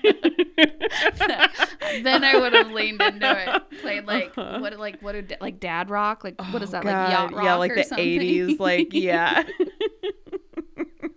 then 2.02 2.24
I 2.24 2.38
would 2.38 2.52
have 2.52 2.70
leaned 2.72 3.00
into 3.00 3.54
it. 3.54 3.80
Played 3.80 4.04
like 4.06 4.36
Uh-huh. 4.36 4.58
what 4.60 4.78
like 4.78 5.00
what 5.00 5.12
did 5.12 5.36
like 5.40 5.60
dad 5.60 5.88
rock? 5.88 6.24
Like 6.24 6.38
what 6.52 6.62
is 6.62 6.70
Oh, 6.70 6.72
that 6.72 6.82
God. 6.82 6.90
like 7.04 7.10
yacht 7.10 7.32
rock 7.34 7.44
Yeah, 7.44 7.54
like 7.54 7.74
the 7.74 7.82
80s, 7.84 8.58
like 8.60 8.88
yeah. 8.92 9.44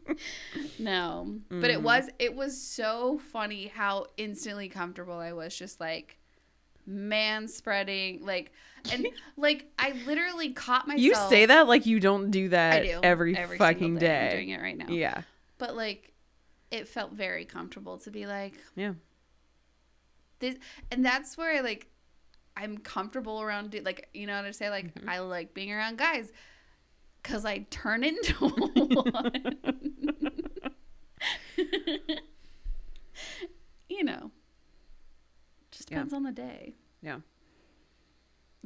No. 0.80 1.40
But 1.50 1.70
it 1.70 1.82
was 1.82 2.10
it 2.20 2.36
was 2.36 2.60
so 2.62 3.18
funny 3.32 3.68
how 3.68 4.08
instantly 4.18 4.70
comfortable 4.70 5.16
I 5.18 5.34
was 5.34 5.56
just 5.56 5.80
like 5.80 6.18
man 6.86 7.48
spreading 7.48 8.26
like 8.26 8.52
and 8.92 9.08
like 9.38 9.66
I 9.78 9.92
literally 10.06 10.52
caught 10.54 10.88
myself 10.88 11.02
You 11.04 11.16
say 11.30 11.46
that 11.48 11.68
like 11.68 11.86
you 11.86 12.00
don't 12.00 12.32
do 12.32 12.46
I 12.46 12.50
that 12.50 12.84
do 12.84 13.00
every, 13.04 13.36
single 13.36 13.58
fucking 13.58 13.94
I'm 13.96 13.98
day. 14.00 14.30
doing 14.32 14.50
it 14.50 14.62
right 14.62 14.78
now. 14.78 14.88
Yeah. 14.88 15.22
But 15.58 15.76
like 15.76 16.14
it 16.72 16.88
felt 16.88 17.14
very 17.14 17.46
comfortable 17.46 17.98
to 18.00 18.12
be 18.12 18.26
like 18.26 18.54
Yeah. 18.76 18.94
this 20.40 20.56
and 20.92 21.04
that's 21.06 21.38
where 21.38 21.58
I 21.58 21.62
like 21.62 21.88
I'm 22.56 22.78
comfortable 22.78 23.42
around 23.42 23.80
like 23.84 24.10
you 24.14 24.26
know 24.28 24.36
what 24.38 24.46
I 24.46 24.52
say 24.52 24.70
like 24.70 24.94
Mm-hmm. 24.96 25.10
I 25.10 25.20
like 25.20 25.54
being 25.54 25.72
around 25.74 25.98
guys 25.98 26.32
cuz 27.24 27.46
I 27.46 27.60
turn 27.70 28.04
into 28.04 28.34
one. 28.48 29.58
you 33.90 34.04
know. 34.04 34.32
Just 35.72 35.90
Yeah. 35.92 35.98
depends 35.98 36.14
on 36.14 36.24
the 36.24 36.32
day. 36.32 36.76
Yeah. 37.02 37.20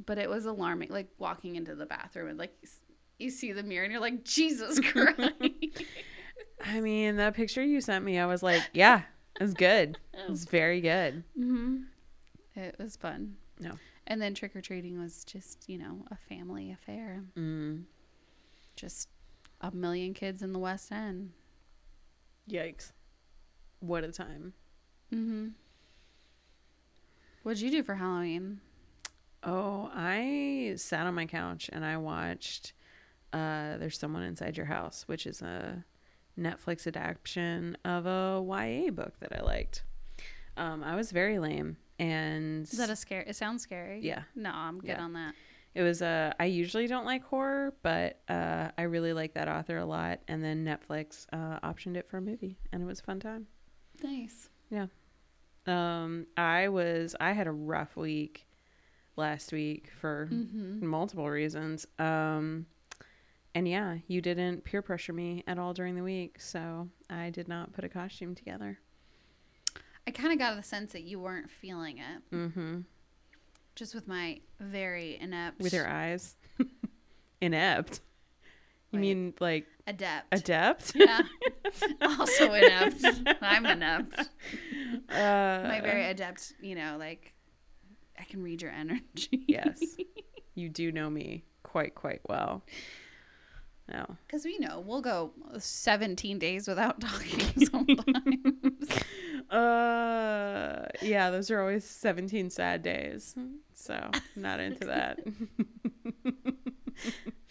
But 0.06 0.18
it 0.18 0.30
was 0.30 0.46
alarming 0.46 0.90
like 0.90 1.08
walking 1.18 1.56
into 1.56 1.76
the 1.76 1.86
bathroom 1.86 2.30
and 2.30 2.40
like 2.40 2.54
you 3.20 3.30
see 3.30 3.52
the 3.52 3.64
mirror 3.64 3.84
and 3.84 3.92
you're 3.92 4.02
like 4.02 4.24
Jesus 4.24 4.80
Christ. 4.92 5.32
I 6.64 6.80
mean, 6.80 7.18
that 7.18 7.34
picture 7.36 7.64
you 7.64 7.82
sent 7.82 8.04
me, 8.06 8.18
I 8.20 8.26
was 8.26 8.42
like, 8.44 8.64
yeah, 8.74 9.04
it's 9.40 9.54
good. 9.54 9.98
It's 10.28 10.46
very 10.46 10.82
good. 10.82 11.24
Mhm. 11.38 11.86
It 12.56 12.76
was 12.80 12.96
fun. 12.96 13.36
No. 13.60 13.72
And 14.08 14.22
then 14.22 14.34
trick 14.34 14.56
or 14.56 14.62
treating 14.62 15.00
was 15.00 15.24
just, 15.24 15.70
you 15.70 15.78
know, 15.78 16.06
a 16.12 16.16
family 16.16 16.72
affair. 16.72 17.24
Mm. 17.38 17.84
Just 18.82 19.10
a 19.62 19.70
million 19.70 20.16
kids 20.16 20.42
in 20.42 20.54
the 20.54 20.58
West 20.60 20.92
End. 20.92 21.34
Yikes. 22.50 22.94
What 23.80 24.04
a 24.04 24.12
time. 24.12 24.54
Mm-hmm. 25.14 25.50
What'd 27.44 27.62
you 27.62 27.70
do 27.70 27.84
for 27.84 27.94
Halloween? 27.94 28.60
Oh, 29.44 29.92
I 29.94 30.74
sat 30.78 31.06
on 31.06 31.14
my 31.14 31.28
couch 31.28 31.70
and 31.72 31.86
I 31.86 31.98
watched 31.98 32.74
uh 33.34 33.78
There's 33.78 34.00
Someone 34.00 34.24
Inside 34.24 34.58
Your 34.58 34.66
House, 34.66 35.04
which 35.08 35.28
is 35.28 35.44
a 35.44 35.86
Netflix 36.40 36.88
adaptation 36.88 37.78
of 37.86 38.08
a 38.08 38.44
YA 38.44 38.90
book 38.90 39.14
that 39.20 39.32
I 39.38 39.44
liked. 39.44 39.84
Um, 40.58 40.84
I 40.84 40.96
was 40.96 41.12
very 41.12 41.38
lame 41.38 41.78
and 42.00 42.64
Is 42.64 42.72
that 42.80 42.90
a 42.90 42.96
scare? 42.96 43.22
It 43.28 43.36
sounds 43.36 43.62
scary. 43.62 44.00
Yeah. 44.02 44.24
No, 44.36 44.50
I'm 44.52 44.80
good 44.80 44.88
Yeah. 44.90 45.04
on 45.04 45.14
that. 45.14 45.36
It 45.74 45.82
was 45.84 46.02
uh 46.02 46.34
I 46.40 46.46
usually 46.46 46.88
don't 46.88 47.06
like 47.06 47.24
horror, 47.24 47.74
but 47.84 48.20
uh 48.30 48.70
I 48.78 48.84
really 48.84 49.14
like 49.14 49.34
that 49.36 49.48
author 49.48 49.78
a 49.78 49.86
lot 49.86 50.20
and 50.28 50.44
then 50.44 50.66
Netflix 50.66 51.26
uh 51.32 51.60
optioned 51.62 51.96
it 51.98 52.10
for 52.10 52.18
a 52.18 52.22
movie 52.22 52.58
and 52.72 52.82
it 52.82 52.86
was 52.86 53.00
a 53.00 53.04
fun 53.04 53.20
time. 53.20 53.48
Nice. 54.04 54.50
Yeah. 54.70 54.88
Um 55.68 56.28
I 56.38 56.70
was 56.70 57.16
I 57.20 57.32
had 57.34 57.48
a 57.48 57.52
rough 57.52 57.96
week 57.96 58.48
last 59.16 59.52
week 59.52 59.92
for 60.00 60.28
Mm-hmm. 60.32 60.86
multiple 60.86 61.30
reasons. 61.30 61.86
Um, 62.00 62.66
and 63.54 63.68
yeah, 63.68 63.98
you 64.08 64.22
didn't 64.22 64.64
peer 64.64 64.82
pressure 64.82 65.12
me 65.12 65.44
at 65.46 65.60
all 65.60 65.74
during 65.74 65.96
the 65.96 66.04
week, 66.04 66.40
so 66.40 66.88
I 67.10 67.30
did 67.30 67.50
not 67.50 67.74
put 67.74 67.84
a 67.84 67.90
costume 67.90 68.34
together. 68.34 68.80
I 70.08 70.12
kind 70.12 70.32
of 70.32 70.40
got 70.40 70.56
the 70.56 70.64
sense 70.64 70.94
that 70.94 71.04
you 71.04 71.20
weren't 71.20 71.52
feeling 71.52 71.98
it, 71.98 72.22
Mm-hmm. 72.36 72.80
Just 73.76 73.96
with 73.96 74.08
my 74.08 74.40
very 74.60 75.18
inept. 75.20 75.60
With 75.62 75.74
your 75.74 75.88
eyes, 75.88 76.36
inept. 77.42 78.02
You 78.92 79.00
Wait. 79.00 79.02
mean 79.02 79.34
like 79.40 79.66
adept. 79.88 80.28
adept? 80.32 80.92
yeah. 80.96 81.22
also 82.02 82.54
inept. 82.54 83.06
I'm 83.42 83.66
inept. 83.66 84.20
Uh, 85.10 85.64
my 85.68 85.80
very 85.82 86.06
adept, 86.06 86.54
you 86.62 86.76
know, 86.76 86.98
like 87.00 87.34
I 88.20 88.24
can 88.26 88.44
read 88.44 88.62
your 88.62 88.72
energy. 88.72 89.46
yes. 89.48 89.80
You 90.54 90.68
do 90.68 90.92
know 90.92 91.10
me 91.10 91.46
quite 91.64 91.96
quite 91.96 92.20
well. 92.28 92.62
No. 93.92 94.06
Because 94.26 94.46
we 94.46 94.58
know 94.60 94.80
we'll 94.86 95.02
go 95.02 95.32
17 95.58 96.40
days 96.40 96.68
without 96.68 97.02
talking 97.08 97.66
sometimes. 97.72 98.88
Uh, 99.50 100.88
yeah, 101.02 101.30
those 101.30 101.52
are 101.52 101.60
always 101.60 101.84
seventeen 101.84 102.50
sad 102.50 102.84
days. 102.84 103.36
So 103.74 104.10
not 104.38 104.62
into 104.62 104.86
that. 104.88 105.20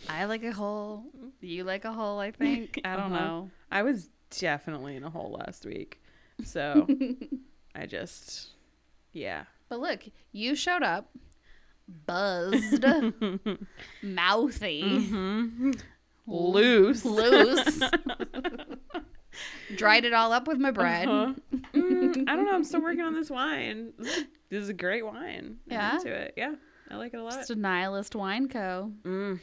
I 0.08 0.24
like 0.24 0.42
a 0.44 0.52
hole. 0.52 1.04
You 1.40 1.64
like 1.64 1.84
a 1.84 1.92
hole, 1.92 2.18
I 2.20 2.30
think. 2.30 2.80
I 2.84 2.96
don't 2.96 3.12
Uh-huh. 3.12 3.24
know. 3.24 3.50
I 3.70 3.82
was 3.82 4.08
definitely 4.38 4.96
in 4.96 5.04
a 5.04 5.10
hole 5.10 5.38
last 5.44 5.64
week. 5.66 6.00
So 6.44 6.86
I 7.74 7.86
just, 7.86 8.50
yeah. 9.12 9.44
But 9.68 9.80
look, 9.80 10.00
you 10.32 10.54
showed 10.54 10.82
up 10.82 11.10
buzzed, 12.06 12.84
mouthy, 14.02 14.82
Mhm. 14.82 15.80
Loose. 16.26 17.04
loose. 17.04 17.80
Dried 19.76 20.04
it 20.04 20.12
all 20.12 20.32
up 20.32 20.46
with 20.48 20.58
my 20.58 20.70
bread. 20.72 21.08
Uh-huh. 21.08 21.32
Mm, 21.72 22.28
I 22.28 22.34
don't 22.36 22.44
know. 22.46 22.54
I'm 22.54 22.64
still 22.64 22.82
working 22.82 23.00
on 23.02 23.14
this 23.14 23.30
wine. 23.30 23.92
This 23.98 24.16
is, 24.18 24.24
this 24.50 24.62
is 24.64 24.68
a 24.68 24.74
great 24.74 25.04
wine. 25.06 25.58
I'm 25.70 25.72
Yeah? 25.72 25.94
into 25.96 26.12
it. 26.12 26.34
Yeah. 26.36 26.54
I 26.90 26.96
like 26.96 27.14
it 27.14 27.18
a 27.18 27.22
lot. 27.22 27.34
Just 27.34 27.50
a 27.50 27.54
nihilist 27.56 28.16
wine 28.16 28.48
co. 28.48 28.90
Mm. 29.04 29.38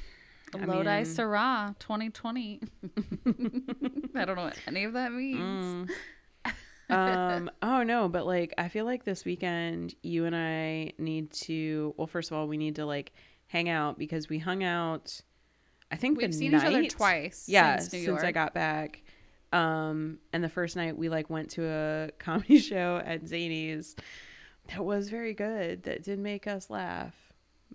I 0.54 0.66
Lodi 0.66 0.84
mean- 0.90 1.06
Syrah 1.06 1.78
2020. 1.80 2.60
I 4.16 4.26
don't 4.26 4.36
know 4.36 4.44
what 4.44 4.58
any 4.68 4.84
of 4.84 4.94
that 4.94 5.12
means. 5.14 5.90
Mm. 6.50 6.56
um 6.90 7.50
oh 7.62 7.84
no 7.84 8.08
but 8.08 8.26
like 8.26 8.54
i 8.58 8.70
feel 8.70 8.86
like 8.86 9.04
this 9.04 9.26
weekend 9.26 9.94
you 10.04 10.24
and 10.24 10.34
i 10.34 10.90
need 10.98 11.30
to 11.34 11.94
well 11.98 12.08
first 12.08 12.32
of 12.32 12.38
all 12.38 12.48
we 12.48 12.56
need 12.56 12.76
to 12.78 12.86
like 12.86 13.12
hang 13.48 13.68
out 13.68 14.00
because 14.00 14.30
we 14.30 14.40
hung 14.40 14.64
out 14.64 15.20
i 15.92 15.96
think 15.96 16.18
We've 16.18 16.34
seen 16.34 16.52
night, 16.52 16.62
each 16.62 16.68
other 16.68 16.88
twice 16.88 17.46
yeah 17.48 17.78
since 17.80 17.94
New 17.94 18.06
since 18.06 18.24
i 18.24 18.32
got 18.32 18.54
back 18.54 19.02
um 19.54 20.20
and 20.34 20.44
the 20.44 20.50
first 20.50 20.76
night 20.76 20.98
we 20.98 21.10
like 21.10 21.30
went 21.30 21.52
to 21.52 21.66
a 21.66 22.10
comedy 22.20 22.60
show 22.60 23.02
at 23.06 23.24
Zanies 23.24 23.96
that 24.70 24.84
was 24.84 25.10
very 25.10 25.34
good 25.34 25.84
that 25.84 26.04
did 26.04 26.20
make 26.20 26.48
us 26.48 26.70
laugh 26.70 27.16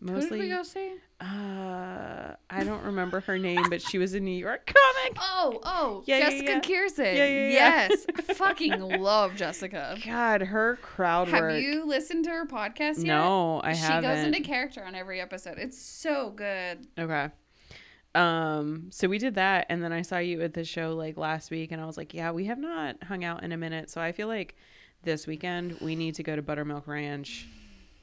Who 0.00 0.06
did 0.06 0.14
mostly 0.14 0.38
we 0.40 0.48
go 0.48 0.62
see? 0.62 0.92
uh 1.20 2.34
i 2.50 2.64
don't 2.64 2.82
remember 2.84 3.20
her 3.20 3.38
name 3.38 3.62
but 3.70 3.80
she 3.80 3.96
was 3.96 4.12
a 4.12 4.20
new 4.20 4.36
york 4.36 4.66
comic 4.66 5.16
Oh, 5.44 5.58
oh, 5.64 6.02
Yeah, 6.06 6.18
yeah, 6.18 6.30
Jessica 6.30 6.50
yeah. 6.52 6.60
Kirson. 6.60 7.04
Yeah, 7.16 7.24
yeah, 7.26 7.48
yeah. 7.48 7.88
Yes, 7.90 8.06
I 8.16 8.22
fucking 8.34 8.78
love 8.80 9.34
Jessica. 9.34 9.96
god 10.06 10.42
her 10.42 10.76
crowd 10.82 11.28
Have 11.28 11.40
work 11.42 11.60
you 11.62 11.84
listened 11.86 12.24
to 12.24 12.30
her 12.30 12.46
podcast 12.46 12.98
yet? 12.98 13.06
no 13.06 13.60
i 13.64 13.72
she 13.72 13.80
haven't 13.80 14.02
She 14.10 14.16
goes 14.16 14.26
into 14.26 14.40
character 14.40 14.84
on 14.84 14.94
every 14.94 15.20
episode. 15.20 15.58
It's 15.58 15.80
so 15.80 16.30
good. 16.30 16.86
Okay. 16.98 17.30
Um, 18.14 18.88
so 18.90 19.08
we 19.08 19.18
did 19.18 19.36
that 19.36 19.66
and 19.70 19.82
then 19.82 19.92
I 19.92 20.02
saw 20.02 20.18
you 20.18 20.42
at 20.42 20.52
the 20.52 20.64
show 20.64 20.94
like 20.94 21.16
last 21.16 21.50
week 21.50 21.72
and 21.72 21.80
I 21.80 21.86
was 21.86 21.96
like, 21.96 22.12
yeah, 22.12 22.30
we 22.30 22.44
have 22.46 22.58
not 22.58 23.02
hung 23.04 23.24
out 23.24 23.42
in 23.42 23.52
a 23.52 23.56
minute. 23.56 23.88
So 23.90 24.00
I 24.00 24.12
feel 24.12 24.28
like 24.28 24.54
this 25.02 25.26
weekend 25.26 25.78
we 25.80 25.96
need 25.96 26.14
to 26.16 26.22
go 26.22 26.36
to 26.36 26.42
Buttermilk 26.42 26.86
Ranch 26.86 27.46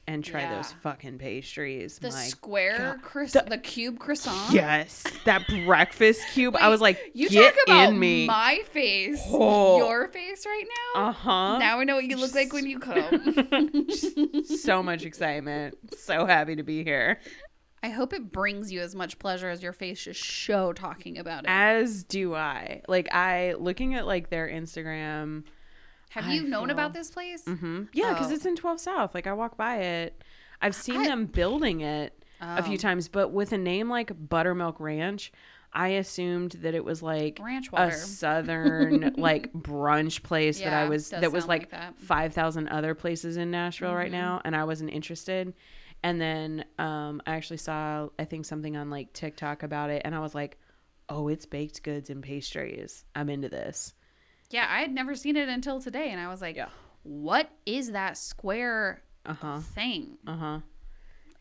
and 0.08 0.24
try 0.24 0.40
Yeah. 0.40 0.56
those 0.56 0.72
fucking 0.82 1.18
pastries. 1.18 1.98
The 1.98 2.08
My 2.08 2.14
square 2.24 2.98
croiss- 3.04 3.32
The- 3.34 3.44
the 3.48 3.58
cube 3.58 4.00
croissant. 4.00 4.52
Yes, 4.52 5.04
that 5.24 5.46
breakfast 5.64 6.22
cube. 6.32 6.56
I 6.58 6.68
was 6.68 6.80
like, 6.80 6.98
You 7.14 7.28
get 7.28 7.54
talk 7.54 7.62
about 7.68 7.88
in 7.90 7.98
me. 8.00 8.26
my 8.26 8.62
face, 8.72 9.22
Oh. 9.30 9.78
your 9.78 10.08
face 10.08 10.44
right 10.44 10.64
now. 10.96 11.02
uh 11.08 11.12
huh. 11.12 11.58
Now 11.58 11.78
I 11.78 11.84
know 11.84 11.94
what 11.94 12.06
you 12.06 12.16
look 12.16 12.34
like 12.34 12.52
when 12.52 12.66
you 12.66 12.80
come. 12.80 13.86
so 14.44 14.82
much 14.82 15.04
excitement. 15.04 15.78
So 15.98 16.26
happy 16.26 16.56
to 16.56 16.64
be 16.64 16.82
here. 16.82 17.20
I 17.82 17.88
hope 17.88 18.12
it 18.12 18.30
brings 18.30 18.70
you 18.70 18.80
as 18.80 18.94
much 18.94 19.18
pleasure 19.18 19.48
as 19.48 19.62
your 19.62 19.72
face 19.72 20.02
just 20.04 20.22
show 20.22 20.72
talking 20.72 21.16
about 21.18 21.44
it. 21.44 21.48
As 21.50 22.04
do 22.04 22.34
I. 22.34 22.82
Like 22.88 23.12
I 23.14 23.54
looking 23.54 23.94
at 23.94 24.06
like 24.06 24.28
their 24.30 24.48
Instagram. 24.48 25.44
Have 26.10 26.26
I 26.26 26.32
you 26.34 26.42
known 26.46 26.66
feel- 26.66 26.72
about 26.74 26.92
this 26.92 27.10
place? 27.10 27.44
Mm-hmm. 27.44 27.84
Yeah, 27.92 28.12
because 28.12 28.30
Oh. 28.30 28.34
it's 28.34 28.44
in 28.46 28.56
12 28.56 28.80
South. 28.80 29.14
Like 29.14 29.26
I 29.26 29.32
walk 29.32 29.56
by 29.56 29.76
it. 29.78 30.22
I've 30.60 30.74
seen 30.74 30.98
I- 30.98 31.06
them 31.08 31.26
building 31.26 31.80
it 31.80 32.12
a 32.40 32.62
few 32.62 32.74
Oh. 32.74 32.76
times, 32.76 33.08
but 33.08 33.28
with 33.28 33.52
a 33.52 33.58
name 33.58 33.88
like 33.88 34.12
Buttermilk 34.28 34.78
Ranch, 34.80 35.32
I 35.72 35.88
assumed 35.90 36.52
that 36.62 36.74
it 36.74 36.84
was 36.84 37.00
like 37.02 37.38
Ranch 37.40 37.68
a 37.72 37.92
southern 37.92 39.14
like 39.16 39.52
brunch 39.52 40.22
place 40.22 40.58
that 40.60 40.72
I 40.72 40.88
was 40.88 41.10
that 41.10 41.32
was 41.32 41.46
like, 41.46 41.62
like 41.62 41.70
that. 41.70 41.94
5,000 42.00 42.68
other 42.68 42.94
places 42.94 43.36
in 43.36 43.50
Nashville 43.52 43.94
right 43.94 44.08
Mhm. 44.08 44.12
now 44.12 44.42
and 44.44 44.54
I 44.56 44.64
wasn't 44.64 44.90
interested. 44.90 45.54
And 46.02 46.20
then 46.20 46.64
um 46.78 47.20
I 47.26 47.32
actually 47.34 47.58
saw 47.58 48.08
I 48.18 48.24
think 48.24 48.46
something 48.46 48.76
on 48.76 48.90
like 48.90 49.12
TikTok 49.12 49.62
about 49.62 49.90
it 49.90 50.02
and 50.04 50.14
I 50.14 50.20
was 50.20 50.34
like, 50.34 50.58
"Oh, 51.08 51.28
it's 51.28 51.46
baked 51.46 51.82
goods 51.82 52.08
and 52.10 52.22
pastries. 52.22 53.04
I'm 53.14 53.28
into 53.28 53.48
this." 53.48 53.94
Yeah, 54.50 54.66
I 54.68 54.80
had 54.80 54.92
never 54.92 55.14
seen 55.14 55.36
it 55.36 55.48
until 55.48 55.80
today, 55.80 56.10
and 56.10 56.20
I 56.20 56.28
was 56.28 56.40
like, 56.40 56.56
Yeah. 56.56 56.68
"What 57.02 57.50
is 57.66 57.92
that 57.92 58.16
square 58.16 59.02
Uh-huh. 59.26 59.60
thing? 59.60 60.18
Uh-huh. 60.26 60.60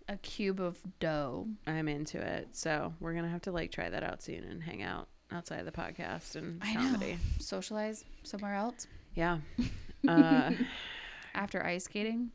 A 0.08 0.18
cube 0.18 0.60
of 0.60 0.78
dough." 1.00 1.48
I'm 1.66 1.88
into 1.88 2.20
it. 2.20 2.50
So 2.56 2.94
we're 3.00 3.14
gonna 3.14 3.30
have 3.30 3.42
to 3.44 3.52
like 3.52 3.72
try 3.72 3.90
that 3.90 4.04
out 4.04 4.22
soon 4.22 4.44
and 4.44 4.62
hang 4.62 4.84
out 4.84 5.08
outside 5.32 5.60
of 5.60 5.66
the 5.66 5.72
podcast 5.72 6.36
and 6.36 6.62
I 6.64 6.74
know. 6.74 6.80
comedy. 6.82 7.18
Socialize 7.40 8.04
somewhere 8.24 8.56
else 8.56 8.88
Yeah. 9.16 9.40
Uh, 10.08 10.52
after 11.36 11.62
ice 11.66 11.84
skating. 11.84 12.32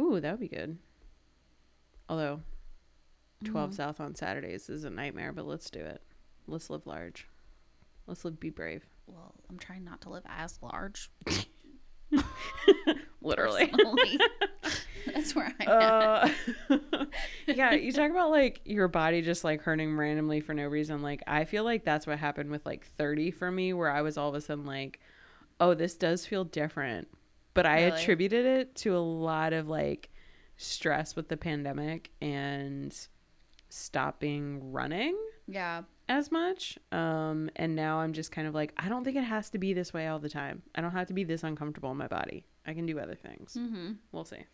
ooh, 0.00 0.18
that 0.20 0.32
would 0.32 0.40
be 0.40 0.48
good. 0.48 0.76
Although 2.08 2.40
12 3.44 3.70
Mhm. 3.70 3.74
South 3.74 4.00
on 4.00 4.14
Saturdays 4.14 4.68
is 4.70 4.84
a 4.84 4.90
nightmare, 4.90 5.32
but 5.32 5.46
let's 5.46 5.70
do 5.70 5.80
it. 5.80 6.02
Let's 6.46 6.70
live 6.70 6.86
large. 6.86 7.26
Let's 8.06 8.24
live 8.24 8.38
be 8.40 8.50
brave. 8.50 8.86
Well, 9.06 9.34
I'm 9.50 9.58
trying 9.58 9.84
not 9.84 10.00
to 10.02 10.10
live 10.10 10.24
as 10.26 10.58
large. 10.62 11.10
Literally. 13.22 13.72
That's 15.06 15.34
where 15.34 15.52
I'm 15.60 15.68
at. 15.68 15.70
uh, 15.70 16.28
yeah, 17.46 17.72
you 17.72 17.92
talk 17.92 18.10
about 18.10 18.30
like 18.30 18.60
your 18.64 18.88
body 18.88 19.20
just 19.22 19.44
like 19.44 19.60
hurting 19.62 19.96
randomly 19.96 20.40
for 20.40 20.54
no 20.54 20.66
reason. 20.66 21.02
Like 21.02 21.22
I 21.26 21.44
feel 21.44 21.62
like 21.64 21.84
that's 21.84 22.06
what 22.06 22.18
happened 22.18 22.50
with 22.50 22.64
like 22.64 22.86
30 22.96 23.30
for 23.30 23.50
me 23.50 23.72
where 23.74 23.90
I 23.90 24.00
was 24.02 24.16
all 24.16 24.30
of 24.30 24.34
a 24.34 24.40
sudden 24.40 24.64
like, 24.64 25.00
"Oh, 25.60 25.74
this 25.74 25.94
does 25.94 26.24
feel 26.24 26.44
different." 26.44 27.08
But 27.52 27.66
I 27.66 27.84
Really? 27.84 28.00
attributed 28.00 28.46
it 28.46 28.74
to 28.76 28.96
a 28.96 28.98
lot 28.98 29.52
of 29.52 29.68
like 29.68 30.08
stress 30.56 31.16
with 31.16 31.28
the 31.28 31.36
pandemic 31.36 32.10
and 32.20 32.96
stopping 33.68 34.72
running 34.72 35.16
Yeah. 35.48 35.82
as 36.08 36.30
much. 36.30 36.78
Um 36.92 37.50
and 37.56 37.74
now 37.74 37.98
I'm 37.98 38.12
just 38.12 38.30
kind 38.32 38.46
of 38.46 38.54
like, 38.54 38.72
I 38.76 38.88
don't 38.88 39.04
think 39.04 39.16
it 39.16 39.24
has 39.24 39.50
to 39.50 39.58
be 39.58 39.72
this 39.72 39.92
way 39.92 40.06
all 40.06 40.18
the 40.18 40.28
time. 40.28 40.62
I 40.74 40.80
don't 40.80 40.92
have 40.92 41.08
to 41.08 41.14
be 41.14 41.24
this 41.24 41.42
uncomfortable 41.42 41.90
in 41.90 41.96
my 41.96 42.06
body. 42.06 42.44
I 42.66 42.72
can 42.74 42.86
do 42.86 42.98
other 42.98 43.14
things. 43.16 43.56
Mm-hmm. 43.58 43.92
We'll 44.12 44.24
see. 44.24 44.44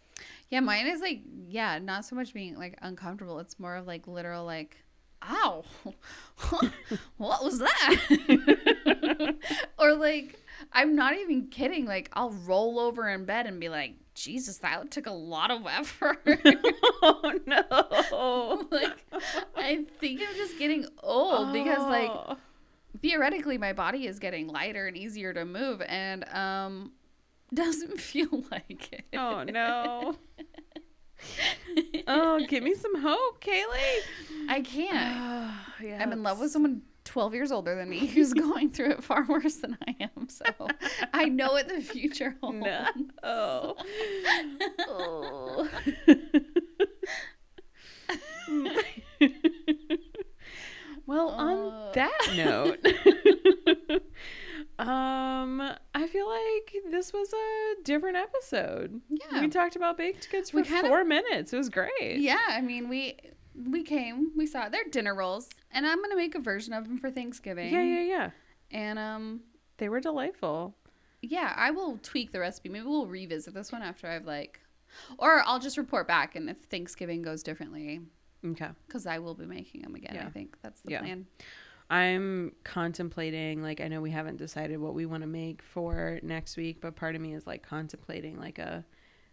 Yeah, 0.51 0.61
mine 0.61 0.87
is 0.87 1.01
like, 1.01 1.21
yeah, 1.49 1.79
not 1.79 2.05
so 2.05 2.17
much 2.17 2.33
being 2.35 2.57
like 2.57 2.77
uncomfortable. 2.83 3.39
It's 3.41 3.59
more 3.59 3.77
of 3.77 3.87
like 3.87 4.07
literal, 4.07 4.45
like, 4.45 4.83
ow, 5.23 5.65
what 7.19 7.45
was 7.45 7.59
that? 7.59 9.35
or 9.79 9.95
like, 9.95 10.39
I'm 10.73 10.95
not 10.95 11.17
even 11.17 11.49
kidding. 11.49 11.85
Like, 11.87 12.11
I'll 12.13 12.31
roll 12.33 12.79
over 12.81 13.09
in 13.09 13.25
bed 13.25 13.47
and 13.47 13.61
be 13.61 13.69
like, 13.69 13.95
Jesus, 14.23 14.59
that 14.59 14.91
took 14.91 15.07
a 15.07 15.13
lot 15.13 15.51
of 15.51 15.67
effort. 15.67 16.19
oh 17.03 17.39
no. 17.47 18.67
like, 18.71 19.05
I 19.57 19.85
think 19.99 20.21
I'm 20.21 20.35
just 20.37 20.59
getting 20.59 20.87
old 21.03 21.53
because, 21.53 21.79
like, 21.79 22.11
Oh. 22.11 22.37
theoretically, 23.01 23.57
my 23.57 23.73
body 23.73 24.07
is 24.07 24.19
getting 24.19 24.49
lighter 24.49 24.87
and 24.87 24.97
easier 24.97 25.33
to 25.33 25.45
move 25.45 25.81
and, 25.83 26.29
um, 26.29 26.93
doesn't 27.55 27.99
feel 28.01 28.45
like 28.51 28.93
it. 28.93 29.05
Oh 29.15 29.43
no. 29.45 30.17
Oh, 32.09 32.41
give 32.49 32.63
me 32.65 32.75
some 32.75 32.99
hope, 33.03 33.45
Kaylee. 33.45 34.49
I 34.49 34.63
can't. 34.63 34.97
Oh, 34.97 35.67
yeah, 35.87 35.99
I'm 36.03 36.13
in 36.13 36.23
love 36.23 36.41
with 36.41 36.51
someone 36.51 36.81
12 37.05 37.35
years 37.35 37.51
older 37.53 37.75
than 37.75 37.89
me 37.89 38.07
who's 38.07 38.33
going 38.33 38.71
through 38.71 38.91
it 38.91 39.03
far 39.05 39.25
worse 39.29 39.57
than 39.57 39.77
I 39.87 39.97
am. 40.17 40.29
So 40.29 40.45
I 41.13 41.27
know 41.27 41.53
what 41.53 41.69
the 41.69 41.81
future 41.81 42.37
holds. 42.41 42.59
No. 42.65 42.87
Oh. 43.23 43.77
oh. 44.81 45.69
well, 51.07 51.31
Uh. 51.31 51.43
on 51.43 51.93
that 51.95 52.29
note, 52.37 52.85
um, 54.79 55.61
I 55.95 56.07
feel 56.07 56.29
like 56.29 56.75
this 56.91 57.13
was 57.13 57.33
a 57.33 57.83
different 57.83 58.17
episode. 58.17 59.01
Yeah. 59.09 59.41
We 59.41 59.49
talked 59.49 59.77
about 59.77 59.97
baked 59.97 60.29
goods 60.31 60.51
for 60.51 60.65
four 60.65 61.05
minutes. 61.05 61.53
It 61.53 61.57
was 61.57 61.69
great. 61.69 62.19
Yeah, 62.19 62.39
I 62.49 62.61
mean, 62.61 62.89
we 62.89 63.17
we 63.55 63.83
came, 63.83 64.33
we 64.37 64.47
saw 64.47 64.69
their 64.69 64.85
dinner 64.91 65.15
rolls, 65.15 65.49
and 65.71 65.87
I'm 65.87 66.01
gonna 66.03 66.17
make 66.17 66.35
a 66.35 66.41
version 66.41 66.73
of 66.73 66.85
them 66.85 66.99
for 66.99 67.11
Thanksgiving. 67.11 67.73
Yeah, 67.73 67.83
yeah, 67.83 68.01
yeah. 68.03 68.31
And 68.71 68.99
um, 68.99 69.41
They 69.79 69.89
were 69.89 70.01
delightful. 70.01 70.75
yeah, 71.23 71.53
I 71.57 71.71
will 71.71 71.99
tweak 72.03 72.33
the 72.33 72.41
recipe. 72.41 72.69
Maybe 72.69 72.87
we'll 72.87 73.07
revisit 73.07 73.55
this 73.55 73.73
one 73.73 73.83
after 73.83 74.07
I've 74.07 74.25
like, 74.27 74.61
or 75.19 75.43
I'll 75.47 75.59
just 75.59 75.77
report 75.79 76.07
back, 76.09 76.37
and 76.37 76.49
if 76.51 76.59
Thanksgiving 76.65 77.23
goes 77.23 77.43
differently, 77.43 78.01
Okay. 78.45 78.69
because 78.87 79.07
I 79.07 79.19
will 79.19 79.35
be 79.35 79.47
making 79.47 79.83
them 79.83 79.95
again. 79.95 80.15
Yeah. 80.15 80.27
I 80.27 80.31
think 80.31 80.57
that's 80.63 80.81
the 80.83 80.93
Yeah. 80.93 81.01
plan. 81.01 81.27
I'm 81.91 82.53
contemplating 82.63 83.63
like 83.63 83.81
I 83.81 83.89
know 83.89 84.01
we 84.01 84.13
haven't 84.13 84.37
decided 84.37 84.79
what 84.79 84.95
we 84.95 85.07
want 85.07 85.23
to 85.23 85.27
make 85.27 85.61
for 85.61 86.21
next 86.23 86.57
week, 86.57 86.81
but 86.81 86.95
part 86.95 87.17
of 87.17 87.21
me 87.21 87.35
is 87.35 87.47
like 87.49 87.63
contemplating 87.65 88.39
like 88.39 88.61
a 88.61 88.85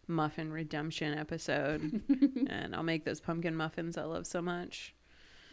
muffin 0.07 0.51
redemption 0.51 1.17
episode 1.17 2.01
and 2.49 2.75
I'll 2.75 2.83
make 2.83 3.03
those 3.05 3.19
pumpkin 3.19 3.55
muffins 3.55 3.97
I 3.97 4.03
love 4.03 4.25
so 4.27 4.41
much. 4.41 4.93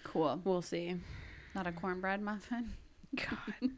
Cool. 0.05 0.40
We'll 0.44 0.62
see. 0.62 0.96
Not 1.55 1.66
a 1.66 1.72
cornbread 1.72 2.20
muffin. 2.20 2.72
God. 3.16 3.70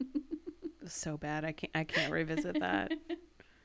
So 0.87 1.17
bad. 1.17 1.45
I 1.45 1.53
can't 1.53 1.73
I 1.75 1.85
can't 1.85 2.13
revisit 2.13 2.61
that. 2.61 2.93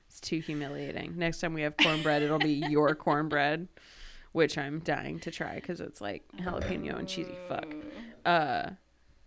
It's 0.07 0.20
too 0.20 0.39
humiliating. 0.39 1.14
Next 1.18 1.39
time 1.39 1.53
we 1.53 1.62
have 1.62 1.78
cornbread, 1.78 2.22
it'll 2.22 2.38
be 2.38 2.62
your 2.70 2.93
cornbread, 2.95 3.70
which 4.34 4.57
I'm 4.57 4.80
dying 4.80 5.22
to 5.22 5.32
try 5.32 5.57
cuz 5.62 5.80
it's 5.80 6.01
like 6.01 6.26
jalapeno 6.36 6.99
and 6.99 7.07
cheesy 7.07 7.34
fuck. 7.47 7.74
Uh 8.26 8.72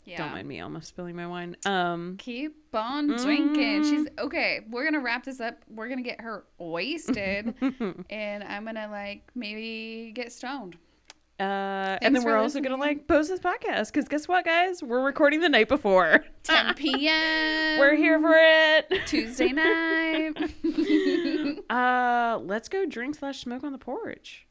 Yeah. 0.04 0.18
don't 0.18 0.32
mind 0.32 0.46
me 0.48 0.60
almost 0.60 0.88
spilling 0.88 1.16
my 1.16 1.26
wine. 1.26 1.56
Um 1.64 2.16
Keep 2.18 2.56
on 2.74 3.08
drinking. 3.16 3.82
Mhm. 3.82 3.90
She's 3.90 4.06
okay. 4.18 4.60
We're 4.70 4.84
gonna 4.84 5.00
wrap 5.00 5.24
this 5.24 5.40
up. 5.40 5.58
We're 5.68 5.88
gonna 5.88 6.02
get 6.02 6.20
her 6.20 6.44
wasted, 6.58 7.54
and 8.10 8.44
I'm 8.44 8.64
gonna 8.64 8.88
like 8.90 9.22
maybe 9.34 10.12
get 10.14 10.32
stoned. 10.32 10.76
Uh, 11.40 11.98
and 12.00 12.14
then 12.14 12.22
we're 12.22 12.36
also 12.36 12.60
gonna 12.60 12.76
like 12.76 13.08
post 13.08 13.28
this 13.28 13.40
podcast 13.40 13.92
because 13.92 14.06
guess 14.06 14.28
what, 14.28 14.44
guys? 14.44 14.84
We're 14.84 15.02
recording 15.04 15.40
the 15.40 15.48
night 15.48 15.68
before. 15.68 16.24
10 16.44 16.74
p.m. 16.74 17.78
we're 17.80 17.96
here 17.96 18.20
for 18.20 18.34
it. 18.36 18.88
Tuesday 19.06 19.48
night. 19.48 20.32
uh, 21.70 22.38
let's 22.42 22.68
go 22.68 22.86
drink 22.86 23.16
slash 23.16 23.40
smoke 23.40 23.64
on 23.64 23.72
the 23.72 23.78
porch. 23.78 24.46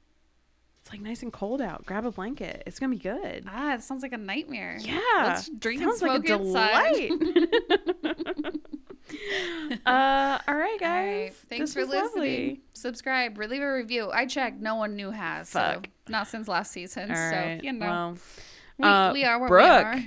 Like 0.94 1.02
nice 1.02 1.24
and 1.24 1.34
cold 1.34 1.60
out. 1.60 1.88
Grab 1.88 2.06
a 2.06 2.12
blanket. 2.12 2.62
It's 2.68 2.78
gonna 2.80 2.92
be 2.92 3.00
good. 3.00 3.46
ah, 3.48 3.74
it 3.74 3.82
sounds 3.82 4.04
like 4.04 4.14
a 4.14 4.18
nightmare. 4.18 4.78
Yeah, 4.80 5.00
Let's 5.24 5.50
drink 5.50 5.82
and 5.82 5.90
sounds 5.92 6.02
like 6.04 6.24
a 6.24 6.28
smoke 6.28 6.40
inside. 6.46 7.10
delight. 7.10 8.56
uh, 9.88 10.40
all 10.48 10.56
right, 10.56 10.80
guys. 10.80 11.08
right. 11.32 11.34
Thanks 11.50 11.74
This 11.74 11.74
for 11.74 11.82
listening. 11.90 12.04
lovely. 12.04 12.62
Subscribe, 12.74 13.38
leave 13.40 13.62
a 13.64 13.74
review. 13.74 14.12
I 14.12 14.28
checked. 14.28 14.62
No 14.62 14.76
one 14.76 14.96
new 14.96 15.10
has. 15.10 15.50
Fuck. 15.50 15.88
So 15.88 15.92
not 16.12 16.28
since 16.28 16.48
last 16.48 16.72
season. 16.72 17.10
All 17.10 17.16
so 17.16 17.22
right. 17.22 17.64
you 17.64 17.74
know 17.74 17.86
Well, 17.88 18.18
we, 18.78 18.86
uh, 18.88 19.14
we 19.14 19.24
are 19.24 19.40
where 19.40 19.50
Brooke, 19.50 19.96
we 19.96 20.02
are. 20.02 20.04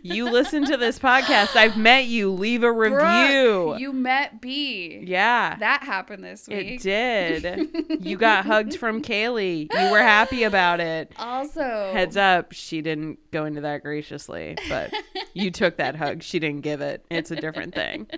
you 0.02 0.30
listen 0.30 0.64
to 0.66 0.76
this 0.76 0.98
podcast. 0.98 1.56
I've 1.56 1.76
met 1.76 2.06
you. 2.06 2.30
Leave 2.30 2.62
a 2.62 2.72
review. 2.72 2.96
Brooke, 2.98 3.80
you 3.80 3.92
met 3.92 4.40
B. 4.40 5.02
yeah. 5.06 5.56
That 5.56 5.82
happened 5.82 6.24
this 6.24 6.48
week. 6.48 6.66
It 6.74 6.82
did. 6.82 8.00
you 8.04 8.16
got 8.16 8.44
hugged 8.44 8.76
from 8.76 9.02
Kaylee. 9.02 9.68
You 9.72 9.90
were 9.90 10.02
happy 10.02 10.42
about 10.42 10.80
it. 10.80 11.12
Also, 11.16 11.90
Heads 11.92 12.16
up, 12.16 12.52
she 12.52 12.82
didn't 12.82 13.18
go 13.30 13.44
into 13.44 13.60
that 13.62 13.82
graciously, 13.82 14.56
but 14.68 14.92
you 15.34 15.50
took 15.50 15.76
that 15.76 15.96
hug. 15.96 16.22
She 16.22 16.38
didn't 16.38 16.62
give 16.62 16.80
it. 16.80 17.04
It's 17.10 17.30
a 17.30 17.36
different 17.36 17.74
thing. 17.74 18.08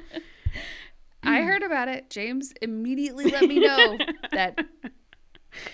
I 1.23 1.43
heard 1.43 1.63
about 1.63 1.89
it. 1.89 2.09
James 2.11 2.53
immediately 2.63 3.31
let 3.31 3.43
me 3.43 3.61
know 3.61 3.99
that 4.33 4.59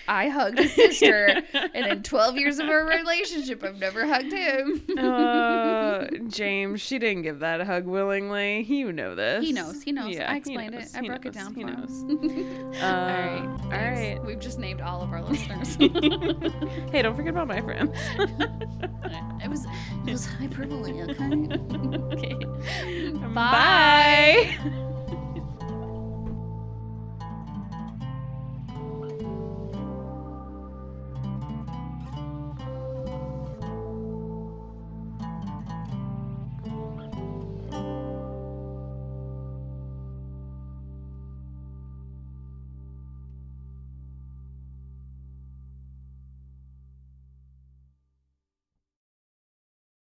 I 0.08 0.28
hugged 0.28 0.58
his 0.58 0.72
sister, 0.74 1.42
and 1.52 1.86
in 1.86 2.02
12 2.02 2.36
years 2.38 2.58
of 2.58 2.68
our 2.68 2.86
relationship, 2.86 3.62
I've 3.62 3.78
never 3.78 4.06
hugged 4.06 4.32
him. 4.32 4.82
Uh, 4.98 6.06
James, 6.28 6.80
she 6.80 6.98
didn't 6.98 7.22
give 7.22 7.40
that 7.40 7.60
hug 7.66 7.84
willingly. 7.86 8.62
You 8.62 8.92
know 8.92 9.14
this. 9.14 9.44
he 9.44 9.52
knows. 9.52 9.82
He 9.82 9.92
knows. 9.92 10.14
Yeah, 10.14 10.30
I 10.30 10.36
explained 10.36 10.74
knows, 10.74 10.94
it. 10.94 10.98
I 10.98 11.06
broke 11.06 11.26
it 11.26 11.34
knows, 11.34 11.44
down 11.44 11.54
he 11.54 11.62
for 11.62 11.70
knows. 11.70 12.02
him. 12.02 12.72
Uh, 12.76 12.84
all 12.84 12.90
right. 12.90 13.58
all 13.64 13.70
right. 13.70 14.20
We've 14.24 14.38
just 14.38 14.58
named 14.58 14.80
all 14.82 15.00
of 15.02 15.10
our 15.10 15.22
listeners. 15.22 15.76
hey, 15.76 17.00
don't 17.02 17.16
forget 17.16 17.30
about 17.30 17.48
my 17.48 17.60
friends. 17.62 17.96
it 19.42 19.48
was 19.48 19.64
it 20.06 20.12
was 20.12 20.26
hyperbole. 20.26 21.02
Okay. 21.02 22.34
okay. 22.34 23.18
Bye. 23.34 24.82